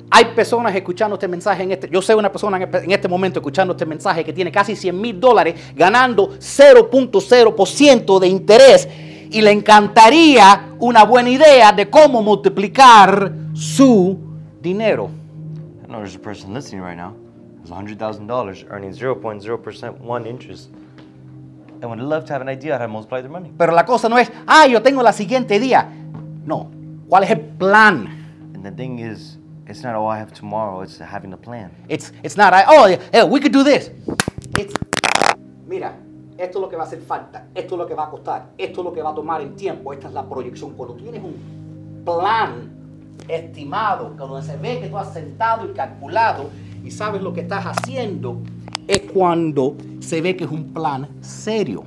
Hay 0.09 0.25
personas 0.35 0.75
escuchando 0.75 1.13
este 1.17 1.27
mensaje 1.27 1.61
en 1.61 1.71
este, 1.71 1.87
yo 1.87 2.01
sé 2.01 2.15
una 2.15 2.31
persona 2.31 2.57
en 2.57 2.63
en 2.63 2.91
este 2.91 3.07
momento 3.07 3.39
escuchando 3.39 3.73
este 3.73 3.85
mensaje 3.85 4.23
que 4.23 4.33
tiene 4.33 4.51
casi 4.51 4.75
100 4.75 4.99
mil 4.99 5.19
dólares 5.19 5.53
ganando 5.75 6.31
0.0% 6.31 8.19
de 8.19 8.27
interés 8.27 8.89
y 9.29 9.39
le 9.39 9.51
encantaría 9.51 10.73
una 10.79 11.03
buena 11.03 11.29
idea 11.29 11.71
de 11.71 11.91
cómo 11.91 12.23
multiplicar 12.23 13.31
su 13.53 14.17
dinero. 14.59 15.11
I 15.83 15.87
know 15.87 15.99
there's 15.99 16.15
a 16.15 16.19
person 16.19 16.55
listening 16.55 16.81
right 16.81 16.97
now 16.97 17.13
$100,000 17.65 18.65
earning 18.69 18.91
0.0% 18.91 19.99
one 20.01 20.25
interest 20.25 20.69
and 21.81 21.89
would 21.89 21.99
love 21.99 22.25
to 22.25 22.33
have 22.33 22.41
an 22.41 22.49
idea 22.49 22.73
how 22.77 22.85
to 22.85 22.87
multiply 22.87 23.21
their 23.21 23.31
money. 23.31 23.51
Pero 23.57 23.73
la 23.73 23.83
cosa 23.85 24.07
no 24.09 24.17
es, 24.17 24.31
ah, 24.47 24.67
yo 24.67 24.81
tengo 24.81 25.01
la 25.01 25.11
siguiente 25.13 25.59
día. 25.59 25.87
No, 26.45 26.69
¿cuál 27.07 27.23
es 27.23 27.31
el 27.31 27.39
plan? 27.57 28.07
And 28.53 28.63
the 28.63 28.71
thing 28.71 28.99
is, 28.99 29.37
it's 29.67 29.83
not, 29.83 29.95
oh, 29.95 30.05
I 30.05 30.17
have 30.19 30.31
tomorrow, 30.33 30.81
it's 30.81 30.99
having 30.99 31.33
a 31.33 31.37
plan. 31.37 31.71
It's, 31.89 32.11
it's 32.23 32.37
not, 32.37 32.53
I- 32.53 32.65
oh, 32.67 32.87
yeah, 32.87 33.23
we 33.25 33.39
could 33.39 33.51
do 33.51 33.63
this. 33.63 33.89
It's, 34.57 34.73
mira, 35.67 35.93
esto 36.37 36.59
es 36.59 36.61
lo 36.61 36.69
que 36.69 36.77
va 36.77 36.83
a 36.83 36.87
hacer 36.87 37.01
falta, 37.01 37.47
esto 37.55 37.75
es 37.75 37.79
lo 37.79 37.87
que 37.87 37.95
va 37.95 38.05
a 38.05 38.09
costar, 38.11 38.49
esto 38.57 38.81
es 38.81 38.85
lo 38.85 38.93
que 38.93 39.01
va 39.01 39.11
a 39.11 39.15
tomar 39.15 39.41
el 39.41 39.55
tiempo, 39.55 39.91
esta 39.93 40.07
es 40.07 40.13
la 40.13 40.23
proyección. 40.27 40.73
Cuando 40.73 40.95
tienes 40.95 41.23
un 41.23 42.03
plan 42.05 42.71
estimado, 43.27 44.13
cuando 44.17 44.41
se 44.41 44.57
ve 44.57 44.79
que 44.81 44.87
tú 44.87 44.97
has 44.97 45.13
sentado 45.13 45.65
y 45.69 45.73
calculado 45.73 46.49
y 46.83 46.91
sabes 46.91 47.21
lo 47.21 47.33
que 47.33 47.41
estás 47.41 47.65
haciendo, 47.65 48.37
es 48.87 49.01
cuando 49.13 49.75
se 49.99 50.21
ve 50.21 50.35
que 50.35 50.43
es 50.45 50.51
un 50.51 50.73
plan 50.73 51.07
serio. 51.21 51.83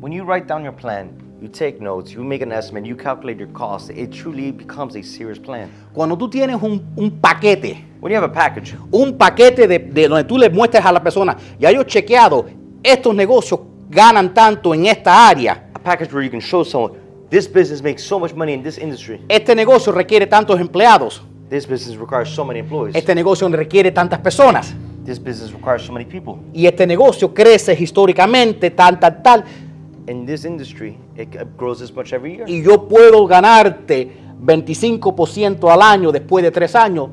When 0.00 0.12
you 0.12 0.24
write 0.24 0.46
down 0.46 0.64
your 0.64 0.74
plan, 0.74 1.10
you 1.40 1.48
take 1.48 1.80
notes, 1.80 2.10
you 2.12 2.22
make 2.22 2.42
an 2.42 2.52
estimate, 2.52 2.86
you 2.86 2.96
calculate 2.96 3.38
your 3.38 3.52
costs, 3.52 3.90
it 3.90 4.10
truly 4.10 4.50
becomes 4.52 4.96
a 4.96 5.02
serious 5.02 5.38
plan. 5.38 5.70
Cuando 5.92 6.16
tú 6.16 6.28
tienes 6.28 6.60
un, 6.60 6.82
un 6.96 7.10
paquete, 7.20 7.84
When 8.00 8.10
you 8.10 8.16
have 8.16 8.24
a 8.28 8.32
package, 8.32 8.74
un 8.90 9.16
paquete 9.16 9.68
de, 9.68 9.78
de 9.78 10.08
donde 10.08 10.24
tú 10.24 10.36
le 10.36 10.50
muestras 10.50 10.84
a 10.84 10.90
la 10.90 11.00
persona, 11.00 11.36
ya 11.58 11.70
yo 11.70 11.82
he 11.82 11.86
chequeado, 11.86 12.46
estos 12.82 13.14
negocios 13.14 13.60
ganan 13.88 14.34
tanto 14.34 14.74
en 14.74 14.86
esta 14.86 15.28
área. 15.28 15.68
a 15.74 15.78
package 15.78 16.12
where 16.12 16.24
you 16.24 16.30
can 16.30 16.40
show 16.40 16.64
someone 16.64 17.02
This 17.32 17.46
business 17.46 17.82
makes 17.82 18.04
so 18.04 18.18
much 18.18 18.34
money 18.34 18.52
in 18.52 18.62
this 18.62 18.76
industry. 18.76 19.18
Este 19.26 19.54
negocio 19.54 19.90
requiere 19.90 20.26
tantos 20.26 20.60
empleados. 20.60 21.22
This 21.52 21.66
business 21.66 21.98
requires 21.98 22.30
so 22.34 22.46
many 22.46 22.60
employees. 22.60 22.96
Este 22.96 23.14
negocio 23.14 23.46
requiere 23.50 23.92
tantas 23.92 24.20
personas. 24.20 24.74
This 25.04 25.18
business 25.18 25.52
requires 25.52 25.82
so 25.82 25.92
many 25.92 26.06
people. 26.06 26.36
Y 26.54 26.64
este 26.66 26.86
negocio 26.86 27.34
crece 27.34 27.74
históricamente, 27.78 28.70
tal, 28.70 28.98
tal, 28.98 29.22
tal. 29.22 29.44
In 30.06 30.24
this 30.24 30.46
industry, 30.46 30.96
it 31.14 31.28
grows 31.58 31.80
this 31.80 31.94
much 31.94 32.14
every 32.14 32.36
year. 32.36 32.48
Y 32.48 32.62
yo 32.62 32.88
puedo 32.88 33.26
ganarte 33.26 34.16
25% 34.42 35.70
al 35.70 35.82
año 35.82 36.10
después 36.10 36.42
de 36.42 36.50
tres 36.50 36.74
años. 36.74 37.10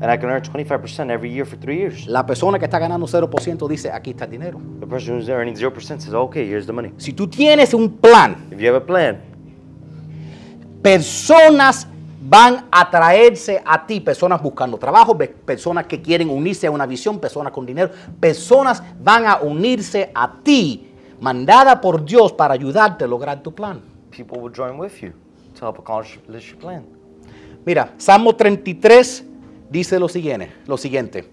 And 0.00 0.10
I 0.10 0.16
can 0.16 0.30
earn 0.30 0.42
25% 0.42 1.10
every 1.10 1.30
year 1.30 1.44
for 1.44 1.58
three 1.58 1.76
years. 1.76 2.06
La 2.06 2.24
persona 2.24 2.58
que 2.58 2.64
está 2.64 2.78
ganando 2.78 3.06
0% 3.06 3.68
dice, 3.68 3.90
aquí 3.92 4.12
está 4.12 4.24
el 4.24 4.30
dinero. 4.30 4.58
The 4.80 4.86
person 4.86 5.18
who's 5.18 5.28
earning 5.28 5.56
0% 5.56 6.00
says, 6.00 6.14
okay, 6.14 6.48
here's 6.48 6.64
the 6.64 6.72
money. 6.72 6.94
Si 6.96 7.12
tú 7.12 7.28
tienes 7.28 7.74
un 7.74 7.98
plan, 7.98 8.46
If 8.50 8.58
you 8.58 8.66
have 8.68 8.78
a 8.78 8.86
plan, 8.86 9.20
personas 10.80 11.86
van 12.26 12.66
a 12.70 12.90
traerse 12.90 13.62
a 13.64 13.86
ti, 13.86 14.00
personas 14.00 14.42
buscando 14.42 14.78
trabajo, 14.78 15.16
personas 15.18 15.86
que 15.86 16.00
quieren 16.00 16.30
unirse 16.30 16.66
a 16.66 16.70
una 16.70 16.86
visión, 16.86 17.20
personas 17.20 17.52
con 17.52 17.66
dinero, 17.66 17.90
personas 18.18 18.82
van 19.00 19.26
a 19.26 19.40
unirse 19.42 20.10
a 20.14 20.32
ti, 20.42 20.90
mandada 21.20 21.80
por 21.80 22.04
Dios 22.04 22.32
para 22.32 22.54
ayudarte 22.54 23.04
a 23.04 23.06
lograr 23.06 23.42
tu 23.42 23.54
plan. 23.54 23.80
people 24.10 24.38
will 24.38 24.52
join 24.52 24.78
with 24.78 25.02
you 25.02 25.12
to 25.54 25.66
help 25.66 25.78
accomplish 25.78 26.50
your 26.50 26.58
plan. 26.58 26.84
Mira, 27.66 27.94
Salmo 27.98 28.34
33 28.34 29.24
dice 29.70 29.98
lo 29.98 30.08
siguiente, 30.08 30.52
lo 30.66 30.76
siguiente. 30.76 31.28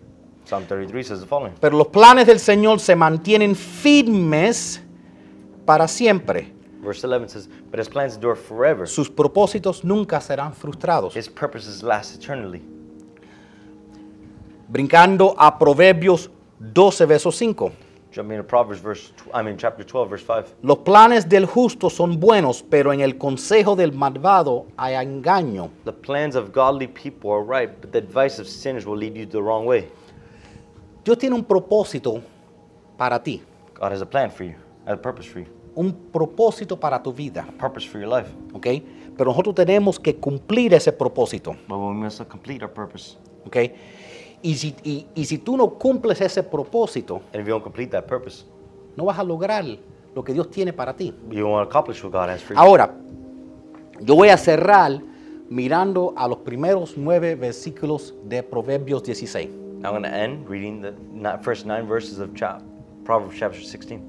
Psalm 0.46 0.66
33 0.66 1.04
says 1.04 1.20
the 1.22 1.28
following 1.28 1.54
Pero 1.60 1.78
los 1.78 1.88
planes 1.88 2.26
del 2.26 2.40
Señor 2.40 2.80
se 2.80 2.96
mantienen 2.96 3.56
firmes 3.56 4.82
para 5.66 5.88
siempre. 5.88 6.52
Verse 6.82 7.04
11 7.04 7.30
says, 7.30 7.48
But 7.70 7.78
his 7.80 7.88
plans 7.88 8.16
endure 8.16 8.36
forever, 8.36 8.88
Sus 8.88 9.10
propósitos 9.10 9.84
nunca 9.84 10.20
serán 10.20 10.54
frustrados. 10.54 11.14
his 11.14 11.28
purposes 11.30 11.84
last 11.84 12.16
eternally. 12.16 12.62
Brincando 14.68 15.36
a 15.38 15.58
Proverbios 15.60 16.30
12, 16.60 17.06
verso 17.06 17.32
5. 17.32 17.72
Jumping 18.12 18.38
into 18.38 18.44
Proverbs, 18.44 18.82
verse, 18.82 19.14
I 19.34 19.42
mean, 19.42 19.58
chapter 19.58 19.86
12, 19.86 20.10
verse 20.10 20.24
5. 20.26 20.56
Los 20.64 20.80
planes 20.80 21.30
del 21.30 21.46
justo 21.46 21.90
son 21.90 22.20
buenos, 22.20 22.62
pero 22.62 22.92
en 22.92 23.00
el 23.00 23.18
consejo 23.18 23.76
del 23.78 23.94
malvado 23.94 24.66
hay 24.78 24.96
engaño. 24.96 25.70
The 25.86 25.94
plans 25.94 26.36
of 26.36 26.52
godly 26.52 26.88
people 26.88 27.32
are 27.32 27.42
right, 27.44 27.70
but 27.80 27.92
the 27.94 28.00
advice 28.00 28.38
of 28.40 28.48
sinners 28.48 28.86
will 28.86 28.98
lead 28.98 29.16
you 29.16 29.26
the 29.26 29.42
wrong 29.42 29.66
way. 29.66 29.88
Dios 31.06 31.18
tiene 31.18 31.36
un 31.36 31.46
propósito 31.46 32.22
para 32.98 33.18
ti, 33.24 33.42
God 33.76 33.94
has 33.94 34.02
a 34.02 34.06
plan 34.06 34.30
for 34.30 34.44
you, 34.44 34.56
has 34.86 34.96
a 34.96 35.02
purpose 35.02 35.26
for 35.26 35.40
you, 35.40 35.48
un 35.76 35.94
propósito 36.12 36.80
para 36.80 37.02
tu 37.02 37.14
vida, 37.14 37.46
a 37.48 37.52
purpose 37.52 37.88
for 37.88 38.02
your 38.02 38.10
life. 38.10 38.30
¿ok? 38.54 38.68
Pero 39.18 39.30
nosotros 39.32 39.56
tenemos 39.56 40.00
que 40.00 40.16
cumplir 40.16 40.74
ese 40.74 40.92
propósito, 40.92 41.56
But 41.68 41.78
we 41.78 41.94
must 41.94 42.22
complete 42.28 42.64
our 42.64 42.72
purpose. 42.74 43.18
¿ok? 43.46 43.58
Y 44.42 44.56
si, 44.56 44.76
y- 44.84 45.06
y 45.14 45.26
si 45.26 45.38
tú 45.38 45.56
no 45.56 45.70
cumples 45.76 46.20
ese 46.22 46.42
propósito, 46.44 47.22
And 47.34 47.42
if 47.42 47.48
you 47.48 47.52
don't 47.54 47.64
complete 47.64 47.92
that 47.92 48.06
purpose, 48.06 48.44
no 48.98 49.06
vas 49.06 49.20
a 49.20 49.24
lograr 49.24 49.64
lo 50.16 50.24
que 50.24 50.34
Dios 50.34 50.50
tiene 50.50 50.74
para 50.74 50.96
ti. 50.96 51.14
you 51.30 51.46
won't 51.48 51.68
accomplish 51.68 52.04
what 52.04 52.12
God 52.12 52.30
has 52.30 52.42
for 52.42 52.56
you. 52.56 52.62
Ahora, 52.62 52.94
yo 54.02 54.16
voy 54.16 54.30
a 54.30 54.38
cerrar 54.38 55.00
mirando 55.50 56.14
a 56.18 56.28
los 56.28 56.40
primeros 56.40 56.98
nueve 56.98 57.36
versículos 57.36 58.14
de 58.26 58.42
Proverbios 58.42 59.04
16. 59.04 59.50
I'm 59.84 59.92
going 59.92 60.04
to 60.04 60.10
end 60.10 60.48
reading 60.50 60.82
the 60.82 60.92
ni- 61.14 61.38
first 61.44 61.66
nine 61.66 61.88
verses 61.88 62.20
of 62.20 62.34
chap- 62.36 62.62
Proverbs 63.04 63.36
chapter 63.38 63.60
16. 63.62 64.00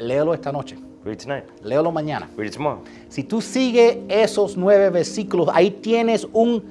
Léelo 0.00 0.34
esta 0.34 0.50
noche, 0.50 0.76
Read 1.04 1.18
tonight. 1.18 1.44
léelo 1.62 1.92
mañana. 1.92 2.28
Read 2.36 2.48
it 2.48 2.54
tomorrow. 2.54 2.82
Si 3.08 3.22
tú 3.24 3.40
sigues 3.40 3.98
esos 4.08 4.56
nueve 4.56 4.90
versículos, 4.90 5.48
ahí 5.52 5.70
tienes 5.70 6.26
un, 6.32 6.62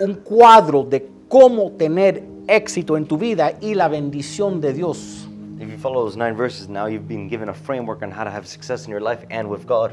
un 0.00 0.14
cuadro 0.14 0.84
de 0.84 1.08
cómo 1.28 1.72
tener 1.72 2.22
éxito 2.46 2.96
en 2.96 3.06
tu 3.06 3.18
vida 3.18 3.52
y 3.60 3.74
la 3.74 3.88
bendición 3.88 4.60
de 4.60 4.72
Dios. 4.72 5.28
If 5.60 5.68
you 5.70 5.76
follow 5.78 6.04
those 6.04 6.16
nine 6.16 6.34
verses, 6.36 6.68
now 6.68 6.86
you've 6.86 7.08
been 7.08 7.28
given 7.28 7.48
a 7.48 7.54
framework 7.54 8.02
on 8.02 8.10
how 8.10 8.24
to 8.24 8.30
have 8.30 8.46
success 8.46 8.84
in 8.86 8.90
your 8.90 9.00
life 9.02 9.24
and 9.30 9.48
with 9.48 9.66
God. 9.66 9.92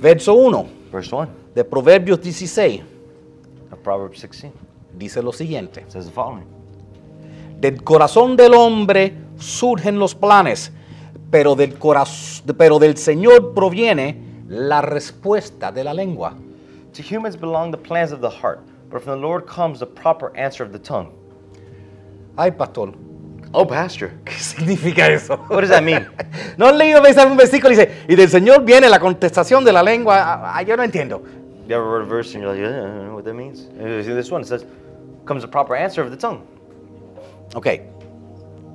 Verso 0.00 0.34
1 0.34 0.66
Verse 0.92 1.10
1 1.10 1.28
de 1.54 1.64
Proverbios 1.64 2.20
16 2.22 2.82
of 3.72 3.78
Proverbs 3.82 4.18
16 4.20 4.52
dice 4.98 5.22
lo 5.22 5.32
siguiente. 5.32 5.84
says 5.88 6.06
the 6.06 6.12
following 6.12 6.44
Del 7.60 7.82
corazón 7.82 8.36
del 8.36 8.54
hombre 8.54 9.12
surgen 9.38 9.98
los 9.98 10.14
planes, 10.14 10.72
pero 11.30 11.54
del, 11.54 11.78
coraz- 11.78 12.42
pero 12.56 12.78
del 12.78 12.96
Señor 12.96 13.54
proviene 13.54 14.42
la 14.48 14.80
respuesta 14.82 15.72
de 15.72 15.84
la 15.84 15.92
lengua. 15.94 16.34
To 16.94 17.02
humans 17.02 17.36
belong 17.36 17.70
the 17.72 17.78
plans 17.78 18.12
of 18.12 18.20
the 18.20 18.30
heart, 18.30 18.60
but 18.90 19.02
from 19.02 19.20
the 19.20 19.26
Lord 19.26 19.44
comes 19.46 19.78
the 19.80 19.86
proper 19.86 20.30
answer 20.36 20.64
of 20.64 20.72
the 20.72 20.78
tongue. 20.78 21.10
Ay, 22.36 22.50
pastor, 22.50 22.92
Oh, 23.52 23.64
Pastor, 23.66 24.10
¿qué 24.24 24.32
significa 24.32 25.08
eso? 25.08 25.36
what 25.48 25.60
does 25.60 25.70
that 25.70 25.82
mean? 25.82 26.06
No 26.58 26.66
han 26.66 26.76
leído 26.76 27.00
un 27.00 27.36
versículo 27.36 27.72
y 27.72 27.76
dice, 27.76 27.90
y 28.08 28.14
del 28.16 28.28
Señor 28.28 28.64
viene 28.64 28.88
la 28.88 28.98
contestación 28.98 29.64
de 29.64 29.72
la 29.72 29.82
lengua. 29.82 30.16
Ah, 30.18 30.52
ah, 30.56 30.62
yo 30.62 30.76
no 30.76 30.82
entiendo. 30.82 31.22
you 31.66 31.74
ever 31.74 31.98
read 31.98 32.02
a 32.02 32.04
verse 32.04 32.34
and 32.34 32.42
you're 32.42 32.52
like, 32.52 32.60
yeah, 32.60 32.68
I 32.78 32.86
don't 32.86 33.06
know 33.06 33.14
what 33.14 33.24
that 33.24 33.34
means? 33.34 33.66
This 33.78 34.30
one, 34.30 34.42
it 34.42 34.46
says, 34.48 34.64
comes 35.24 35.42
the 35.42 35.48
proper 35.48 35.74
answer 35.76 36.02
of 36.02 36.10
the 36.10 36.16
tongue. 36.16 36.42
Ok, 37.54 37.66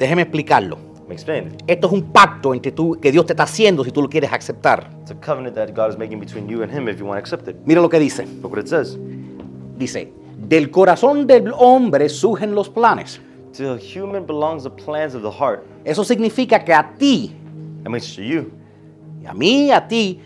déjeme 0.01 0.23
explicarlo. 0.23 0.77
Let 1.01 1.07
me 1.07 1.13
explain 1.13 1.47
it. 1.47 1.63
Esto 1.67 1.87
es 1.87 1.93
un 1.93 2.03
pacto 2.11 2.53
entre 2.53 2.71
tú, 2.71 2.97
que 3.01 3.11
Dios 3.11 3.25
te 3.25 3.33
está 3.33 3.43
haciendo 3.43 3.83
si 3.83 3.91
tú 3.91 4.01
lo 4.01 4.09
quieres 4.09 4.31
aceptar. 4.31 4.89
It's 5.01 5.11
a 5.11 5.15
covenant 5.15 5.55
that 5.55 5.69
God 5.73 5.89
is 5.89 5.97
making 5.97 6.19
between 6.19 6.47
you 6.47 6.63
and 6.63 6.71
Him 6.71 6.87
if 6.87 6.99
you 6.99 7.05
want 7.05 7.17
to 7.17 7.19
accept 7.19 7.47
it. 7.47 7.55
Mira 7.65 7.81
lo 7.81 7.89
que 7.89 7.99
dice. 7.99 8.25
Look 8.41 8.51
what 8.51 8.59
it 8.59 8.67
says. 8.67 8.97
Dice, 9.77 10.11
del 10.47 10.69
corazón 10.71 11.27
del 11.27 11.53
hombre 11.57 12.09
surgen 12.09 12.55
los 12.55 12.69
planes. 12.69 13.19
To 13.57 13.73
a 13.73 13.77
human 13.77 14.25
belongs 14.25 14.63
the 14.63 14.69
plans 14.69 15.13
of 15.13 15.21
the 15.21 15.31
heart. 15.31 15.63
Eso 15.83 16.03
significa 16.03 16.63
que 16.63 16.73
a 16.73 16.93
ti, 16.97 17.35
That 17.83 17.89
means 17.89 18.15
to 18.15 18.21
you, 18.21 18.51
y 19.21 19.25
a 19.25 19.33
mí 19.33 19.71
a 19.71 19.87
ti, 19.87 20.19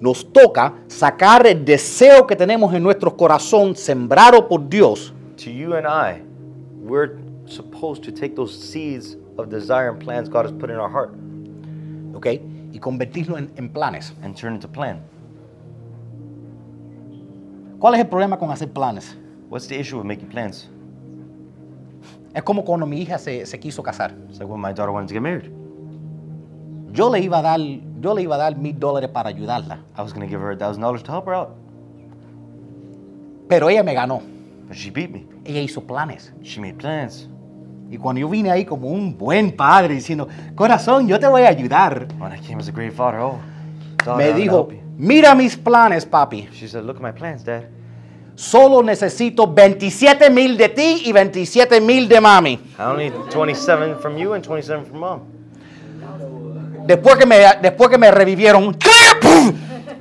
nos 0.00 0.30
toca 0.32 0.74
sacar 0.88 1.46
el 1.46 1.64
deseo 1.64 2.26
que 2.26 2.34
tenemos 2.34 2.74
en 2.74 2.82
nuestro 2.82 3.16
corazón, 3.16 3.76
sembrado 3.76 4.48
por 4.48 4.68
Dios, 4.68 5.12
to 5.36 5.50
you 5.50 5.74
and 5.74 5.86
I, 5.86 6.22
we're 6.82 7.23
supposed 7.46 8.02
to 8.04 8.12
take 8.12 8.34
those 8.36 8.56
seeds 8.56 9.16
of 9.38 9.48
desire 9.48 9.90
and 9.90 10.00
plans 10.00 10.28
God 10.28 10.46
has 10.46 10.52
put 10.52 10.70
in 10.70 10.76
our 10.76 10.88
heart 10.90 11.14
Okay? 12.14 12.40
Y 12.72 12.78
convertirlo 12.78 13.36
en, 13.38 13.50
en 13.56 13.68
planes. 13.68 14.14
and 14.22 14.36
turn 14.36 14.54
into 14.54 14.68
plan. 14.68 15.02
¿Cuál 17.78 17.94
es 17.94 18.00
el 18.00 18.06
problema 18.06 18.38
con 18.38 18.50
hacer 18.50 18.72
planes? 18.72 19.16
What's 19.50 19.66
the 19.68 19.78
issue 19.78 19.98
with 19.98 20.06
making 20.06 20.28
plans? 20.28 20.68
Es 22.34 22.42
como 22.42 22.64
cuando 22.64 22.86
mi 22.86 23.00
hija 23.00 23.18
se, 23.18 23.44
se 23.46 23.58
quiso 23.58 23.82
casar. 23.82 24.12
It's 24.28 24.38
like 24.38 24.48
when 24.48 24.60
my 24.60 24.72
daughter 24.72 24.92
wanted 24.92 25.08
to 25.08 25.14
get 25.14 25.22
married. 25.22 25.50
Yo 26.92 27.08
le 27.10 27.20
iba 27.20 27.38
a 27.40 27.42
dar, 27.42 27.58
yo 27.58 28.14
le 28.14 28.22
iba 28.22 28.36
a 28.36 28.38
dar 28.38 28.56
mil 28.56 28.78
dólares 28.78 29.10
para 29.10 29.28
ayudarla, 29.30 29.80
I 29.96 30.02
was 30.02 30.12
going 30.12 30.26
to 30.26 30.30
give 30.30 30.40
her 30.40 30.52
a 30.52 30.56
thousand 30.56 30.82
dollars 30.82 31.02
to 31.02 31.10
help 31.12 31.26
her 31.26 31.34
out, 31.34 31.56
pero 33.48 33.68
ella 33.68 33.82
me 33.82 33.94
ganó. 33.94 34.22
but 34.68 34.76
she 34.76 34.90
beat 34.90 35.10
me. 35.10 35.26
Ella 35.44 35.60
hizo 35.60 35.84
planes. 35.86 36.30
She 36.42 36.60
made 36.60 36.78
plans. 36.78 37.28
Y 37.94 37.96
cuando 37.96 38.18
yo 38.18 38.28
vine 38.28 38.50
ahí 38.50 38.64
como 38.64 38.88
un 38.88 39.16
buen 39.16 39.52
padre 39.52 39.94
diciendo, 39.94 40.26
corazón, 40.56 41.06
yo 41.06 41.20
te 41.20 41.28
voy 41.28 41.42
a 41.42 41.48
ayudar, 41.48 42.08
When 42.18 42.32
I 42.32 42.40
came 42.40 42.58
as 42.58 42.66
a 42.66 42.72
great 42.72 42.92
father, 42.92 43.20
oh, 43.20 43.38
daughter, 44.04 44.16
me 44.16 44.32
dijo, 44.36 44.68
mira 44.98 45.32
mis 45.36 45.56
planes, 45.56 46.04
papi. 46.04 46.48
She 46.52 46.66
said, 46.66 46.82
look 46.82 46.96
at 46.96 47.02
my 47.02 47.12
plans, 47.12 47.44
Dad. 47.44 47.66
Solo 48.34 48.82
necesito 48.82 49.46
27 49.46 50.28
mil 50.28 50.56
de 50.56 50.70
ti 50.70 51.02
y 51.04 51.12
27 51.12 51.80
mil 51.80 52.08
de 52.08 52.20
mami. 52.20 52.58
I 52.76 52.82
only 52.82 53.10
need 53.10 53.30
27 53.30 54.00
from 54.00 54.16
you 54.16 54.34
and 54.34 54.44
27 54.44 54.86
from 54.86 54.98
mom. 54.98 55.20
Después 56.88 57.14
que 57.14 57.26
me, 57.26 57.36
después 57.62 57.90
que 57.90 57.96
me 57.96 58.10
revivieron, 58.10 58.76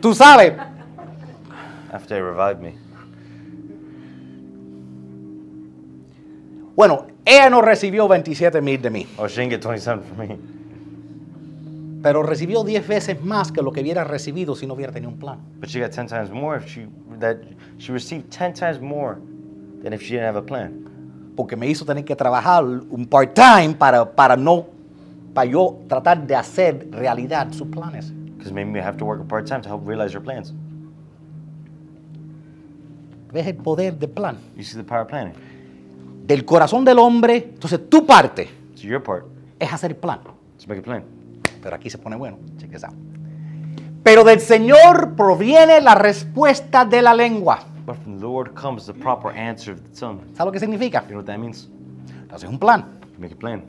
tú 0.02 0.16
sabes, 0.16 0.54
After 1.92 2.18
they 2.18 2.22
revived 2.24 2.60
me. 2.60 2.74
Bueno, 6.76 7.08
ella 7.26 7.50
no 7.50 7.62
recibió 7.62 8.08
27 8.08 8.62
mil 8.62 8.82
de 8.82 8.90
mí, 8.90 9.08
Oh, 9.18 9.28
she 9.28 9.42
didn't 9.42 9.52
get 9.52 9.62
27 9.62 10.02
from 10.04 10.18
me. 10.28 10.38
pero 12.02 12.22
recibió 12.24 12.64
10 12.64 12.88
veces 12.88 13.24
más 13.24 13.52
que 13.52 13.62
lo 13.62 13.72
que 13.72 13.82
hubiera 13.82 14.04
recibido 14.04 14.56
si 14.56 14.68
no 14.68 14.74
hubiera 14.74 14.92
tenido 14.92 15.10
un 15.12 15.18
plan. 15.20 15.40
But 15.60 15.70
she 15.70 15.80
got 15.80 15.92
10 15.92 16.08
times 16.08 16.32
more 16.32 16.58
if 16.58 16.66
she, 16.68 16.88
that, 17.20 17.38
she 17.78 17.92
received 17.94 18.30
10 18.30 18.54
times 18.54 18.82
more 18.82 19.18
than 19.84 19.94
if 19.94 20.02
she 20.02 20.14
didn't 20.16 20.26
have 20.28 20.38
a 20.38 20.42
plan. 20.46 20.90
Porque 21.36 21.56
me 21.56 21.68
hizo 21.68 21.86
tener 21.86 22.04
que 22.04 22.16
trabajar 22.16 22.64
un 22.66 23.06
part-time 23.08 23.74
para, 23.76 24.04
para 24.06 24.36
no, 24.36 24.66
para 25.34 25.50
yo 25.50 25.80
tratar 25.88 26.28
de 26.28 26.36
hacer 26.36 26.88
realidad 26.92 27.48
sus 27.54 27.68
planes. 27.70 28.12
Because 28.38 28.52
maybe 28.54 28.70
me 28.70 28.82
have 28.82 28.98
to 28.98 29.06
work 29.06 29.22
a 29.22 29.24
part 29.24 29.48
time 29.48 29.62
to 29.62 29.70
help 29.70 29.88
realize 29.88 30.12
your 30.14 30.22
plans. 30.22 30.54
¿Ves 33.32 33.48
el 33.48 33.56
poder 33.56 33.98
del 33.98 34.10
plan? 34.10 34.38
You 34.56 34.64
see 34.64 34.78
the 34.78 34.84
power 34.84 35.02
of 35.04 35.08
planning. 35.08 35.34
Del 36.24 36.46
corazón 36.46 36.86
del 36.86 37.00
hombre, 37.00 37.36
entonces 37.54 37.90
tu 37.90 38.06
parte 38.06 38.50
part 39.04 39.26
es 39.60 39.74
hacer 39.74 39.92
el 39.92 39.98
plan. 39.98 40.20
is 40.58 40.68
make 40.68 40.80
a 40.80 40.84
plan. 40.84 41.04
Pero 41.62 41.76
aquí 41.76 41.90
se 41.90 41.98
pone 41.98 42.16
bueno, 42.16 42.38
check 42.58 42.72
this 42.72 42.84
out. 42.84 42.94
Pero 44.04 44.24
del 44.24 44.40
Señor 44.40 45.16
proviene 45.16 45.80
la 45.82 45.96
respuesta 45.96 46.86
de 46.86 47.02
la 47.02 47.14
lengua. 47.14 47.60
But 47.86 47.98
from 47.98 48.18
the 48.18 48.22
Lord 48.24 48.54
comes 48.54 48.86
the 48.86 48.94
proper 48.94 49.32
answer 49.38 49.74
of 49.74 49.82
the 49.82 50.00
tongue. 50.00 50.22
¿Sabe 50.34 50.48
lo 50.48 50.52
que 50.54 50.60
significa? 50.60 51.02
You 51.04 51.08
know 51.10 51.18
what 51.20 51.26
that 51.26 51.38
means? 51.38 51.70
Entonces 52.22 52.44
es 52.44 52.50
un 52.50 52.60
plan. 52.60 52.86
You 53.16 53.20
make 53.20 53.34
a 53.34 53.38
plan. 53.38 53.64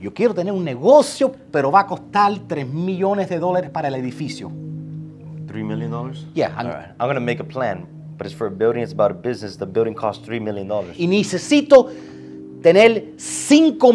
Yo 0.00 0.12
quiero 0.12 0.34
tener 0.34 0.52
un 0.52 0.64
negocio, 0.64 1.32
pero 1.52 1.70
va 1.70 1.80
a 1.80 1.86
costar 1.86 2.32
3 2.46 2.66
millones 2.68 3.28
de 3.28 3.38
dólares 3.38 3.70
para 3.70 3.88
el 3.88 3.94
edificio. 3.94 4.50
Three 5.46 5.62
million 5.62 5.90
dollars? 5.90 6.26
Yeah, 6.34 6.48
I'm- 6.56 6.66
All 6.66 6.72
right. 6.72 6.90
I'm 7.00 7.06
gonna 7.06 7.20
make 7.20 7.40
a 7.40 7.44
plan, 7.46 7.86
for 8.32 8.46
a 8.46 8.50
building. 8.50 8.82
It's 8.82 8.92
about 8.92 9.10
a 9.10 9.14
business. 9.14 9.56
The 9.56 9.66
building 9.66 9.94
costs 9.94 10.24
three 10.24 10.40
million 10.40 10.68
dollars. 10.68 10.98
Y 10.98 11.06
necesito 11.06 11.90
tener 12.64 13.12
5 13.18 13.92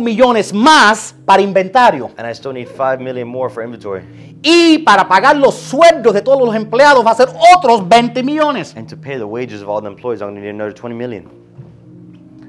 millones 0.00 0.54
más 0.54 1.14
para 1.26 1.42
inventario. 1.42 2.10
And 2.16 2.26
I 2.26 2.32
still 2.32 2.54
need 2.54 2.68
five 2.68 3.00
million 3.00 3.28
more 3.28 3.50
for 3.50 3.62
inventory. 3.62 4.02
Y 4.42 4.78
para 4.78 5.06
pagar 5.06 5.36
los 5.36 5.54
sueldos 5.54 6.14
de 6.14 6.22
todos 6.22 6.40
los 6.40 6.56
empleados 6.56 7.04
va 7.06 7.10
a 7.10 7.14
ser 7.14 7.28
otros 7.54 7.86
20 7.86 8.22
millones. 8.22 8.74
And 8.76 8.88
to 8.88 8.96
pay 8.96 9.18
the 9.18 9.26
wages 9.26 9.60
of 9.62 9.68
all 9.68 9.82
the 9.82 9.88
employees, 9.88 10.22
I'm 10.22 10.30
gonna 10.30 10.40
need 10.40 10.48
another 10.48 10.72
20 10.72 10.94
million. 10.96 11.28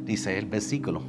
Dice 0.06 0.38
el 0.38 0.46
versículo. 0.46 1.02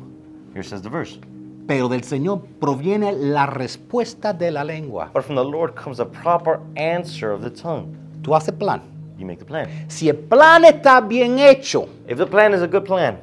Here 0.52 0.64
says 0.64 0.82
the 0.82 0.90
verse. 0.90 1.18
Pero 1.66 1.88
del 1.88 2.02
Señor 2.02 2.42
proviene 2.60 3.12
la 3.12 3.46
respuesta 3.46 4.32
de 4.32 4.50
la 4.50 4.64
lengua. 4.64 5.10
But 5.14 5.22
from 5.22 5.36
the 5.36 5.44
Lord 5.44 5.74
comes 5.74 5.98
the 5.98 6.04
proper 6.06 6.60
answer 6.76 7.30
of 7.30 7.42
the 7.42 7.50
tongue. 7.50 7.96
Tú 8.22 8.34
haces 8.34 8.54
plan. 8.54 8.82
You 9.18 9.26
make 9.26 9.38
the 9.38 9.44
plan. 9.44 9.68
Si 9.88 10.08
el 10.08 10.16
plan 10.16 10.64
está 10.64 11.00
bien 11.00 11.38
hecho, 11.38 11.88
If 12.08 12.18
the 12.18 12.26
plan 12.26 12.52
is 12.54 12.62
a 12.62 12.66
good 12.66 12.84
plan, 12.84 13.18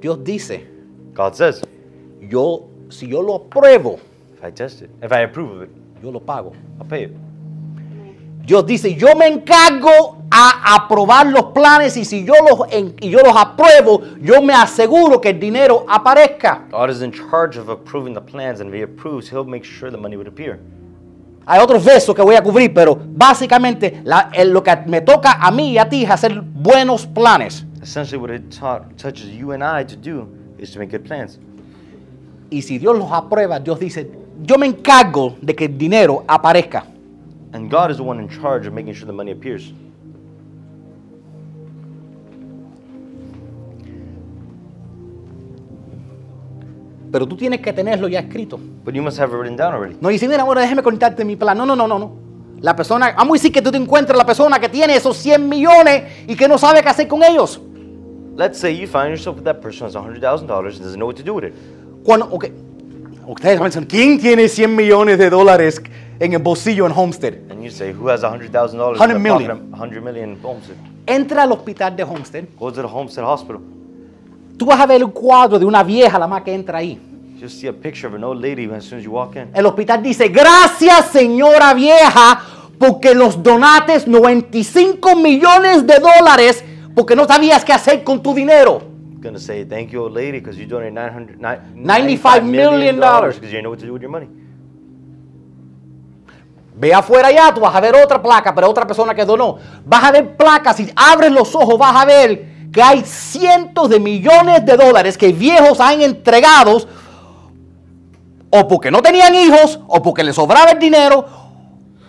Dios 0.00 0.18
dice, 0.24 0.66
God 1.14 1.34
says, 1.36 1.62
yo, 2.20 2.68
si 2.88 3.06
yo 3.08 3.20
lo 3.20 3.38
apruebo, 3.38 3.98
if 4.34 4.42
I 4.42 4.50
test 4.50 4.82
it, 4.82 4.90
if 5.02 5.12
I 5.12 5.20
approve 5.20 5.50
of 5.56 5.62
it, 5.62 5.70
yo 6.02 6.10
lo 6.10 6.18
pago. 6.20 6.52
I'll 6.80 6.86
pay 6.86 7.04
it. 7.04 7.12
Dios 8.44 8.64
dice, 8.66 8.94
yo 8.96 9.14
me 9.14 9.28
encargo 9.28 10.24
a 10.28 10.74
aprobar 10.76 11.26
los 11.30 11.52
planes 11.52 11.96
y 11.96 12.04
si 12.04 12.24
yo 12.24 12.32
los, 12.42 12.72
en- 12.72 12.96
y 13.00 13.10
yo 13.10 13.20
los 13.22 13.36
apruebo, 13.36 14.02
yo 14.20 14.42
me 14.42 14.52
aseguro 14.54 15.20
que 15.20 15.28
el 15.30 15.38
dinero 15.38 15.84
aparezca. 15.88 16.66
God 16.70 16.90
is 16.90 17.02
in 17.02 17.12
charge 17.12 17.56
of 17.56 17.68
approving 17.68 18.14
the 18.14 18.20
plans, 18.20 18.60
and 18.60 18.68
if 18.70 18.74
He 18.74 18.82
approves, 18.82 19.28
He'll 19.28 19.44
make 19.44 19.62
sure 19.64 19.90
the 19.92 19.98
money 19.98 20.16
would 20.16 20.26
appear. 20.26 20.58
Hay 21.44 21.60
otros 21.60 21.84
versos 21.84 22.14
que 22.14 22.22
voy 22.22 22.34
a 22.36 22.42
cubrir, 22.42 22.72
pero 22.72 22.96
básicamente 23.04 24.00
la- 24.04 24.30
lo 24.46 24.62
que 24.62 24.76
me 24.86 25.00
toca 25.00 25.32
a 25.40 25.50
mí 25.50 25.72
y 25.72 25.78
a 25.78 25.88
ti 25.88 26.04
es 26.04 26.10
hacer 26.10 26.40
buenos 26.40 27.06
planes. 27.06 27.64
Essentially, 27.82 28.16
what 28.22 28.30
it 28.32 28.48
ta- 28.58 28.84
touches 28.96 29.28
you 29.30 29.52
and 29.52 29.62
I 29.62 29.84
to 29.84 29.96
do 29.96 30.28
is 30.58 30.70
to 30.72 30.78
make 30.78 30.96
good 30.96 31.04
plans. 31.06 31.38
Y 32.50 32.62
si 32.62 32.78
Dios 32.78 32.96
los 32.96 33.10
aprueba, 33.10 33.58
Dios 33.58 33.80
dice, 33.80 34.08
yo 34.42 34.56
me 34.58 34.66
encargo 34.66 35.36
de 35.40 35.54
que 35.54 35.64
el 35.64 35.76
dinero 35.76 36.22
aparezca. 36.28 36.84
And 37.52 37.70
God 37.70 37.90
is 37.90 37.96
the 37.96 38.02
one 38.02 38.22
in 38.22 38.28
charge 38.28 38.66
of 38.68 38.72
making 38.74 38.94
sure 38.94 39.06
the 39.06 39.12
money 39.12 39.32
appears. 39.32 39.72
Pero 47.12 47.28
tú 47.28 47.36
tienes 47.36 47.60
que 47.60 47.72
tenerlo 47.72 48.08
ya 48.08 48.20
escrito. 48.20 48.58
But 48.84 48.94
you 48.94 49.02
must 49.02 49.20
have 49.20 49.32
it 49.32 49.38
written 49.38 49.56
down 49.56 49.74
already. 49.74 49.96
No 50.00 50.08
dice, 50.08 50.26
mira, 50.26 50.42
ahora 50.42 50.62
déjeme 50.62 50.82
contarte 50.82 51.24
mi 51.24 51.36
plan. 51.36 51.56
No, 51.58 51.66
no, 51.66 51.76
no, 51.76 51.86
no, 51.86 51.98
no. 51.98 52.12
La 52.62 52.74
persona, 52.74 53.12
vamos 53.16 53.32
a 53.32 53.34
decir 53.34 53.52
que 53.52 53.60
tú 53.60 53.70
te 53.70 53.76
encuentres 53.76 54.16
la 54.16 54.24
persona 54.24 54.58
que 54.58 54.68
tiene 54.68 54.96
esos 54.96 55.16
100 55.18 55.48
millones 55.48 56.04
y 56.26 56.34
que 56.34 56.48
no 56.48 56.56
sabe 56.56 56.82
qué 56.82 56.88
hacer 56.88 57.06
con 57.08 57.22
ellos. 57.22 57.60
Let's 58.36 58.58
say 58.58 58.74
you 58.74 58.86
find 58.86 59.10
yourself 59.10 59.36
with 59.36 59.44
that 59.44 59.60
person 59.60 59.82
who 59.82 59.86
has 59.86 59.94
$100,000 59.94 60.40
and 60.40 60.48
doesn't 60.62 60.96
know 60.96 61.06
what 61.06 61.16
to 61.16 61.22
do 61.22 61.34
with 61.34 61.44
it. 61.44 61.54
Cuando, 62.02 62.26
ok, 62.30 62.46
ustedes 63.26 63.60
piensan, 63.60 63.84
¿quién 63.84 64.18
tiene 64.18 64.48
100 64.48 64.74
millones 64.74 65.18
de 65.18 65.28
dólares 65.28 65.82
en 66.18 66.32
el 66.32 66.38
bolsillo 66.38 66.86
en 66.86 66.92
Homestead? 66.92 67.50
And 67.50 67.62
you 67.62 67.70
say, 67.70 67.92
who 67.92 68.08
has 68.08 68.22
$100,000 68.22 68.72
in 68.72 68.78
100 68.78 68.96
their 68.96 69.18
million. 69.18 69.48
pocket? 69.48 69.70
100 69.70 70.00
million 70.02 70.30
in 70.30 70.38
Homestead. 70.42 70.76
Entra 71.04 71.42
al 71.42 71.52
hospital 71.52 71.94
de 71.94 72.04
Homestead. 72.04 72.44
Goes 72.58 72.74
to 72.74 72.82
the 72.82 72.88
Homestead 72.88 73.24
Hospital. 73.24 73.60
Tú 74.62 74.66
vas 74.66 74.78
a 74.78 74.86
ver 74.86 75.02
un 75.02 75.10
cuadro 75.10 75.58
de 75.58 75.64
una 75.64 75.82
vieja 75.82 76.16
la 76.20 76.28
más 76.28 76.42
que 76.42 76.54
entra 76.54 76.78
ahí. 76.78 76.96
You 77.40 77.48
see 77.48 77.66
a 77.66 77.72
picture 77.72 78.06
of 78.06 78.14
an 78.14 78.22
old 78.22 78.40
lady 78.40 78.70
as 78.72 78.84
soon 78.84 79.00
as 79.00 79.04
you 79.04 79.10
walk 79.10 79.34
in. 79.34 79.50
El 79.52 79.66
hospital 79.66 80.00
dice, 80.00 80.28
gracias 80.28 81.06
señora 81.06 81.74
vieja, 81.74 82.40
porque 82.78 83.12
nos 83.12 83.42
donates 83.42 84.06
95 84.06 85.16
millones 85.16 85.84
de 85.84 85.94
dólares 85.98 86.64
porque 86.94 87.16
no 87.16 87.24
sabías 87.24 87.64
qué 87.64 87.72
hacer 87.72 88.04
con 88.04 88.22
tu 88.22 88.32
dinero. 88.34 88.82
Gonna 89.20 89.40
say, 89.40 89.64
thank 89.64 89.88
you, 89.88 90.00
old 90.04 90.14
lady, 90.14 90.38
because 90.38 90.56
you 90.56 90.64
donated 90.68 90.94
900, 90.94 91.38
ni- 91.74 91.82
95 91.84 92.44
million 92.44 93.00
dollars. 93.00 93.34
because 93.34 93.50
you 93.50 93.58
didn't 93.58 93.64
know 93.64 93.70
what 93.70 93.80
to 93.80 93.86
do 93.86 93.94
with 93.94 94.02
your 94.02 94.12
money. 94.12 94.28
Ve 96.76 96.94
afuera 96.94 97.26
allá, 97.26 97.52
tú 97.52 97.60
vas 97.60 97.74
a 97.74 97.80
ver 97.80 97.96
otra 97.96 98.22
placa, 98.22 98.54
pero 98.54 98.70
otra 98.70 98.86
persona 98.86 99.12
que 99.12 99.24
donó. 99.24 99.58
Vas 99.84 100.04
a 100.04 100.12
ver 100.12 100.36
placas, 100.36 100.76
si 100.76 100.88
abres 100.94 101.32
los 101.32 101.52
ojos 101.56 101.76
vas 101.76 101.96
a 101.96 102.04
ver 102.04 102.51
que 102.72 102.82
hay 102.82 103.02
cientos 103.04 103.90
de 103.90 104.00
millones 104.00 104.64
de 104.64 104.76
dólares 104.76 105.18
que 105.18 105.32
viejos 105.32 105.78
han 105.78 106.00
entregado 106.00 106.78
o 108.54 108.68
porque 108.68 108.90
no 108.90 109.00
tenían 109.00 109.34
hijos, 109.34 109.80
o 109.86 110.02
porque 110.02 110.22
les 110.22 110.36
sobraba 110.36 110.72
el 110.72 110.78
dinero, 110.78 111.24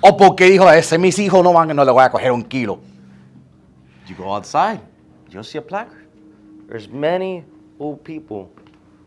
o 0.01 0.17
porque 0.17 0.45
dijo, 0.45 0.69
ese 0.69 0.97
mis 0.97 1.17
hijos 1.19 1.41
no 1.41 1.53
van, 1.53 1.73
no 1.73 1.85
le 1.85 1.91
voy 1.91 2.03
a 2.03 2.09
coger 2.09 2.33
un 2.33 2.43
kilo. 2.43 2.79
You 4.07 4.15
go 4.17 4.35
outside, 4.35 4.81
you'll 5.29 5.45
see 5.45 5.57
a 5.57 5.61
placard. 5.61 6.05
There's 6.67 6.89
many 6.89 7.45
old 7.79 8.03
people 8.03 8.49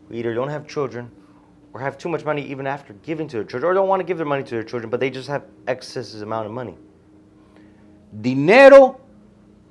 who 0.09 0.15
either 0.15 0.33
don't 0.33 0.49
have 0.49 0.65
children 0.67 1.11
or 1.73 1.81
have 1.81 1.99
too 1.99 2.09
much 2.09 2.25
money 2.25 2.41
even 2.41 2.65
after 2.65 2.95
giving 3.03 3.27
to 3.27 3.37
their 3.37 3.45
children, 3.45 3.69
or 3.69 3.75
don't 3.75 3.87
want 3.87 3.99
to 3.99 4.03
give 4.03 4.17
their 4.17 4.25
money 4.25 4.43
to 4.43 4.49
their 4.49 4.63
children, 4.63 4.89
but 4.89 4.99
they 4.99 5.11
just 5.11 5.29
have 5.29 5.43
excess 5.67 6.19
amount 6.21 6.47
of 6.47 6.51
money. 6.51 6.75
Dinero 8.19 8.99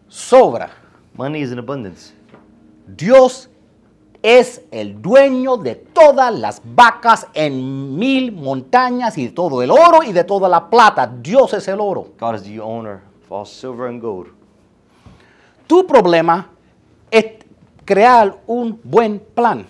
sobra. 0.09 0.71
Money 1.17 1.41
is 1.43 1.53
in 1.53 1.59
abundance. 1.59 2.13
Dios 2.87 3.49
es 4.23 4.61
el 4.71 5.01
dueño 5.01 5.57
de 5.57 5.75
todas 5.75 6.35
las 6.35 6.61
vacas 6.65 7.27
en 7.33 7.97
mil 7.97 8.33
montañas 8.33 9.17
y 9.19 9.27
de 9.27 9.33
todo 9.33 9.63
el 9.63 9.71
oro 9.71 10.03
y 10.03 10.13
de 10.13 10.25
toda 10.25 10.49
la 10.49 10.69
plata. 10.69 11.07
Dios 11.07 11.55
es 11.55 11.69
el 11.69 11.81
oro. 11.81 12.09
God 12.19 12.35
is 12.37 12.43
the 12.43 12.61
owner 12.61 13.01
of 13.25 13.33
all 13.33 13.47
silver 13.47 13.89
and 13.89 14.01
gold. 14.01 14.29
Tu 15.67 15.87
problema 15.87 16.49
es 17.11 17.25
crear 17.85 18.37
un 18.47 18.79
buen 18.85 19.19
plan. 19.35 19.65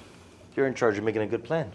You're 0.56 0.68
in 0.68 0.74
charge 0.74 0.98
of 0.98 1.04
making 1.04 1.22
a 1.22 1.26
good 1.26 1.42
plan. 1.42 1.66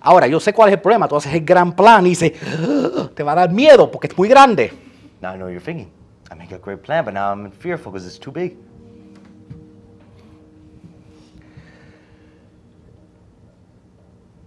Ahora, 0.00 0.26
yo 0.26 0.40
sé 0.40 0.52
cuál 0.52 0.70
es 0.70 0.74
el 0.74 0.80
problema. 0.80 1.06
Tú 1.06 1.16
haces 1.16 1.32
el 1.32 1.44
gran 1.44 1.76
plan 1.76 2.04
y 2.06 2.10
dices, 2.10 2.32
"Ah", 2.42 3.08
te 3.14 3.22
va 3.22 3.32
a 3.32 3.34
dar 3.36 3.52
miedo 3.52 3.88
porque 3.90 4.08
es 4.08 4.18
muy 4.18 4.28
grande. 4.28 4.72
Now 5.20 5.34
I 5.34 5.36
know 5.36 5.48
you're 5.48 5.60
thinking. 5.64 5.88
I 6.32 6.34
make 6.34 6.52
a 6.52 6.58
great 6.58 6.82
plan, 6.82 7.04
but 7.04 7.12
now 7.12 7.30
I'm 7.30 7.50
fearful 7.50 7.92
because 7.92 8.06
it's 8.06 8.18
too 8.18 8.32
big. 8.32 8.56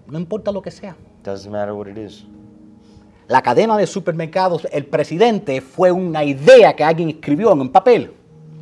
No 0.07 0.17
importa 0.17 0.51
lo 0.51 0.61
que 0.61 0.71
sea. 0.71 0.95
Doesn't 1.23 1.51
matter 1.51 1.75
what 1.75 1.87
it 1.87 1.97
is. 1.97 2.25
La 3.27 3.41
cadena 3.41 3.77
de 3.77 3.85
supermercados, 3.85 4.67
el 4.71 4.85
presidente, 4.85 5.61
fue 5.61 5.91
una 5.91 6.23
idea 6.23 6.75
que 6.75 6.83
alguien 6.83 7.09
escribió 7.09 7.51
en 7.51 7.61
un 7.61 7.71
papel. 7.71 8.13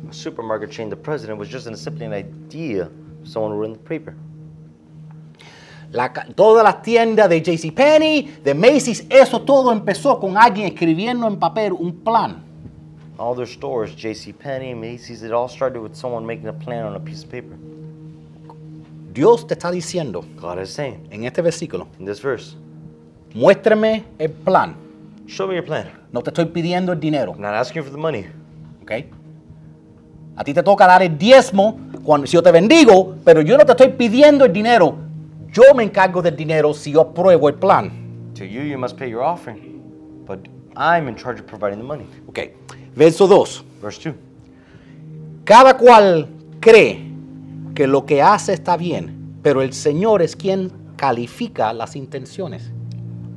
A 0.08 0.12
supermarket 0.12 0.70
chain, 0.70 0.90
the 0.90 0.96
president, 0.96 1.38
was 1.38 1.48
just 1.48 1.66
an, 1.66 1.76
simply 1.76 2.04
an 2.04 2.12
idea 2.12 2.90
someone 3.24 3.54
wrote 3.54 3.68
in 3.68 3.72
the 3.72 3.88
paper. 3.88 4.14
La 5.92 6.12
todas 6.12 6.64
las 6.64 6.82
tiendas 6.82 7.28
de 7.28 7.40
JCPenney, 7.40 8.40
de 8.42 8.54
Macy's, 8.54 9.06
eso 9.08 9.40
todo 9.42 9.72
empezó 9.72 10.18
con 10.18 10.36
alguien 10.36 10.66
escribiendo 10.66 11.26
en 11.26 11.38
papel 11.38 11.72
un 11.72 12.00
plan. 12.00 12.43
All 13.16 13.34
their 13.34 13.46
stores, 13.46 13.94
J.C. 13.94 14.32
Penney, 14.32 14.74
Macy's, 14.74 15.22
it 15.22 15.32
all 15.32 15.48
started 15.48 15.80
with 15.80 15.94
someone 15.94 16.26
making 16.26 16.48
a 16.48 16.52
plan 16.52 16.84
on 16.84 16.96
a 16.96 17.00
piece 17.00 17.22
of 17.22 17.30
paper. 17.30 17.56
Dios 19.12 19.46
te 19.46 19.54
está 19.54 19.70
diciendo 19.70 20.24
God 20.36 20.58
is 20.58 20.70
saying 20.70 21.06
en 21.12 21.24
este 21.24 21.40
versículo, 21.40 21.86
in 22.00 22.04
this 22.04 22.20
verse, 22.20 22.56
muéstrame 23.32 24.02
el 24.18 24.30
plan. 24.30 24.74
show 25.26 25.46
me 25.46 25.54
your 25.54 25.64
plan. 25.64 25.86
No 26.12 26.20
te 26.20 26.30
estoy 26.30 26.46
pidiendo 26.46 26.92
el 26.92 26.98
dinero, 26.98 27.32
I'm 27.32 27.40
not 27.40 27.54
asking 27.54 27.84
for 27.84 27.92
the 27.92 27.98
money. 27.98 28.26
¿ok? 28.82 28.90
A 30.36 30.42
ti 30.42 30.52
te 30.52 30.64
toca 30.64 30.84
dar 30.88 31.00
el 31.02 31.16
diezmo 31.16 31.78
cuando, 32.02 32.26
si 32.26 32.34
yo 32.34 32.42
te 32.42 32.50
bendigo, 32.50 33.14
pero 33.24 33.40
yo 33.40 33.56
no 33.56 33.64
te 33.64 33.70
estoy 33.70 33.90
pidiendo 33.90 34.44
el 34.44 34.52
dinero. 34.52 34.96
Yo 35.52 35.72
me 35.76 35.84
encargo 35.84 36.20
del 36.20 36.34
dinero 36.34 36.74
si 36.74 36.90
yo 36.90 37.02
apruebo 37.02 37.48
el 37.48 37.54
plan. 37.54 37.92
To 38.34 38.44
you, 38.44 38.62
you 38.62 38.76
must 38.76 38.98
pay 38.98 39.08
your 39.08 39.22
offering, 39.22 39.80
but 40.26 40.40
I'm 40.76 41.06
in 41.06 41.14
charge 41.14 41.38
of 41.38 41.46
providing 41.46 41.78
the 41.78 41.84
money. 41.84 42.08
¿ok? 42.26 42.40
Verso 42.94 43.26
2. 43.26 43.64
Verse 43.82 44.00
2. 44.10 44.14
Cada 45.44 45.76
cual 45.76 46.28
cree 46.60 47.00
que 47.74 47.86
lo 47.86 48.06
que 48.06 48.22
hace 48.22 48.52
está 48.52 48.76
bien, 48.76 49.38
pero 49.42 49.62
el 49.62 49.72
Señor 49.72 50.22
es 50.22 50.36
quien 50.36 50.72
califica 50.96 51.72
las 51.72 51.96
intenciones. 51.96 52.70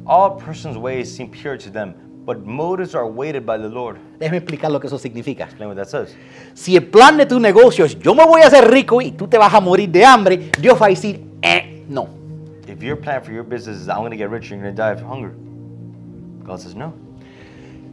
All 0.06 0.38
persons' 0.38 0.78
ways 0.78 1.14
seem 1.14 1.30
pure 1.30 1.58
to 1.58 1.70
them, 1.70 1.94
but 2.26 2.46
motives 2.46 2.96
are 2.96 3.06
weighted 3.06 3.46
by 3.46 3.58
the 3.58 3.68
Lord. 3.68 3.98
Déjeme 4.20 4.38
explicar 4.38 4.72
lo 4.72 4.80
que 4.80 4.88
eso 4.88 4.98
significa. 4.98 5.44
Explain 5.44 5.70
what 5.70 5.76
that 5.76 5.90
says. 5.90 6.16
Si 6.54 6.78
el 6.78 6.86
plan 6.88 7.18
de 7.18 7.26
tu 7.26 7.40
negocio 7.40 7.84
es 7.84 8.00
yo 8.00 8.16
me 8.16 8.26
voy 8.26 8.42
a 8.42 8.48
hacer 8.48 8.70
rico 8.72 9.02
y 9.02 9.12
tú 9.12 9.28
te 9.28 9.38
vas 9.38 9.54
a 9.54 9.60
morir 9.60 9.90
de 9.90 10.06
hambre, 10.06 10.52
Dios 10.60 10.82
va 10.82 10.86
a 10.86 10.90
decir, 10.90 11.22
eh, 11.42 11.84
no. 11.90 12.08
If 12.68 12.82
your 12.82 12.98
plan 12.98 13.22
for 13.22 13.34
your 13.34 13.44
business 13.44 13.82
is 13.82 13.90
I'm 13.90 13.98
going 13.98 14.12
to 14.12 14.18
get 14.18 14.30
rich, 14.30 14.50
you're 14.50 14.62
going 14.62 14.74
to 14.74 14.82
die 14.82 14.94
of 14.94 15.02
hunger. 15.02 15.34
God 16.46 16.62
says 16.62 16.76
no. 16.76 16.94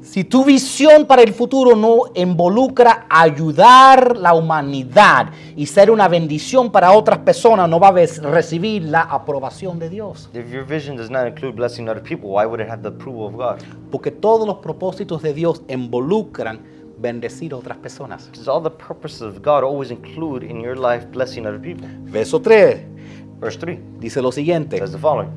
Si 0.05 0.23
tu 0.23 0.45
visión 0.45 1.07
para 1.07 1.23
el 1.23 1.33
futuro 1.33 1.75
no 1.75 2.13
involucra 2.15 3.07
ayudar 3.09 4.19
la 4.19 4.35
humanidad 4.35 5.31
y 5.57 5.65
ser 5.65 5.91
una 5.91 6.09
bendición 6.09 6.71
para 6.71 6.93
otras 6.93 7.21
personas, 7.21 7.71
no 7.71 7.81
va 7.81 7.89
a 7.89 7.93
recibir 7.93 8.83
la 8.83 9.01
aprobación 9.01 9.79
de 9.79 9.89
Dios. 9.89 10.29
If 10.35 10.53
your 10.53 10.67
vision 10.67 10.99
does 10.99 11.09
not 11.09 11.27
include 11.27 11.57
blessing 11.57 11.89
other 11.89 12.03
people, 12.03 12.29
why 12.29 12.45
would 12.45 12.61
it 12.61 12.69
have 12.69 12.83
the 12.83 12.91
approval 12.91 13.29
of 13.29 13.33
God? 13.33 13.67
Porque 13.91 14.11
todos 14.11 14.47
los 14.47 14.59
propósitos 14.59 15.23
de 15.23 15.33
Dios 15.33 15.63
involucran 15.69 16.61
bendecir 16.99 17.55
a 17.55 17.57
otras 17.57 17.79
personas. 17.79 18.29
Because 18.31 18.47
all 18.47 18.63
the 18.63 18.71
purposes 18.71 19.23
of 19.23 19.39
God 19.43 19.65
always 19.65 19.91
include 19.91 20.45
in 20.45 20.61
your 20.61 20.77
life 20.77 21.07
blessing 21.13 21.47
other 21.47 21.59
people. 21.59 21.89
Verso 22.05 22.39
3 22.39 22.95
Verse 23.41 23.59
3 23.59 23.81
dice 24.01 24.21
lo 24.21 24.31
siguiente. 24.31 24.79
says 24.79 24.93
the 24.93 24.99
following 24.99 25.31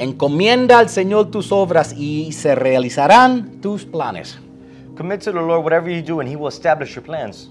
Encomienda 0.00 0.78
al 0.78 0.88
Señor 0.88 1.30
tus 1.30 1.52
obras 1.52 1.94
y 1.94 2.32
se 2.32 2.54
realizarán 2.54 3.60
tus 3.60 3.84
planes. 3.84 4.38
Commit 4.96 5.20
to 5.20 5.30
the 5.30 5.38
Lord 5.38 5.62
whatever 5.62 5.90
you 5.90 6.02
do, 6.02 6.20
and 6.20 6.28
He 6.28 6.36
will 6.36 6.48
establish 6.48 6.94
your 6.94 7.04
plans. 7.04 7.50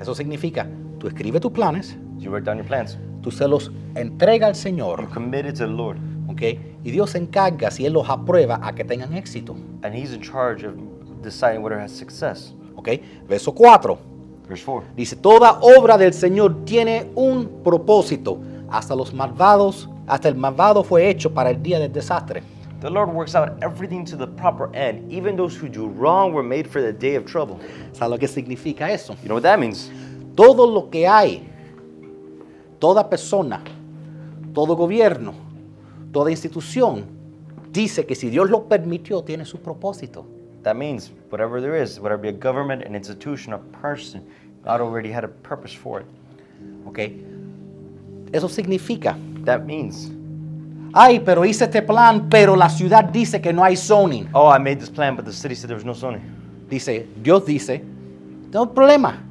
Eso 0.00 0.14
significa, 0.14 0.66
tú 0.98 1.06
escribe 1.06 1.38
tus 1.38 1.52
planes, 1.52 1.94
You 2.18 2.30
write 2.30 2.46
down 2.46 2.56
your 2.56 2.66
plans. 2.66 2.96
tú 3.20 3.30
se 3.30 3.46
los 3.46 3.70
entrega 3.94 4.46
al 4.46 4.54
Señor, 4.54 5.06
commit 5.10 5.44
it 5.44 5.58
to 5.58 5.66
the 5.66 5.70
Lord, 5.70 5.98
¿ok? 6.28 6.40
Y 6.82 6.90
Dios 6.90 7.10
se 7.10 7.18
encarga, 7.18 7.70
si 7.70 7.84
Él 7.84 7.92
los 7.92 8.08
aprueba, 8.08 8.58
a 8.62 8.74
que 8.74 8.84
tengan 8.84 9.14
éxito, 9.14 9.54
and 9.82 9.94
He's 9.94 10.14
in 10.14 10.22
charge 10.22 10.66
of 10.66 10.74
deciding 11.22 11.62
whether 11.62 11.78
it 11.78 11.84
has 11.84 11.92
success. 11.92 12.54
¿ok? 12.74 12.88
Verso 13.28 13.52
4 13.52 13.98
Verse 14.48 14.64
4 14.64 14.88
dice, 14.96 15.16
toda 15.16 15.58
obra 15.60 15.98
del 15.98 16.14
Señor 16.14 16.64
tiene 16.64 17.10
un 17.14 17.60
propósito, 17.62 18.38
hasta 18.70 18.96
los 18.96 19.12
malvados, 19.12 19.90
hasta 20.12 20.28
el 20.28 20.34
malvado 20.34 20.84
fue 20.84 21.08
hecho 21.08 21.32
para 21.32 21.48
el 21.48 21.62
día 21.62 21.78
del 21.78 21.90
desastre. 21.90 22.42
The 22.80 22.90
Lord 22.90 23.14
works 23.14 23.34
out 23.34 23.62
everything 23.62 24.04
to 24.04 24.14
the 24.14 24.26
proper 24.26 24.68
end. 24.74 25.10
Even 25.10 25.36
those 25.36 25.56
who 25.56 25.70
do 25.70 25.88
wrong 25.88 26.34
were 26.34 26.46
made 26.46 26.68
for 26.68 26.82
the 26.82 26.92
day 26.92 27.16
of 27.16 27.24
trouble. 27.24 27.58
¿Sabes 27.92 28.10
lo 28.10 28.18
que 28.18 28.28
significa 28.28 28.90
eso? 28.90 29.14
You 29.22 29.28
know 29.28 29.36
what 29.36 29.42
that 29.44 29.58
means? 29.58 29.90
Todo 30.36 30.66
lo 30.66 30.90
que 30.90 31.06
hay, 31.08 31.48
toda 32.78 33.08
persona, 33.08 33.62
todo 34.52 34.76
gobierno, 34.76 35.32
toda 36.12 36.30
institución, 36.30 37.06
dice 37.72 38.04
que 38.04 38.14
si 38.14 38.28
Dios 38.28 38.50
lo 38.50 38.68
permitió, 38.68 39.24
tiene 39.24 39.46
su 39.46 39.60
propósito. 39.60 40.26
That 40.62 40.76
means 40.76 41.10
whatever 41.30 41.62
there 41.62 41.82
is, 41.82 41.98
whether 41.98 42.16
it 42.16 42.20
be 42.20 42.28
a 42.28 42.32
government, 42.32 42.82
an 42.82 42.94
institution, 42.94 43.54
a 43.54 43.58
person, 43.80 44.26
God 44.62 44.82
already 44.82 45.10
had 45.10 45.24
a 45.24 45.28
purpose 45.28 45.74
for 45.74 46.00
it. 46.00 46.06
¿Ok? 46.84 46.98
Eso 48.30 48.48
significa, 48.50 49.16
That 49.44 49.64
means, 49.64 50.10
ay, 50.92 51.20
pero 51.20 51.44
hice 51.44 51.64
este 51.64 51.82
plan, 51.82 52.28
pero 52.28 52.54
la 52.54 52.68
ciudad 52.68 53.04
dice 53.04 53.40
que 53.40 53.52
no 53.52 53.64
hay 53.64 53.76
zoning. 53.76 54.28
oh, 54.32 54.50
I 54.54 54.58
made 54.58 54.76
this 54.76 54.90
plan, 54.90 55.16
but 55.16 55.24
the 55.24 55.32
city 55.32 55.54
said 55.54 55.68
there 55.68 55.76
was 55.76 55.84
no 55.84 55.94
zoning. 55.94 56.22
Dice, 56.68 57.06
Dios 57.22 57.44
dice, 57.44 57.82
no 58.52 58.62
hay 58.62 58.68
problema. 58.74 59.22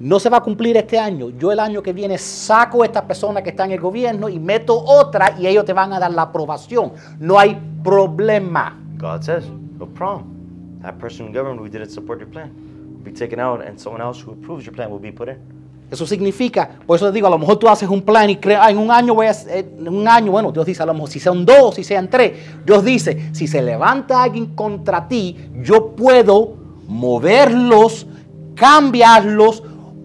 No 0.00 0.20
se 0.20 0.30
va 0.30 0.36
a 0.36 0.40
cumplir 0.40 0.76
este 0.76 0.96
año. 0.98 1.30
Yo 1.30 1.50
el 1.50 1.58
año 1.58 1.82
que 1.82 1.92
viene 1.92 2.18
saco 2.18 2.82
a 2.82 2.86
esta 2.86 3.04
persona 3.04 3.42
que 3.42 3.50
está 3.50 3.64
en 3.64 3.72
el 3.72 3.80
gobierno 3.80 4.28
y 4.28 4.38
meto 4.38 4.80
otra 4.80 5.34
y 5.36 5.46
ellos 5.46 5.64
te 5.64 5.72
van 5.72 5.92
a 5.92 5.98
dar 5.98 6.12
la 6.12 6.22
aprobación. 6.22 6.92
No 7.18 7.36
hay 7.36 7.60
problema. 7.82 8.78
God 8.98 9.22
says, 9.22 9.44
no 9.78 9.86
problem. 9.86 10.80
That 10.82 10.98
person 10.98 11.26
in 11.26 11.32
government 11.32 11.60
who 11.60 11.68
didn't 11.68 11.90
support 11.90 12.20
your 12.20 12.28
plan 12.28 12.52
will 12.94 13.02
be 13.02 13.12
taken 13.12 13.40
out, 13.40 13.60
and 13.60 13.78
someone 13.78 14.00
else 14.00 14.20
who 14.24 14.32
approves 14.32 14.64
your 14.64 14.74
plan 14.74 14.90
will 14.90 15.00
be 15.00 15.10
put 15.10 15.28
in. 15.28 15.57
Eso 15.90 16.06
significa, 16.06 16.68
por 16.86 16.96
eso 16.96 17.06
te 17.06 17.12
digo, 17.12 17.26
a 17.28 17.30
lo 17.30 17.38
mejor 17.38 17.56
tú 17.58 17.66
haces 17.68 17.88
un 17.88 18.02
plan 18.02 18.28
y 18.28 18.36
crees, 18.36 18.58
ah, 18.60 18.70
en 18.70 18.76
un 18.76 18.90
año 18.90 19.14
voy 19.14 19.26
a, 19.26 19.30
hacer- 19.30 19.66
en 19.78 19.88
un 19.88 20.06
año, 20.06 20.30
bueno, 20.32 20.52
Dios 20.52 20.66
dice, 20.66 20.82
a 20.82 20.86
lo 20.86 20.92
mejor 20.92 21.08
si 21.08 21.18
sean 21.18 21.46
dos, 21.46 21.76
si 21.76 21.82
sean 21.84 22.10
tres, 22.10 22.32
Dios 22.66 22.84
dice, 22.84 23.30
si 23.32 23.46
se 23.46 23.62
levanta 23.62 24.22
alguien 24.22 24.54
contra 24.54 25.08
ti, 25.08 25.34
yo 25.62 25.96
puedo 25.96 26.56
moverlos, 26.86 28.06
cambiarlos 28.54 29.62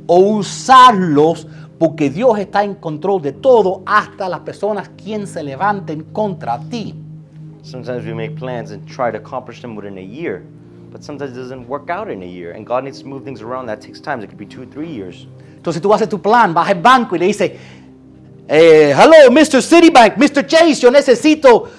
o 0.08 0.20
usarlos, 0.20 1.48
porque 1.78 2.10
Dios 2.10 2.40
está 2.40 2.64
en 2.64 2.76
control 2.76 3.22
de 3.22 3.34
todo, 3.34 3.84
hasta 3.86 4.30
las 4.30 4.40
personas 4.40 4.90
quien 4.90 5.28
se 5.28 5.44
levanten 5.44 6.04
contra 6.14 6.60
ti. 6.70 6.96
Sometimes 7.62 8.06
we 8.06 8.14
make 8.14 8.36
plans 8.38 8.72
and 8.72 8.86
try 8.88 9.12
to 9.12 9.18
accomplish 9.18 9.62
them 9.62 9.76
within 9.76 9.98
a 9.98 10.02
year, 10.02 10.44
but 10.92 11.04
sometimes 11.04 11.32
it 11.34 11.36
doesn't 11.42 11.68
work 11.68 11.90
out 11.90 12.10
in 12.10 12.22
a 12.22 12.26
year, 12.26 12.54
and 12.56 12.66
God 12.66 12.84
needs 12.86 13.02
to 13.02 13.08
move 13.08 13.24
things 13.26 13.42
around. 13.42 13.68
That 13.68 13.82
takes 13.82 14.00
time. 14.00 14.22
It 14.22 14.28
could 14.30 14.38
be 14.38 14.46
two, 14.46 14.66
three 14.66 14.90
years. 14.90 15.28
Entonces 15.64 15.82
tú 15.82 15.94
haces 15.94 16.10
tu 16.10 16.22
plan, 16.22 16.54
vas 16.54 16.70
al 16.70 16.82
banco 16.82 17.16
y 17.16 17.20
le 17.20 17.28
dices, 17.28 17.54
eh, 18.50 18.94
hello, 18.94 19.32
Mr. 19.32 19.62
Citibank, 19.62 20.18
Mr. 20.18 20.46
Chase, 20.46 20.76
yo 20.76 20.92
necesito 20.92 21.70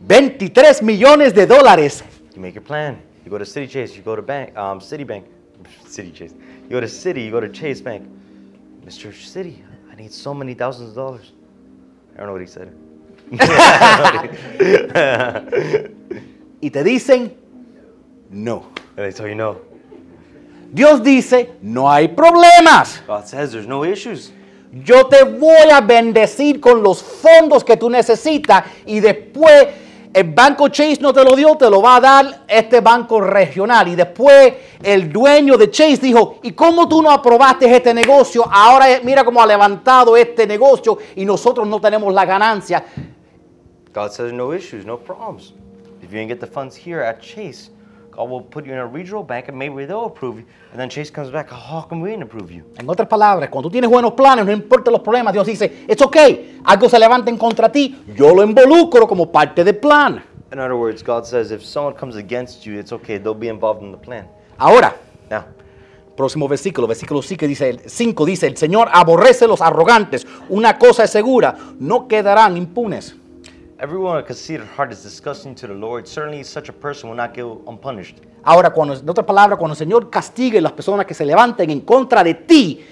23 0.00 0.82
millones 0.82 1.32
de 1.32 1.46
dólares. 1.46 2.02
You 2.34 2.42
make 2.42 2.56
your 2.56 2.64
plan. 2.64 3.00
You 3.24 3.30
go 3.30 3.38
to 3.38 3.44
City 3.44 3.68
Chase. 3.68 3.96
You 3.96 4.02
go 4.02 4.16
to 4.16 4.22
bank, 4.22 4.56
um, 4.56 4.80
Citibank, 4.80 5.22
City 5.86 6.10
Chase. 6.10 6.34
You 6.64 6.70
go 6.70 6.80
to 6.80 6.88
City. 6.88 7.22
You 7.22 7.30
go 7.30 7.38
to 7.40 7.48
Chase 7.48 7.80
Bank. 7.80 8.08
Mr. 8.84 9.14
City, 9.14 9.62
I 9.92 9.94
need 9.94 10.12
so 10.12 10.34
many 10.34 10.54
thousands 10.54 10.88
of 10.90 10.96
dollars. 10.96 11.30
I 12.14 12.16
don't 12.16 12.26
know 12.26 12.32
what 12.32 12.40
he 12.40 12.48
said. 12.48 12.72
Y 16.60 16.70
te 16.70 16.82
dicen, 16.82 17.36
no. 18.30 18.64
and 18.96 19.06
they 19.06 19.12
tell 19.12 19.28
you 19.28 19.36
no. 19.36 19.67
Dios 20.70 21.02
dice, 21.02 21.52
no 21.62 21.90
hay 21.90 22.08
problemas. 22.08 23.02
God 23.06 23.24
says 23.26 23.52
there's 23.52 23.66
no 23.66 23.84
issues. 23.84 24.32
Yo 24.84 25.06
te 25.06 25.24
voy 25.24 25.70
a 25.72 25.80
bendecir 25.80 26.60
con 26.60 26.82
los 26.82 27.02
fondos 27.02 27.64
que 27.64 27.76
tú 27.76 27.88
necesitas 27.88 28.64
y 28.84 29.00
después 29.00 29.68
el 30.12 30.24
banco 30.24 30.68
Chase 30.68 30.98
no 31.00 31.12
te 31.12 31.24
lo 31.24 31.34
dio, 31.36 31.56
te 31.56 31.70
lo 31.70 31.80
va 31.80 31.96
a 31.96 32.00
dar 32.00 32.44
este 32.46 32.80
banco 32.80 33.20
regional. 33.20 33.88
Y 33.88 33.96
después 33.96 34.54
el 34.82 35.10
dueño 35.10 35.56
de 35.56 35.70
Chase 35.70 35.98
dijo, 35.98 36.38
¿y 36.42 36.52
cómo 36.52 36.88
tú 36.88 37.02
no 37.02 37.10
aprobaste 37.10 37.74
este 37.74 37.94
negocio? 37.94 38.44
Ahora 38.50 38.86
mira 39.02 39.24
cómo 39.24 39.42
ha 39.42 39.46
levantado 39.46 40.16
este 40.16 40.46
negocio 40.46 40.98
y 41.16 41.24
nosotros 41.24 41.66
no 41.66 41.80
tenemos 41.80 42.12
la 42.12 42.24
ganancia. 42.24 42.84
God 43.94 44.10
says 44.10 44.32
no 44.32 44.54
issues, 44.54 44.84
no 44.84 44.98
problems. 44.98 45.54
If 46.02 46.10
you 46.10 46.18
didn't 46.18 46.28
get 46.28 46.40
the 46.40 46.46
funds 46.46 46.76
here 46.76 47.00
at 47.00 47.20
Chase, 47.20 47.70
God 48.18 48.30
will 48.30 48.42
put 48.42 48.66
you 48.66 48.72
in 48.72 48.78
a 48.78 48.86
regional 48.86 49.22
bank 49.22 49.46
and 49.46 49.56
maybe 49.56 49.86
they'll 49.86 50.06
approve 50.06 50.40
you. 50.40 50.46
And 50.72 50.80
then 50.80 50.88
Chase 50.90 51.08
comes 51.08 51.30
back, 51.30 51.50
how 51.50 51.86
come 51.88 52.00
we 52.00 52.10
didn't 52.10 52.24
approve 52.24 52.50
you? 52.50 52.64
En 52.76 52.90
otras 52.90 53.06
palabras, 53.06 53.48
cuando 53.48 53.68
tú 53.68 53.72
tienes 53.74 53.88
buenos 53.88 54.14
planes, 54.14 54.44
no 54.44 54.50
importa 54.50 54.90
los 54.90 55.02
problemas, 55.02 55.32
Dios 55.32 55.46
dice, 55.46 55.84
it's 55.86 56.02
okay, 56.02 56.60
algo 56.64 56.88
se 56.88 56.98
levanta 56.98 57.30
en 57.30 57.38
contra 57.38 57.70
ti, 57.70 58.02
yo 58.16 58.34
lo 58.34 58.42
involucro 58.42 59.06
como 59.06 59.30
parte 59.30 59.62
del 59.62 59.76
plan. 59.76 60.20
In 60.50 60.58
other 60.58 60.74
words, 60.74 61.04
God 61.04 61.26
says 61.26 61.52
if 61.52 61.62
someone 61.62 61.94
comes 61.94 62.16
against 62.16 62.64
you, 62.64 62.76
it's 62.76 62.90
okay, 62.90 63.18
they'll 63.18 63.38
be 63.38 63.48
involved 63.48 63.84
in 63.84 63.92
the 63.92 63.98
plan. 63.98 64.26
Ahora, 64.58 64.96
Now, 65.30 65.44
próximo 66.16 66.48
versículo, 66.48 66.88
versículo 66.88 67.22
5 67.22 67.46
dice, 67.46 67.78
5 67.86 68.26
dice, 68.26 68.48
el 68.48 68.56
Señor 68.56 68.88
aborrece 68.92 69.46
los 69.46 69.60
arrogantes, 69.60 70.26
una 70.48 70.76
cosa 70.76 71.04
es 71.04 71.10
segura, 71.10 71.56
no 71.78 72.08
quedarán 72.08 72.56
impunes. 72.56 73.14
Everyone 73.80 74.22
conceited 74.24 74.66
heart 74.76 74.92
is 74.92 75.02
disgusting 75.02 75.54
to 75.54 75.66
the 75.66 75.74
Lord. 75.74 76.06
Certainly, 76.06 76.42
such 76.44 76.68
a 76.68 76.72
person 76.72 77.08
will 77.08 77.16
not 77.16 77.34
go 77.34 77.62
unpunished. 77.66 78.16
Ahora, 78.42 78.70
cuando, 78.70 78.94
en 78.94 79.08
otras 79.08 79.26
palabras, 79.26 79.58
cuando 79.58 79.74
el 79.74 79.78
Señor 79.78 80.10
castigue 80.10 80.58
a 80.58 80.60
las 80.60 80.72
personas 80.72 81.06
que 81.06 81.14
se 81.14 81.24
levanten 81.24 81.70
en 81.70 81.80
contra 81.80 82.24
de 82.24 82.34
ti, 82.34 82.84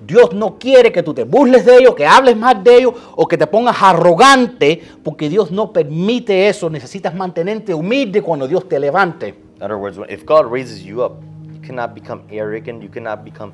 Dios 0.00 0.32
no 0.32 0.58
quiere 0.58 0.92
que 0.92 1.02
tú 1.02 1.12
te 1.12 1.24
burles 1.24 1.64
de 1.64 1.76
ellos, 1.76 1.94
que 1.94 2.06
hables 2.06 2.36
más 2.36 2.62
de 2.62 2.76
ellos 2.76 2.94
o 3.16 3.26
que 3.26 3.36
te 3.36 3.46
pongas 3.46 3.76
arrogante, 3.80 4.80
porque 5.02 5.28
Dios 5.28 5.50
no 5.50 5.72
permite 5.72 6.48
eso. 6.48 6.70
Necesitas 6.70 7.14
mantenerte 7.14 7.74
humilde 7.74 8.22
cuando 8.22 8.46
Dios 8.46 8.68
te 8.68 8.78
levante. 8.78 9.34
In 9.56 9.62
other 9.62 9.76
words, 9.76 9.98
if 10.08 10.24
God 10.24 10.50
raises 10.50 10.84
you 10.84 11.02
up, 11.02 11.20
you 11.52 11.60
cannot 11.60 11.94
become 11.94 12.22
arrogant, 12.30 12.80
you 12.80 12.88
cannot 12.88 13.24
become 13.24 13.52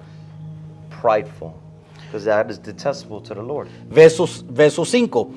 prideful, 1.00 1.54
because 2.06 2.26
that 2.26 2.50
is 2.50 2.58
detestable 2.58 3.22
to 3.22 3.34
the 3.34 3.42
Lord. 3.42 3.68
Versos, 3.88 4.44
verso 4.46 4.84
5 4.84 5.28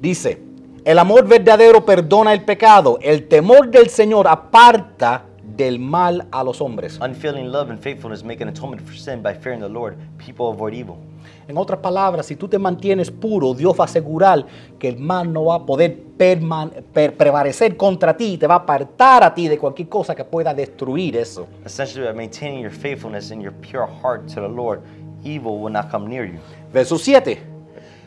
dice, 0.00 0.51
el 0.84 0.98
amor 0.98 1.26
verdadero 1.26 1.84
perdona 1.84 2.32
el 2.32 2.44
pecado, 2.44 2.98
el 3.02 3.28
temor 3.28 3.70
del 3.70 3.88
Señor 3.88 4.26
aparta 4.28 5.24
del 5.56 5.78
mal 5.78 6.26
a 6.30 6.42
los 6.42 6.60
hombres. 6.60 6.98
Unfailing 7.00 7.52
love 7.52 7.70
and 7.70 7.78
faithfulness 7.78 8.24
make 8.24 8.42
an 8.42 8.48
atonement 8.48 8.80
for 8.82 8.94
sin 8.94 9.22
by 9.22 9.34
fearing 9.34 9.60
the 9.60 9.68
Lord. 9.68 9.96
People 10.18 10.46
avoid 10.48 10.72
evil. 10.74 10.96
En 11.46 11.56
otras 11.58 11.80
palabras, 11.80 12.26
si 12.26 12.36
tú 12.36 12.48
te 12.48 12.58
mantienes 12.58 13.10
puro, 13.10 13.52
Dios 13.52 13.78
va 13.78 13.84
a 13.84 13.86
asegurar 13.86 14.46
que 14.78 14.88
el 14.88 14.98
mal 14.98 15.30
no 15.32 15.44
va 15.46 15.56
a 15.56 15.66
poder 15.66 15.96
per- 16.16 17.14
prevalecer 17.16 17.76
contra 17.76 18.16
ti, 18.16 18.38
te 18.38 18.46
va 18.46 18.54
a 18.54 18.58
apartar 18.58 19.22
a 19.24 19.34
ti 19.34 19.48
de 19.48 19.58
cualquier 19.58 19.88
cosa 19.88 20.14
que 20.14 20.24
pueda 20.24 20.54
destruir 20.54 21.16
eso. 21.16 21.46
Essentially, 21.64 22.06
by 22.06 22.14
maintaining 22.14 22.60
your 22.62 22.72
faithfulness 22.72 23.30
and 23.30 23.42
your 23.42 23.52
pure 23.60 23.86
heart 23.86 24.26
to 24.34 24.40
the 24.40 24.48
Lord, 24.48 24.80
evil 25.22 25.60
will 25.60 25.72
not 25.72 25.90
come 25.90 26.08
near 26.08 26.24
you. 26.24 26.38
Verso 26.72 26.96
7. 26.96 27.51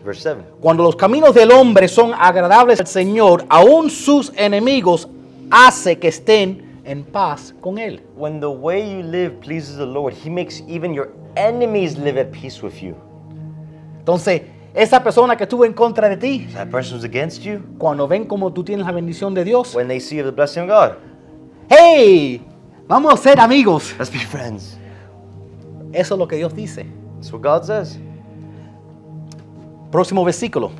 Verse 0.06 0.22
7. 0.22 0.44
Cuando 0.62 0.84
los 0.84 0.96
caminos 0.96 1.34
del 1.34 1.52
hombre 1.52 1.88
son 1.88 2.14
agradables 2.14 2.80
al 2.80 2.88
Señor, 2.88 3.46
aún 3.50 3.90
sus 3.90 4.32
enemigos 4.36 5.10
hace 5.50 5.98
que 5.98 6.10
estén 6.10 6.82
en 6.84 7.04
paz 7.04 7.56
con 7.60 7.80
Él. 7.80 8.04
When 8.16 8.40
the 8.40 8.48
way 8.48 8.82
you 8.82 9.02
live 9.02 9.40
pleases 9.42 9.78
the 9.78 9.86
Lord, 9.86 10.14
He 10.14 10.30
makes 10.30 10.62
even 10.68 10.94
your 10.94 11.10
enemies 11.36 11.98
live 11.98 12.20
at 12.20 12.32
peace 12.32 12.62
with 12.62 12.80
you. 12.82 12.96
Entonces, 13.98 14.44
Esa 14.76 15.02
persona 15.02 15.38
que 15.38 15.46
estuvo 15.46 15.64
en 15.64 15.72
contra 15.72 16.10
de 16.10 16.18
ti, 16.18 16.48
that 16.54 16.68
person 16.68 16.98
who's 16.98 17.06
against 17.06 17.44
you, 17.44 17.62
cuando 17.78 18.10
ven 18.10 18.26
como 18.26 18.52
tú 18.52 18.62
tienes 18.62 18.86
la 18.86 18.92
bendición 18.92 19.34
de 19.34 19.46
Dios, 19.46 19.74
when 19.74 19.88
they 19.88 20.02
see 20.02 20.22
the 20.22 20.32
blessing 20.32 20.64
of 20.64 20.68
God, 20.68 20.98
hey, 21.70 22.46
vamos 22.86 23.14
a 23.14 23.18
ser 23.18 23.40
amigos. 23.40 23.96
let's 23.98 24.12
be 24.12 24.20
friends. 24.20 24.78
Eso 25.94 26.16
es 26.16 26.20
lo 26.20 26.28
que 26.28 26.36
Dios 26.36 26.54
dice. 26.54 26.86
That's 27.16 27.32
what 27.32 27.42
God 27.42 27.64
says. 27.64 27.98
Próximo 29.96 30.26
versículo, 30.26 30.72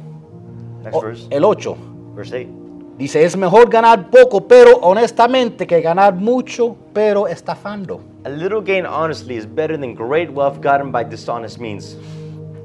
Next 0.84 0.98
o- 0.98 1.02
verse, 1.02 1.28
el 1.30 1.44
8. 1.46 1.78
verse 2.16 2.36
8. 2.36 2.50
Dice, 2.98 3.24
es 3.24 3.38
mejor 3.38 3.70
ganar 3.70 4.10
poco, 4.10 4.46
pero 4.46 4.78
honestamente, 4.82 5.66
que 5.66 5.80
ganar 5.82 6.14
mucho, 6.16 6.76
pero 6.94 7.28
estafando. 7.28 8.02
A 8.26 8.30
little 8.30 8.62
gain 8.62 8.86
honestly 8.86 9.38
is 9.38 9.46
better 9.46 9.80
than 9.80 9.96
great 9.96 10.30
wealth 10.34 10.58
gotten 10.62 10.92
by 10.92 11.04
dishonest 11.06 11.60
means. 11.60 11.98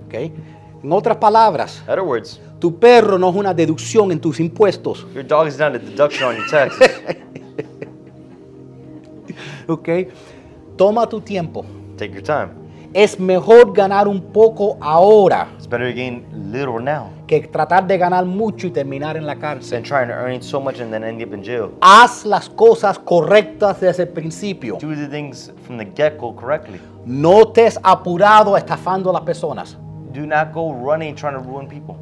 ¿Ok? 0.06 0.14
En 0.82 0.92
otras 0.92 1.16
palabras, 1.18 1.82
In 1.86 1.92
other 1.92 2.04
words, 2.04 2.40
tu 2.58 2.76
perro 2.78 3.16
no 3.18 3.30
es 3.30 3.36
una 3.36 3.54
deducción 3.54 4.10
en 4.10 4.18
tus 4.20 4.40
impuestos. 4.40 5.06
your 5.14 5.24
dog 5.24 5.46
is 5.46 5.56
not 5.58 5.74
a 5.74 5.78
deduction 5.78 6.28
on 6.30 6.36
your 6.36 6.46
taxes. 6.50 6.90
¿Ok? 9.68 9.88
Toma 10.76 11.08
tu 11.08 11.20
tiempo. 11.20 11.64
Take 11.96 12.12
your 12.12 12.22
time. 12.22 12.59
Es 12.92 13.20
mejor 13.20 13.72
ganar 13.72 14.08
un 14.08 14.20
poco 14.20 14.76
ahora 14.80 15.48
It's 15.56 15.68
better 15.68 15.88
to 15.88 15.94
gain 15.94 16.24
little 16.50 16.80
now 16.80 17.10
que 17.30 17.40
tratar 17.46 17.86
de 17.86 17.96
ganar 17.96 18.24
mucho 18.24 18.66
y 18.66 18.70
terminar 18.72 19.16
en 19.16 19.24
la 19.24 19.36
cárcel. 19.36 19.70
than 19.70 19.84
trying 19.84 20.08
to 20.08 20.14
earn 20.14 20.42
so 20.42 20.60
much 20.60 20.80
and 20.80 20.92
then 20.92 21.04
end 21.04 21.22
up 21.22 21.32
in 21.32 21.44
jail. 21.44 21.70
Haz 21.80 22.26
las 22.26 22.48
cosas 22.48 22.98
correctas 22.98 23.80
desde 23.80 24.02
el 24.02 24.08
principio. 24.08 24.78
Do 24.80 24.96
the 24.96 25.06
things 25.06 25.52
from 25.64 25.78
the 25.78 25.84
get-go 25.84 26.34
correctly. 26.34 26.80
No 27.06 27.52
te 27.52 27.68
apurado 27.84 28.56
estafando 28.56 29.10
a 29.10 29.12
las 29.12 29.22
personas. 29.22 29.78
Do 30.12 30.26
not 30.26 30.52
go 30.52 30.72
running 30.72 31.14
trying 31.14 31.34
to 31.34 31.40
ruin 31.40 31.68
people. 31.68 31.94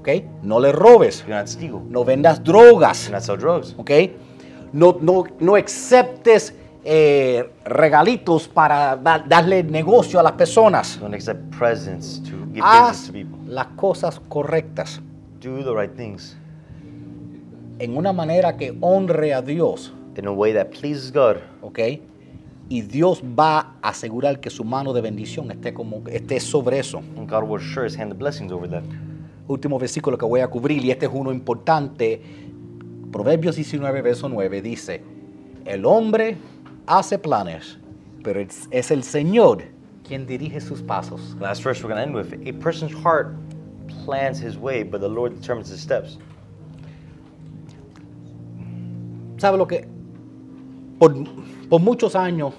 ¿Ok? 0.00 0.08
No 0.42 0.60
le 0.60 0.70
robes. 0.70 1.24
Do 1.26 1.32
not 1.32 1.46
steal. 1.46 1.80
No 1.88 2.04
vendas 2.04 2.44
drogas. 2.44 3.06
Do 3.06 3.12
not 3.12 3.22
sell 3.22 3.38
drugs. 3.38 3.74
¿Ok? 3.78 3.90
No, 4.74 4.98
no, 5.00 5.24
no 5.40 5.54
aceptes 5.56 6.54
eh, 6.84 7.50
regalitos 7.64 8.46
para 8.48 8.94
da- 8.96 9.18
darle 9.26 9.62
negocio 9.62 10.20
a 10.20 10.22
las 10.22 10.32
personas. 10.32 10.98
Don't 11.00 11.14
accept 11.14 11.54
presents 11.56 12.20
to 12.24 12.30
give 12.30 12.60
business 12.62 12.62
Haz 12.64 13.06
to 13.06 13.12
people. 13.12 13.38
las 13.46 13.66
cosas 13.76 14.20
correctas 14.28 15.00
Do 15.40 15.62
the 15.64 15.72
right 15.74 15.94
things 15.96 16.36
en 17.78 17.96
una 17.96 18.12
manera 18.12 18.56
que 18.56 18.76
honre 18.80 19.34
a 19.34 19.42
Dios. 19.42 19.92
in 20.16 20.26
a 20.28 20.32
way 20.32 20.52
that 20.52 20.66
pleases 20.70 21.10
God. 21.12 21.38
¿Ok? 21.60 21.78
Y 22.68 22.80
Dios 22.82 23.20
va 23.22 23.74
a 23.82 23.88
asegurar 23.88 24.38
que 24.40 24.48
su 24.48 24.62
mano 24.64 24.92
de 24.92 25.00
bendición 25.00 25.50
esté, 25.50 25.74
como, 25.74 26.02
esté 26.08 26.38
sobre 26.40 26.78
eso. 26.78 26.98
And 27.16 27.28
God 27.28 27.42
will 27.48 27.60
sure 27.60 27.84
His 27.86 27.98
hand 27.98 28.12
the 28.12 28.16
blessings 28.16 28.52
over 28.52 28.68
that. 28.70 28.84
Último 29.48 29.78
versículo 29.78 30.16
que 30.16 30.24
voy 30.24 30.40
a 30.40 30.46
cubrir, 30.48 30.82
y 30.84 30.90
este 30.90 31.06
es 31.06 31.12
uno 31.12 31.30
importante. 31.32 32.22
Proverbios 33.12 33.56
19, 33.56 34.00
verso 34.02 34.28
9 34.28 34.62
dice, 34.62 35.02
el 35.66 35.84
hombre 35.84 36.36
hace 36.86 37.18
planes, 37.18 37.78
pero 38.22 38.40
es, 38.40 38.68
es 38.70 38.90
el 38.90 39.02
Señor 39.02 39.62
quien 40.06 40.26
dirige 40.26 40.60
sus 40.60 40.82
pasos. 40.82 41.34
Last 41.40 41.62
verse 41.62 41.82
we're 41.82 41.88
going 41.88 41.96
to 41.96 42.02
end 42.02 42.14
with. 42.14 42.46
A 42.46 42.52
person's 42.52 42.92
heart 42.92 43.34
plans 44.04 44.38
his 44.38 44.56
way, 44.58 44.82
but 44.82 45.00
the 45.00 45.08
Lord 45.08 45.34
determines 45.34 45.68
his 45.68 45.80
steps. 45.80 46.18
¿Sabe 49.38 49.58
lo 49.58 49.66
que? 49.66 49.86
Por, 50.98 51.12
por 51.68 51.80
muchos 51.80 52.14
años, 52.14 52.54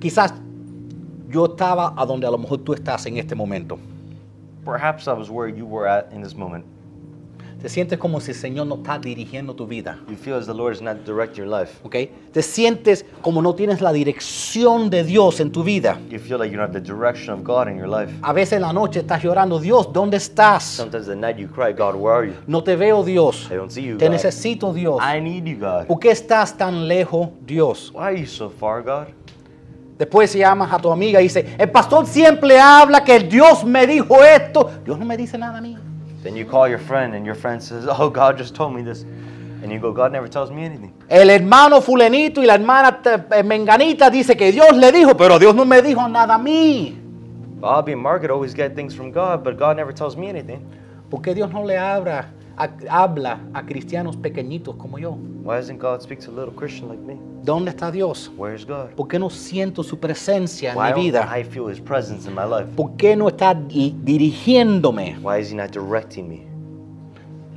quizás 0.00 0.32
yo 1.28 1.46
estaba 1.46 1.94
a 1.96 2.04
donde 2.04 2.26
a 2.26 2.30
lo 2.30 2.38
mejor 2.38 2.58
tú 2.58 2.74
estás 2.74 3.06
en 3.06 3.16
este 3.16 3.34
momento. 3.34 3.78
Perhaps 4.64 5.08
I 5.08 5.12
was 5.12 5.30
where 5.30 5.48
you 5.48 5.64
were 5.64 5.88
at 5.88 6.12
in 6.12 6.22
this 6.22 6.36
moment. 6.36 6.64
Te 7.62 7.68
sientes 7.68 7.96
como 7.96 8.20
si 8.20 8.32
el 8.32 8.36
Señor 8.36 8.66
no 8.66 8.74
está 8.74 8.98
dirigiendo 8.98 9.54
tu 9.54 9.68
vida. 9.68 9.96
You 10.08 10.16
feel 10.16 10.34
as 10.34 10.46
the 10.46 10.52
Lord 10.52 10.74
is 10.74 10.82
not 10.82 11.04
directing 11.06 11.44
your 11.44 11.60
life. 11.60 11.78
¿ok? 11.84 11.94
Te 12.32 12.42
sientes 12.42 13.06
como 13.20 13.40
no 13.40 13.54
tienes 13.54 13.80
la 13.80 13.92
dirección 13.92 14.90
de 14.90 15.04
Dios 15.04 15.38
en 15.38 15.52
tu 15.52 15.62
vida. 15.62 15.96
You 16.10 16.18
feel 16.18 16.38
like 16.38 16.50
you 16.50 16.58
don't 16.58 16.68
have 16.68 16.72
the 16.72 16.80
direction 16.80 17.32
of 17.32 17.44
God 17.44 17.68
in 17.68 17.78
your 17.78 17.86
life. 17.86 18.12
A 18.22 18.32
veces 18.32 18.54
en 18.54 18.62
la 18.62 18.72
noche 18.72 18.98
estás 18.98 19.22
llorando, 19.22 19.60
Dios, 19.60 19.92
¿dónde 19.92 20.16
estás? 20.16 20.64
Sometimes 20.64 21.08
at 21.08 21.16
night 21.18 21.36
you 21.36 21.46
cry, 21.46 21.72
God, 21.72 21.94
where 21.94 22.12
are 22.16 22.26
you? 22.26 22.34
No 22.48 22.64
te 22.64 22.74
veo, 22.74 23.04
Dios. 23.04 23.48
I 23.48 23.54
don't 23.54 23.70
see 23.70 23.84
you, 23.84 23.96
Te 23.96 24.06
God. 24.06 24.12
necesito, 24.12 24.72
Dios. 24.72 25.00
I 25.00 25.20
need 25.20 25.44
you, 25.44 25.56
God. 25.60 25.86
¿Por 25.86 26.00
qué 26.00 26.10
estás 26.10 26.56
tan 26.56 26.88
lejos, 26.88 27.28
Dios? 27.46 27.92
Why 27.94 28.00
are 28.00 28.18
you 28.18 28.26
so 28.26 28.50
far, 28.50 28.82
God? 28.82 29.06
Después 29.96 30.34
llamas 30.34 30.72
a 30.72 30.78
tu 30.80 30.90
amiga 30.90 31.20
y 31.20 31.24
dice, 31.24 31.54
el 31.56 31.70
pastor 31.70 32.06
siempre 32.08 32.58
habla 32.58 33.04
que 33.04 33.20
Dios 33.20 33.62
me 33.64 33.86
dijo 33.86 34.16
esto. 34.24 34.68
Dios 34.84 34.98
no 34.98 35.04
me 35.04 35.16
dice 35.16 35.38
nada 35.38 35.58
a 35.58 35.60
mí. 35.60 35.78
Then 36.22 36.36
you 36.36 36.44
call 36.44 36.68
your 36.68 36.78
friend, 36.78 37.14
and 37.14 37.26
your 37.26 37.34
friend 37.34 37.62
says, 37.62 37.86
Oh, 37.88 38.08
God 38.08 38.38
just 38.38 38.54
told 38.54 38.74
me 38.74 38.82
this. 38.82 39.04
And 39.62 39.70
you 39.70 39.78
go, 39.78 39.92
God 39.92 40.12
never 40.12 40.28
tells 40.28 40.50
me 40.50 40.64
anything. 40.64 40.92
El 41.08 41.30
hermano 41.30 41.80
fulenito 41.80 42.40
y 42.40 42.46
la 42.46 42.54
hermana 42.54 43.00
eh, 43.04 43.42
menganita 43.44 44.10
dice 44.10 44.36
que 44.36 44.50
Dios 44.50 44.76
le 44.76 44.90
dijo, 44.90 45.16
pero 45.16 45.38
Dios 45.38 45.54
no 45.54 45.64
me 45.64 45.80
dijo 45.80 46.08
nada 46.08 46.34
a 46.34 46.38
mí. 46.38 46.98
Bobby 47.60 47.92
and 47.92 48.02
Margaret 48.02 48.32
always 48.32 48.54
get 48.54 48.74
things 48.74 48.92
from 48.92 49.12
God, 49.12 49.44
but 49.44 49.56
God 49.56 49.76
never 49.76 49.92
tells 49.92 50.16
me 50.16 50.28
anything. 50.28 50.66
¿Por 51.08 51.22
qué 51.22 51.32
Dios 51.32 51.52
no 51.52 51.62
le 51.64 51.78
habla 51.78 52.26
a, 52.56 52.68
habla 52.90 53.40
a 53.54 53.64
cristianos 53.64 54.16
pequeñitos 54.16 54.76
como 54.76 54.98
yo? 54.98 55.12
Why 55.44 55.56
doesn't 55.56 55.78
God 55.80 56.00
speak 56.02 56.20
to 56.20 56.30
a 56.30 56.34
little 56.34 56.54
Christian 56.54 56.88
like 56.88 57.02
me? 57.02 57.16
¿Dónde 57.44 57.70
está 57.70 57.90
Dios? 57.90 58.30
Where's 58.36 58.64
God? 58.64 58.90
¿Por 58.96 59.08
qué 59.08 59.18
no 59.18 59.28
siento 59.30 59.82
su 59.82 59.98
presencia 59.98 60.72
en 60.72 60.78
Why 60.78 60.84
mi 60.94 61.10
don't 61.10 61.26
vida? 61.26 61.38
I 61.38 61.42
feel 61.44 61.68
His 61.68 61.80
presence 61.80 62.28
in 62.28 62.34
my 62.34 62.44
life? 62.44 62.66
¿Por 62.76 62.92
qué 62.96 63.16
no 63.16 63.28
está 63.28 63.52
di- 63.54 63.94
dirigiéndome? 64.02 65.16
Why 65.22 65.40
is 65.40 65.50
He 65.50 65.56
not 65.56 65.70
directing 65.72 66.28
me? 66.28 66.46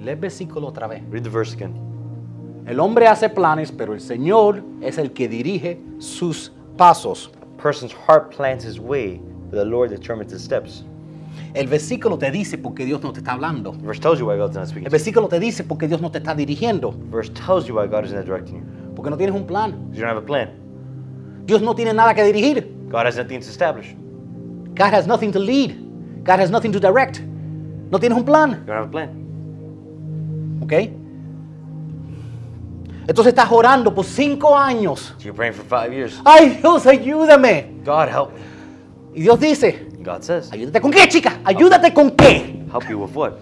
Lee 0.03 0.11
el 0.11 0.15
versículo 0.17 0.67
otra 0.67 0.87
vez. 0.87 1.03
Read 1.11 1.23
the 1.23 1.29
verse 1.29 1.53
again. 1.53 1.73
El 2.67 2.79
hombre 2.79 3.07
hace 3.07 3.29
planes, 3.29 3.71
pero 3.71 3.93
el 3.93 4.01
Señor 4.01 4.63
es 4.81 4.97
el 4.97 5.11
que 5.13 5.27
dirige 5.27 5.79
sus 5.99 6.51
pasos. 6.77 7.31
A 7.57 7.61
person's 7.61 7.93
heart 7.93 8.35
plans 8.35 8.63
his 8.65 8.79
way, 8.79 9.21
but 9.51 9.57
the 9.59 9.65
Lord 9.65 9.91
determines 9.91 10.31
his 10.33 10.41
steps. 10.43 10.83
El 11.53 11.67
versículo 11.67 12.17
te 12.17 12.31
dice 12.31 12.57
porque 12.57 12.85
Dios 12.85 13.01
no 13.01 13.13
te 13.13 13.19
está 13.19 13.33
hablando. 13.33 13.73
Verse 13.73 14.01
tells 14.01 14.19
you 14.19 14.27
why 14.27 14.37
God's 14.37 14.55
not 14.55 14.67
speaking. 14.67 14.85
El 14.85 14.91
versículo 14.91 15.27
te 15.27 15.39
dice 15.39 15.63
porque 15.63 15.87
Dios 15.87 16.01
no 16.01 16.11
te 16.11 16.19
está 16.19 16.35
dirigiendo. 16.35 16.93
Verse 17.11 17.31
tells 17.33 17.65
you 17.65 17.75
why 17.75 17.87
God 17.87 18.05
is 18.05 18.13
not 18.13 18.25
directing 18.25 18.59
you. 18.59 18.65
Porque 18.95 19.09
no 19.09 19.17
tienes 19.17 19.35
un 19.35 19.45
plan. 19.45 19.71
You 19.91 20.01
don't 20.01 20.09
have 20.09 20.17
a 20.17 20.25
plan. 20.25 20.49
Dios 21.45 21.61
no 21.61 21.75
tiene 21.75 21.93
nada 21.93 22.13
que 22.13 22.23
dirigir. 22.23 22.71
God 22.89 23.05
has 23.05 23.17
nothing 23.17 23.39
to 23.39 23.47
establish. 23.47 23.95
God 24.75 24.93
has 24.93 25.07
nothing 25.07 25.31
to 25.31 25.39
lead. 25.39 25.75
God 26.23 26.39
has 26.39 26.49
nothing 26.49 26.71
to 26.71 26.79
direct. 26.79 27.21
No 27.91 27.99
tienes 27.99 28.17
un 28.17 28.25
plan. 28.25 28.51
You 28.51 28.65
don't 28.65 28.77
have 28.77 28.87
a 28.87 28.91
plan. 28.91 29.09
¿Ok? 30.61 30.73
Entonces 33.07 33.33
estás 33.33 33.51
orando 33.51 33.93
por 33.93 34.03
cinco 34.03 34.57
años. 34.57 35.13
So 35.17 35.25
you're 35.25 35.35
praying 35.35 35.53
for 35.53 35.63
five 35.63 35.93
years. 35.93 36.19
Ay, 36.25 36.57
Dios, 36.61 36.87
ayúdame. 36.87 37.67
God 37.85 38.07
help 38.09 38.31
me. 38.33 38.39
Y 39.13 39.21
Dios 39.21 39.39
dice, 39.39 39.87
God 40.05 40.21
says, 40.21 40.51
ayúdate 40.51 40.79
con 40.79 40.91
qué, 40.91 41.07
chica. 41.07 41.39
Ayúdate 41.43 41.91
con 41.91 42.11
qué. 42.11 42.63
help 42.71 42.87
you 42.87 42.99
with 42.99 43.15
what? 43.15 43.33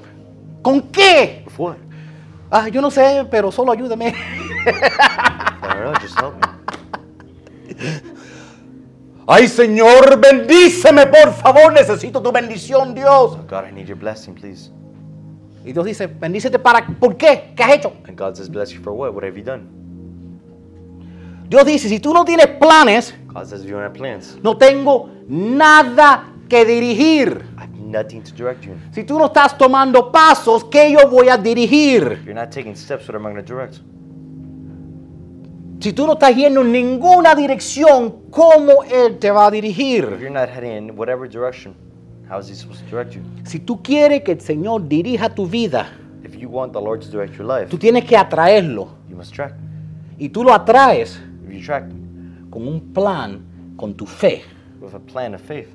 ¿Con 0.61 0.81
qué? 0.91 1.43
With 1.45 1.59
what? 1.59 1.77
Ah, 2.49 2.69
yo 2.69 2.81
no 2.81 2.89
sé, 2.89 3.27
pero 3.29 3.51
solo 3.51 3.73
ayúdame. 3.73 4.13
I 4.65 4.71
don't 5.61 5.83
know, 5.83 5.93
just 5.99 6.17
help 6.17 6.35
me. 6.35 6.47
Ay, 9.27 9.47
Señor, 9.47 10.19
bendíceme, 10.19 11.05
por 11.07 11.33
favor. 11.33 11.73
Necesito 11.73 12.21
tu 12.21 12.31
bendición, 12.31 12.93
Dios. 12.93 13.37
God, 13.49 13.65
I 13.67 13.71
need 13.73 13.87
your 13.87 13.97
blessing, 13.97 14.33
please. 14.33 14.71
Y 15.65 15.73
Dios 15.73 15.85
dice, 15.85 16.07
bendícete 16.07 16.59
para... 16.59 16.85
¿Por 16.85 17.15
qué? 17.17 17.53
¿Qué 17.55 17.63
has 17.63 17.73
hecho? 17.73 17.93
And 18.07 18.17
God 18.17 18.35
says, 18.35 18.49
bless 18.49 18.71
you 18.71 18.81
for 18.81 18.93
what? 18.93 19.13
What 19.13 19.23
have 19.23 19.37
you 19.37 19.43
done? 19.43 19.67
Dios 21.49 21.65
dice, 21.65 21.89
si 21.89 21.99
tú 21.99 22.13
no 22.13 22.23
tienes 22.25 22.47
planes, 22.47 23.13
God 23.27 23.45
says, 23.45 23.63
you 23.63 23.71
don't 23.71 23.83
have 23.83 23.93
plans, 23.93 24.37
no 24.41 24.57
tengo 24.57 25.09
nada 25.27 26.32
que 26.49 26.65
dirigir. 26.65 27.43
I 27.57 27.61
have 27.63 27.77
nothing 27.79 28.21
to 28.23 28.31
direct 28.35 28.63
you. 28.65 28.73
Si 28.91 29.03
tú 29.03 29.17
no 29.17 29.25
estás 29.27 29.57
tomando 29.57 30.11
pasos, 30.11 30.65
¿qué 30.65 30.91
yo 30.91 31.09
voy 31.09 31.29
a 31.29 31.37
dirigir? 31.37 32.19
If 32.21 32.25
you're 32.25 32.33
not 32.33 32.51
taking 32.51 32.75
steps, 32.75 33.07
what 33.07 33.15
am 33.15 33.25
I 33.25 33.31
going 33.31 33.43
to 33.43 33.53
direct? 33.53 33.79
Si 35.79 35.91
tú 35.91 36.05
no 36.07 36.13
estás 36.13 36.33
yendo 36.35 36.61
en 36.61 36.71
ninguna 36.71 37.35
dirección, 37.35 38.29
¿cómo 38.29 38.83
Él 38.89 39.19
te 39.19 39.29
va 39.31 39.45
a 39.45 39.47
If 39.49 39.53
dirigir? 39.55 40.03
you're 40.19 40.29
not 40.29 40.47
heading 40.49 40.71
in 40.89 40.97
whatever 40.97 41.27
direction, 41.27 41.75
how 42.29 42.39
is 42.39 42.47
He 42.49 42.55
supposed 42.55 42.83
to 42.85 42.89
direct 42.89 43.13
you? 43.15 43.21
Si 43.43 43.59
tú 43.59 43.81
quieres 43.83 44.21
que 44.23 44.31
el 44.31 44.39
Señor 44.41 44.87
dirija 44.87 45.33
tu 45.35 45.45
vida, 45.45 45.87
If 46.23 46.35
you 46.37 46.47
want 46.49 46.71
the 46.71 46.79
Lord 46.79 47.01
to 47.01 47.09
direct 47.09 47.37
your 47.37 47.45
life, 47.45 47.67
tú 47.69 47.77
tienes 47.77 48.05
que 48.05 48.15
atraerlo. 48.15 48.87
you 49.09 49.17
must 49.17 49.33
track 49.33 49.51
Him. 49.55 50.17
Y 50.19 50.29
tú 50.29 50.43
lo 50.45 50.53
atraes 50.53 51.19
If 51.45 51.53
you 51.53 51.61
track 51.61 51.83
Him 51.91 52.49
con 52.49 52.65
un 52.65 52.93
plan, 52.93 53.41
con 53.75 53.93
tu 53.93 54.05
fe. 54.05 54.43
with 54.79 54.93
a 54.93 54.99
plan 54.99 55.33
of 55.35 55.41
faith, 55.41 55.67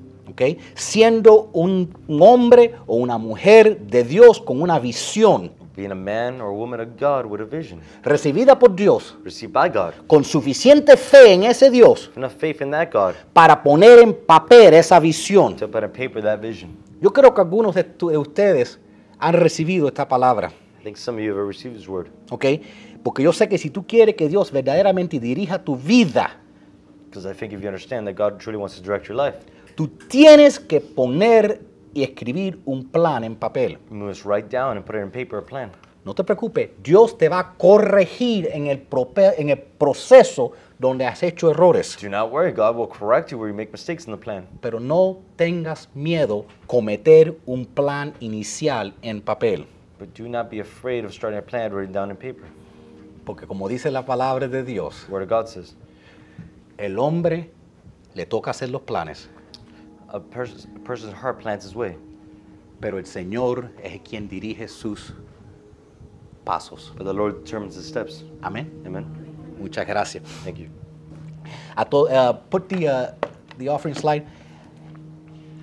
Siendo 0.75 1.51
un, 1.53 1.97
un 2.07 2.23
hombre 2.23 2.75
o 2.87 2.97
una 2.97 3.19
mujer 3.19 3.81
de 3.81 4.05
Dios 4.05 4.41
con 4.41 4.61
una 4.61 4.79
visión. 4.79 5.53
being 5.79 5.93
a 5.93 5.95
man 5.95 6.41
or 6.41 6.53
woman 6.53 6.81
of 6.81 6.97
God 6.99 7.25
with 7.25 7.41
a 7.41 7.45
vision, 7.45 7.81
recibida 8.03 8.59
por 8.59 8.75
Dios, 8.75 9.15
received 9.23 9.53
by 9.53 9.69
God, 9.69 9.93
con 10.09 10.25
suficiente 10.25 10.97
fe 10.97 11.35
en 11.35 11.45
ese 11.45 11.71
Dios 11.71 12.11
enough 12.17 12.33
faith 12.33 12.61
in 12.61 12.73
that 12.73 12.91
God 12.93 13.15
para 13.33 13.63
poner 13.63 14.01
en 14.01 14.13
papel 14.13 14.75
esa 14.75 14.99
visión. 14.99 15.55
to 15.55 15.69
put 15.69 15.85
on 15.85 15.91
paper 15.91 16.21
that 16.21 16.41
vision. 16.41 16.77
Yo 17.01 17.13
creo 17.13 17.33
que 17.33 17.41
algunos 17.41 17.77
de, 17.77 17.87
ustedes 18.19 18.81
han 19.21 19.35
recibido 19.35 19.87
esta 19.87 20.09
palabra, 20.09 20.51
I 20.81 20.83
think 20.83 20.97
some 20.97 21.17
of 21.17 21.25
you 21.25 21.33
have 21.33 21.47
received 21.47 21.77
His 21.77 21.89
word 21.89 22.09
¿ok? 22.31 22.45
Porque 23.05 23.23
yo 23.23 23.33
sé 23.33 23.49
que 23.49 23.57
si 23.57 23.71
tú 23.71 23.87
quieres 23.87 24.17
que 24.17 24.29
Dios 24.29 24.51
verdaderamente 24.51 25.21
dirija 25.21 25.63
tu 25.63 25.77
vida, 25.77 26.41
because 27.09 27.25
I 27.25 27.33
think 27.33 27.53
if 27.53 27.61
you 27.61 27.69
understand 27.69 28.09
that 28.09 28.17
God 28.17 28.41
truly 28.41 28.59
wants 28.59 28.75
to 28.77 28.83
direct 28.83 29.09
your 29.09 29.17
life, 29.17 29.39
tú 29.79 29.87
tienes 29.87 30.59
que 30.59 30.81
poner 30.81 31.61
y 31.95 32.03
escribir 32.03 32.59
un 32.65 32.89
plan 32.89 33.23
en 33.23 33.37
papel. 33.37 33.79
you 33.89 33.95
must 33.95 34.25
write 34.25 34.49
down 34.49 34.77
and 34.77 34.85
put 34.85 34.97
it 34.97 35.03
in 35.03 35.09
paper 35.09 35.39
a 35.39 35.47
plan. 35.47 35.71
No 36.05 36.15
te 36.17 36.25
preocupes, 36.25 36.71
Dios 36.83 37.17
te 37.17 37.29
va 37.29 37.39
a 37.39 37.55
corregir 37.55 38.49
en 38.53 38.67
el, 38.67 38.89
en 39.37 39.51
el 39.51 39.59
proceso 39.61 40.51
donde 40.81 41.07
has 41.07 41.23
hecho 41.23 41.53
errores. 41.53 41.97
Do 42.03 42.09
not 42.09 42.33
worry, 42.33 42.51
God 42.51 42.75
will 42.75 42.89
correct 42.89 43.31
you 43.31 43.39
where 43.39 43.49
you 43.49 43.57
make 43.57 43.71
mistakes 43.71 44.05
in 44.07 44.13
the 44.13 44.19
plan. 44.19 44.49
Pero 44.61 44.81
no 44.81 45.21
tengas 45.37 45.89
miedo 45.95 46.45
cometer 46.67 47.39
un 47.47 47.65
plan 47.65 48.15
inicial 48.19 48.95
en 49.03 49.21
papel. 49.21 49.65
But 50.01 50.09
do 50.19 50.29
not 50.29 50.51
be 50.51 50.59
afraid 50.59 51.05
of 51.05 51.13
starting 51.13 51.39
a 51.39 51.43
plan 51.43 51.73
written 51.73 51.93
down 51.93 52.11
in 52.11 52.17
paper. 52.17 52.49
Porque 53.25 53.47
como 53.47 53.69
dice 53.69 53.93
la 53.93 54.05
palabra 54.05 54.49
de 54.49 54.65
Dios, 54.65 55.07
Word 55.09 55.23
of 55.23 55.29
God 55.29 55.47
says, 55.47 55.77
el 56.79 56.99
hombre 56.99 57.53
le 58.15 58.27
toca 58.27 58.51
hacer 58.51 58.71
los 58.71 58.83
planes, 58.83 59.29
a, 60.09 60.21
pers- 60.21 60.67
a 60.75 60.79
person's 60.85 61.13
heart 61.15 61.41
plans 61.41 61.65
his 61.65 61.75
way, 61.75 61.97
pero 62.81 62.99
el 62.99 63.05
Señor 63.07 63.71
es 63.83 64.01
quien 64.03 64.29
dirige 64.29 64.69
sus 64.69 65.13
pasos. 66.45 66.93
but 66.97 67.05
the 67.05 67.13
Lord 67.13 67.45
determines 67.45 67.75
the 67.77 67.83
steps. 67.83 68.25
Amén. 68.43 68.71
Amen. 68.87 69.05
Muchas 69.61 69.87
gracias. 69.87 70.23
Thank 70.45 70.59
you. 70.59 70.69
A 71.77 71.85
to- 71.85 72.09
uh, 72.09 72.33
put 72.51 72.69
the, 72.69 72.87
uh, 72.89 73.13
the 73.59 73.69
offering 73.69 73.95
slide. 73.95 74.25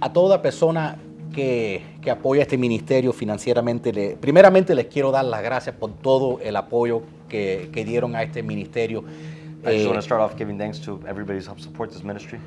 A 0.02 0.12
toda 0.12 0.42
persona 0.42 0.98
que, 1.34 1.82
que 2.02 2.12
apoya 2.12 2.42
este 2.44 2.58
ministerio 2.58 3.12
financieramente, 3.14 3.92
le- 3.94 4.16
primeramente 4.18 4.76
les 4.76 4.86
quiero 4.88 5.12
dar 5.12 5.26
las 5.26 5.42
gracias 5.42 5.76
por 5.76 5.92
todo 5.94 6.40
el 6.42 6.56
apoyo 6.56 7.02
que, 7.30 7.70
que 7.74 7.84
dieron 7.86 8.16
a 8.16 8.24
este 8.24 8.44
ministerio. 8.44 9.04
I 9.64 9.68
just 9.68 9.68
Eh, 9.68 9.86
want 9.88 9.96
to 9.96 10.02
start 10.02 10.22
off 10.22 10.36
giving 10.38 10.58
thanks 10.60 10.80
to 10.82 11.00
everybody 11.08 11.40
who's 11.40 11.48
helped 11.48 11.64
support 11.64 11.90
this 11.92 12.04
ministry. 12.04 12.40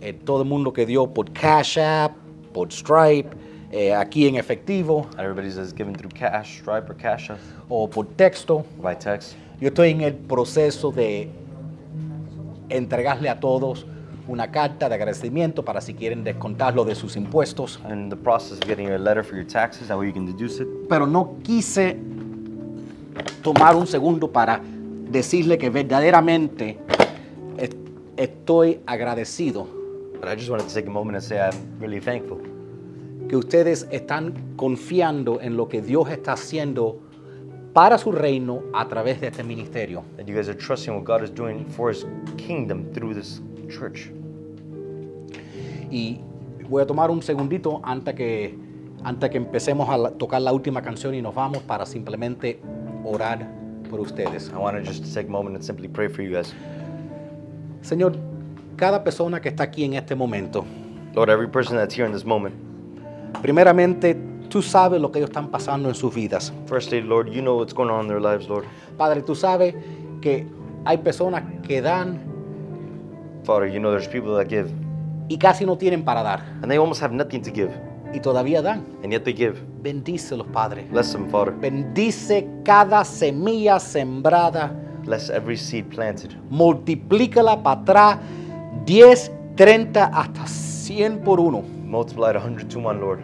Eh, 0.00 0.12
todo 0.12 0.42
el 0.42 0.48
mundo 0.48 0.72
que 0.72 0.86
dio 0.86 1.06
por 1.06 1.30
Cash 1.32 1.78
App, 1.78 2.12
por 2.52 2.72
Stripe, 2.72 3.30
eh, 3.72 3.92
aquí 3.94 4.26
en 4.28 4.36
efectivo 4.36 5.06
And 5.16 5.20
everybody 5.20 5.50
that's 5.50 5.72
given 5.74 5.94
through 5.94 6.12
cash, 6.14 6.60
Stripe, 6.60 6.88
or 6.88 6.96
Cash 6.96 7.30
App, 7.30 7.38
o 7.68 7.88
por 7.88 8.06
texto. 8.06 8.64
by 8.82 8.96
text. 8.98 9.34
Yo 9.60 9.68
estoy 9.68 9.90
en 9.90 10.02
el 10.02 10.14
proceso 10.14 10.92
de 10.92 11.28
entregarle 12.68 13.28
a 13.28 13.38
todos 13.40 13.86
una 14.28 14.50
carta 14.50 14.88
de 14.88 14.94
agradecimiento 14.96 15.64
para 15.64 15.80
si 15.80 15.94
quieren 15.94 16.24
descontarlo 16.24 16.84
de 16.84 16.94
sus 16.94 17.16
impuestos. 17.16 17.80
I'm 17.84 17.92
in 18.04 18.08
the 18.10 18.16
process 18.16 18.58
of 18.58 18.66
getting 18.66 18.88
a 18.90 18.98
letter 18.98 19.22
for 19.24 19.36
your 19.36 19.46
taxes, 19.46 19.88
that 19.88 19.96
way 19.98 20.08
you 20.08 20.12
can 20.12 20.26
deduce 20.26 20.60
it. 20.62 20.68
Pero 20.88 21.06
no 21.06 21.36
quise 21.44 21.96
tomar 23.42 23.76
un 23.76 23.86
segundo 23.86 24.30
para 24.30 24.60
decirle 25.10 25.56
que 25.58 25.70
verdaderamente 25.70 26.76
est- 27.56 27.76
estoy 28.16 28.80
agradecido 28.86 29.68
But 30.20 30.28
I 30.28 30.34
just 30.36 30.50
wanted 30.50 30.68
to 30.68 30.74
take 30.74 30.86
a 30.86 30.90
moment 30.90 31.16
and 31.16 31.24
say 31.24 31.38
I'm 31.40 31.78
really 31.80 32.00
thankful 32.00 32.38
que 33.28 33.36
ustedes 33.36 33.88
están 33.90 34.34
confiando 34.56 35.40
en 35.40 35.56
lo 35.56 35.66
que 35.68 35.82
Dios 35.82 36.08
está 36.10 36.32
haciendo 36.34 37.00
para 37.72 37.98
su 37.98 38.12
reino 38.12 38.62
a 38.72 38.86
través 38.88 39.20
de 39.20 39.26
este 39.28 39.42
ministerio. 39.42 40.04
that 40.16 40.26
you 40.28 40.34
guys 40.34 40.48
are 40.48 40.54
trusting 40.56 40.94
what 40.94 41.04
God 41.04 41.22
is 41.22 41.30
doing 41.30 41.66
for 41.66 41.90
His 41.90 42.06
kingdom 42.36 42.84
through 42.92 43.14
this 43.14 43.40
church. 43.68 44.10
Y 45.90 46.20
voy 46.68 46.82
a 46.82 46.86
tomar 46.86 47.10
un 47.10 47.20
segundito 47.22 47.80
antes 47.84 48.14
que, 48.14 48.56
antes 49.04 49.30
que 49.30 49.36
empecemos 49.38 49.88
a 49.88 49.98
la- 49.98 50.10
tocar 50.12 50.40
la 50.42 50.52
última 50.52 50.80
canción 50.82 51.14
y 51.14 51.20
nos 51.22 51.34
vamos 51.34 51.62
para 51.62 51.84
simplemente 51.84 52.60
orar 53.04 53.46
por 53.90 54.00
ustedes. 54.00 54.50
I 54.54 54.56
want 54.58 54.76
to 54.76 54.82
just 54.84 55.12
take 55.14 55.28
a 55.28 55.30
moment 55.30 55.56
and 55.56 55.64
simply 55.64 55.88
pray 55.88 56.08
for 56.08 56.22
you 56.22 56.30
guys. 56.34 56.54
Señor, 57.82 58.16
cada 58.76 59.02
persona 59.02 59.40
que 59.40 59.48
está 59.48 59.64
aquí 59.64 59.84
en 59.84 59.94
este 59.94 60.14
momento, 60.14 60.64
Lord, 61.14 61.30
every 61.30 61.48
person 61.48 61.76
that's 61.76 61.94
here 61.96 62.06
in 62.06 62.12
this 62.12 62.24
moment, 62.24 62.54
primeramente 63.42 64.16
tú 64.48 64.62
sabes 64.62 65.00
lo 65.00 65.10
que 65.10 65.18
ellos 65.18 65.30
están 65.30 65.48
pasando 65.50 65.88
en 65.88 65.94
sus 65.94 66.14
vidas. 66.14 66.52
firstly, 66.66 67.00
Lord, 67.00 67.28
you 67.30 67.40
know 67.42 67.56
what's 67.56 67.74
going 67.74 67.90
on 67.90 68.02
in 68.02 68.08
their 68.08 68.20
lives, 68.20 68.48
Lord. 68.48 68.64
Padre, 68.96 69.22
tú 69.22 69.34
sabes 69.34 69.74
que 70.20 70.46
hay 70.84 70.98
personas 70.98 71.42
que 71.62 71.80
dan 71.82 72.20
Father, 73.44 73.66
you 73.68 73.78
know 73.78 73.90
there's 73.90 74.08
people 74.08 74.34
that 74.36 74.48
give, 74.48 74.70
y 75.28 75.38
casi 75.38 75.64
no 75.64 75.76
tienen 75.76 76.04
para 76.04 76.22
dar. 76.22 76.40
and 76.62 76.70
they 76.70 76.78
almost 76.78 77.00
have 77.02 77.12
nothing 77.12 77.40
to 77.42 77.50
give, 77.50 77.70
Y 78.12 78.20
todavía 78.20 78.62
dan. 78.62 78.84
and 79.02 79.12
yet 79.12 79.24
they 79.24 79.32
give. 79.32 79.60
Bendícelos, 79.82 80.46
Padre. 80.52 80.82
Bless 80.90 81.12
them, 81.12 81.28
Father. 81.30 81.52
Bendice 81.52 82.46
cada 82.64 83.04
semilla 83.04 83.78
sembrada. 83.78 84.72
Bless 85.04 85.30
every 85.30 85.56
seed 85.56 85.84
planted. 85.90 86.34
multiplícala 86.50 87.62
para 87.62 87.80
atrás 87.80 88.18
10, 88.86 89.32
30 89.56 90.04
hasta 90.06 90.46
100 90.46 91.18
por 91.24 91.40
uno. 91.40 91.62
Multiply 91.84 92.30
it 92.30 92.36
100 92.36 92.68
to 92.68 92.78
1, 92.78 93.00
Lord. 93.00 93.20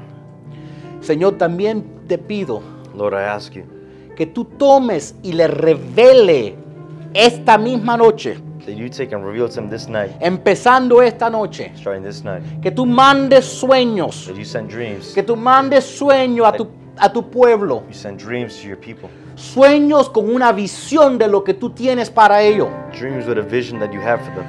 Señor, 1.01 1.39
también 1.39 1.85
te 2.07 2.19
pido 2.19 2.63
Lord, 2.95 3.15
I 3.15 3.25
ask 3.25 3.53
you 3.55 3.65
que 4.15 4.27
tú 4.27 4.45
tomes 4.45 5.15
y 5.23 5.33
le 5.33 5.49
revele 5.49 6.55
esta 7.15 7.57
misma 7.57 7.97
noche, 7.97 8.37
that 8.67 8.75
you 8.75 8.89
take 8.91 9.15
and 9.15 9.25
reveal 9.25 9.49
to 9.49 9.55
them 9.55 9.71
this 9.71 9.89
night, 9.89 10.11
empezando 10.21 11.01
esta 11.01 11.31
noche, 11.31 11.73
starting 11.77 12.03
this 12.05 12.23
night, 12.23 12.43
que 12.61 12.71
tú 12.71 12.85
mandes 12.85 13.47
sueños, 13.47 14.27
that 14.27 14.37
you 14.37 14.45
send 14.45 14.71
dreams. 14.71 15.13
que 15.15 15.23
tú 15.23 15.35
mandes 15.35 15.85
sueños 15.85 16.47
a 16.47 16.53
tu, 16.53 16.69
a 16.99 17.11
tu 17.11 17.31
pueblo, 17.31 17.83
You 17.89 17.95
send 17.95 18.21
dreams 18.23 18.61
to 18.61 18.69
your 18.69 18.79
people. 18.79 19.09
sueños 19.35 20.11
con 20.11 20.33
una 20.33 20.53
visión 20.53 21.17
de 21.19 21.27
lo 21.29 21.43
que 21.43 21.55
tú 21.55 21.71
tienes 21.71 22.11
para 22.11 22.43
ellos. 22.43 22.69
Dreams 22.99 23.27
with 23.27 23.39
a 23.39 23.43
vision 23.43 23.81
that 23.81 23.91
you 23.93 24.01
have 24.01 24.21
for 24.23 24.35
them. 24.35 24.47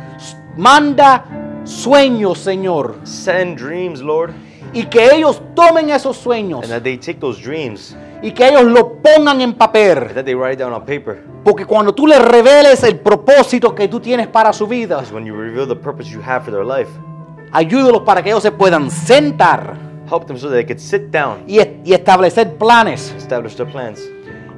Manda 0.58 1.26
sueños, 1.64 2.40
Señor, 2.40 2.96
Send 3.04 3.60
dreams, 3.60 4.02
Lord, 4.02 4.32
y 4.74 4.84
que 4.86 5.16
ellos 5.16 5.42
tomen 5.56 5.90
esos 5.90 6.18
sueños. 6.18 6.64
And 6.64 6.72
that 6.72 6.84
they 6.84 6.98
take 6.98 7.20
those 7.20 7.42
dreams. 7.42 7.96
Y 8.22 8.32
que 8.32 8.48
ellos 8.48 8.64
lo 8.64 9.02
pongan 9.02 9.42
en 9.42 9.50
and 9.50 9.58
papel. 9.58 10.14
that 10.14 10.24
they 10.24 10.34
write 10.36 10.54
it 10.54 10.60
down 10.60 10.74
on 10.74 10.86
paper. 10.86 11.24
Porque 11.44 11.66
cuando 11.66 11.94
tú 11.94 12.08
les 12.08 12.24
reveles 12.24 12.84
el 12.84 13.00
propósito 13.00 13.76
que 13.76 13.88
tú 13.88 14.00
tienes 14.00 14.28
para 14.28 14.54
su 14.54 14.66
vida, 14.66 15.04
when 15.12 15.26
you 15.26 15.36
reveal 15.36 15.68
the 15.68 15.76
purpose 15.76 16.10
you 16.10 16.22
have 16.22 16.44
for 16.46 16.52
their 16.54 16.66
life, 16.66 16.90
ayúdalos 17.52 18.04
para 18.04 18.24
que 18.24 18.30
ellos 18.30 18.44
se 18.44 18.52
puedan 18.52 18.90
sentar 18.90 19.76
help 20.10 20.28
them 20.28 20.38
so 20.38 20.50
they 20.50 20.64
could 20.64 20.80
sit 20.80 21.12
down, 21.12 21.44
y, 21.48 21.60
y 21.84 21.94
establecer 21.94 22.58
planes. 22.58 23.14
establish 23.18 23.56
their 23.56 23.70
plans, 23.70 24.00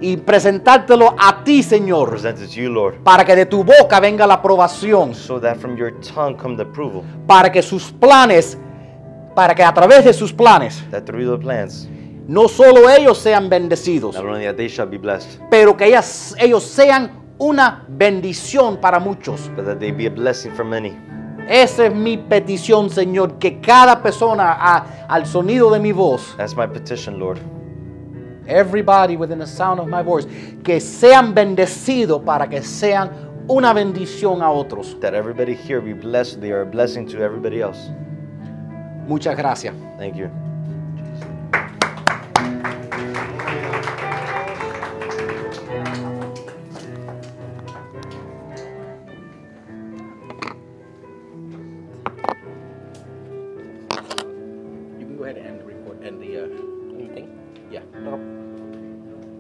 y 0.02 0.18
presentártelo 0.18 1.16
a 1.18 1.44
ti, 1.44 1.64
Señor, 1.64 2.18
you, 2.50 2.70
Lord, 2.70 2.96
para 3.04 3.24
que 3.24 3.36
de 3.36 3.46
tu 3.46 3.64
boca 3.64 4.00
venga 4.00 4.28
la 4.28 4.36
aprobación, 4.36 5.14
so 5.14 5.40
that 5.40 5.58
from 5.58 5.76
your 5.76 5.94
tongue 6.02 6.36
come 6.36 6.56
the 6.56 6.64
approval, 6.64 7.04
para 7.28 7.52
que 7.52 7.62
sus 7.62 7.92
planes, 7.92 8.58
para 9.36 9.54
que 9.56 9.64
a 9.64 9.74
través 9.74 10.04
de 10.04 10.14
sus 10.14 10.34
planes, 10.34 10.84
that 10.92 11.04
through 11.04 11.30
the 11.30 11.38
plans, 11.38 11.88
no 12.28 12.48
solo 12.48 12.90
ellos 12.90 13.18
sean 13.18 13.50
bendecidos, 13.50 14.16
not 14.16 14.26
only 14.26 14.46
that 14.46 14.56
they 14.56 14.68
shall 14.68 14.88
be 14.90 14.98
blessed, 14.98 15.40
pero 15.50 15.76
que 15.76 15.86
ellas- 15.86 16.36
ellos 16.40 16.64
sean 16.64 17.24
una 17.38 17.84
bendición 17.88 18.78
para 18.78 19.00
muchos. 19.00 19.50
but 19.56 19.66
that 19.66 19.78
they 19.80 19.92
be 19.92 20.08
a 20.08 20.10
blessing 20.10 20.52
for 20.54 20.66
many. 20.66 20.98
Esa 21.48 21.86
es 21.86 21.94
mi 21.94 22.18
petición, 22.18 22.90
Señor, 22.90 23.38
que 23.38 23.60
cada 23.62 24.02
persona 24.02 24.52
a- 24.60 25.06
al 25.08 25.28
sonido 25.28 25.70
de 25.70 25.80
mi 25.80 25.92
voz, 25.92 26.34
That's 26.38 26.56
my 26.58 26.66
petition, 26.68 27.20
Lord. 27.20 27.38
Everybody 28.48 29.18
within 29.18 29.40
the 29.40 29.48
sound 29.48 29.80
of 29.80 29.88
my 29.88 30.02
voice, 30.02 30.26
que 30.64 30.80
sean 30.80 31.34
bendecidos 31.34 32.24
para 32.24 32.48
que 32.48 32.62
sean 32.62 33.12
una 33.48 33.74
bendición 33.74 34.42
a 34.42 34.50
otros. 34.50 35.00
That 35.00 35.14
everybody 35.14 35.56
here 35.56 35.82
be 35.82 35.94
blessed, 35.94 36.42
they 36.42 36.52
are 36.52 36.62
a 36.62 36.66
blessing 36.66 37.08
to 37.10 37.22
everybody 37.22 37.62
else. 37.62 37.90
Muchas 39.08 39.36
gracias. 39.36 39.74
Thank 39.98 40.16
you. 40.16 40.45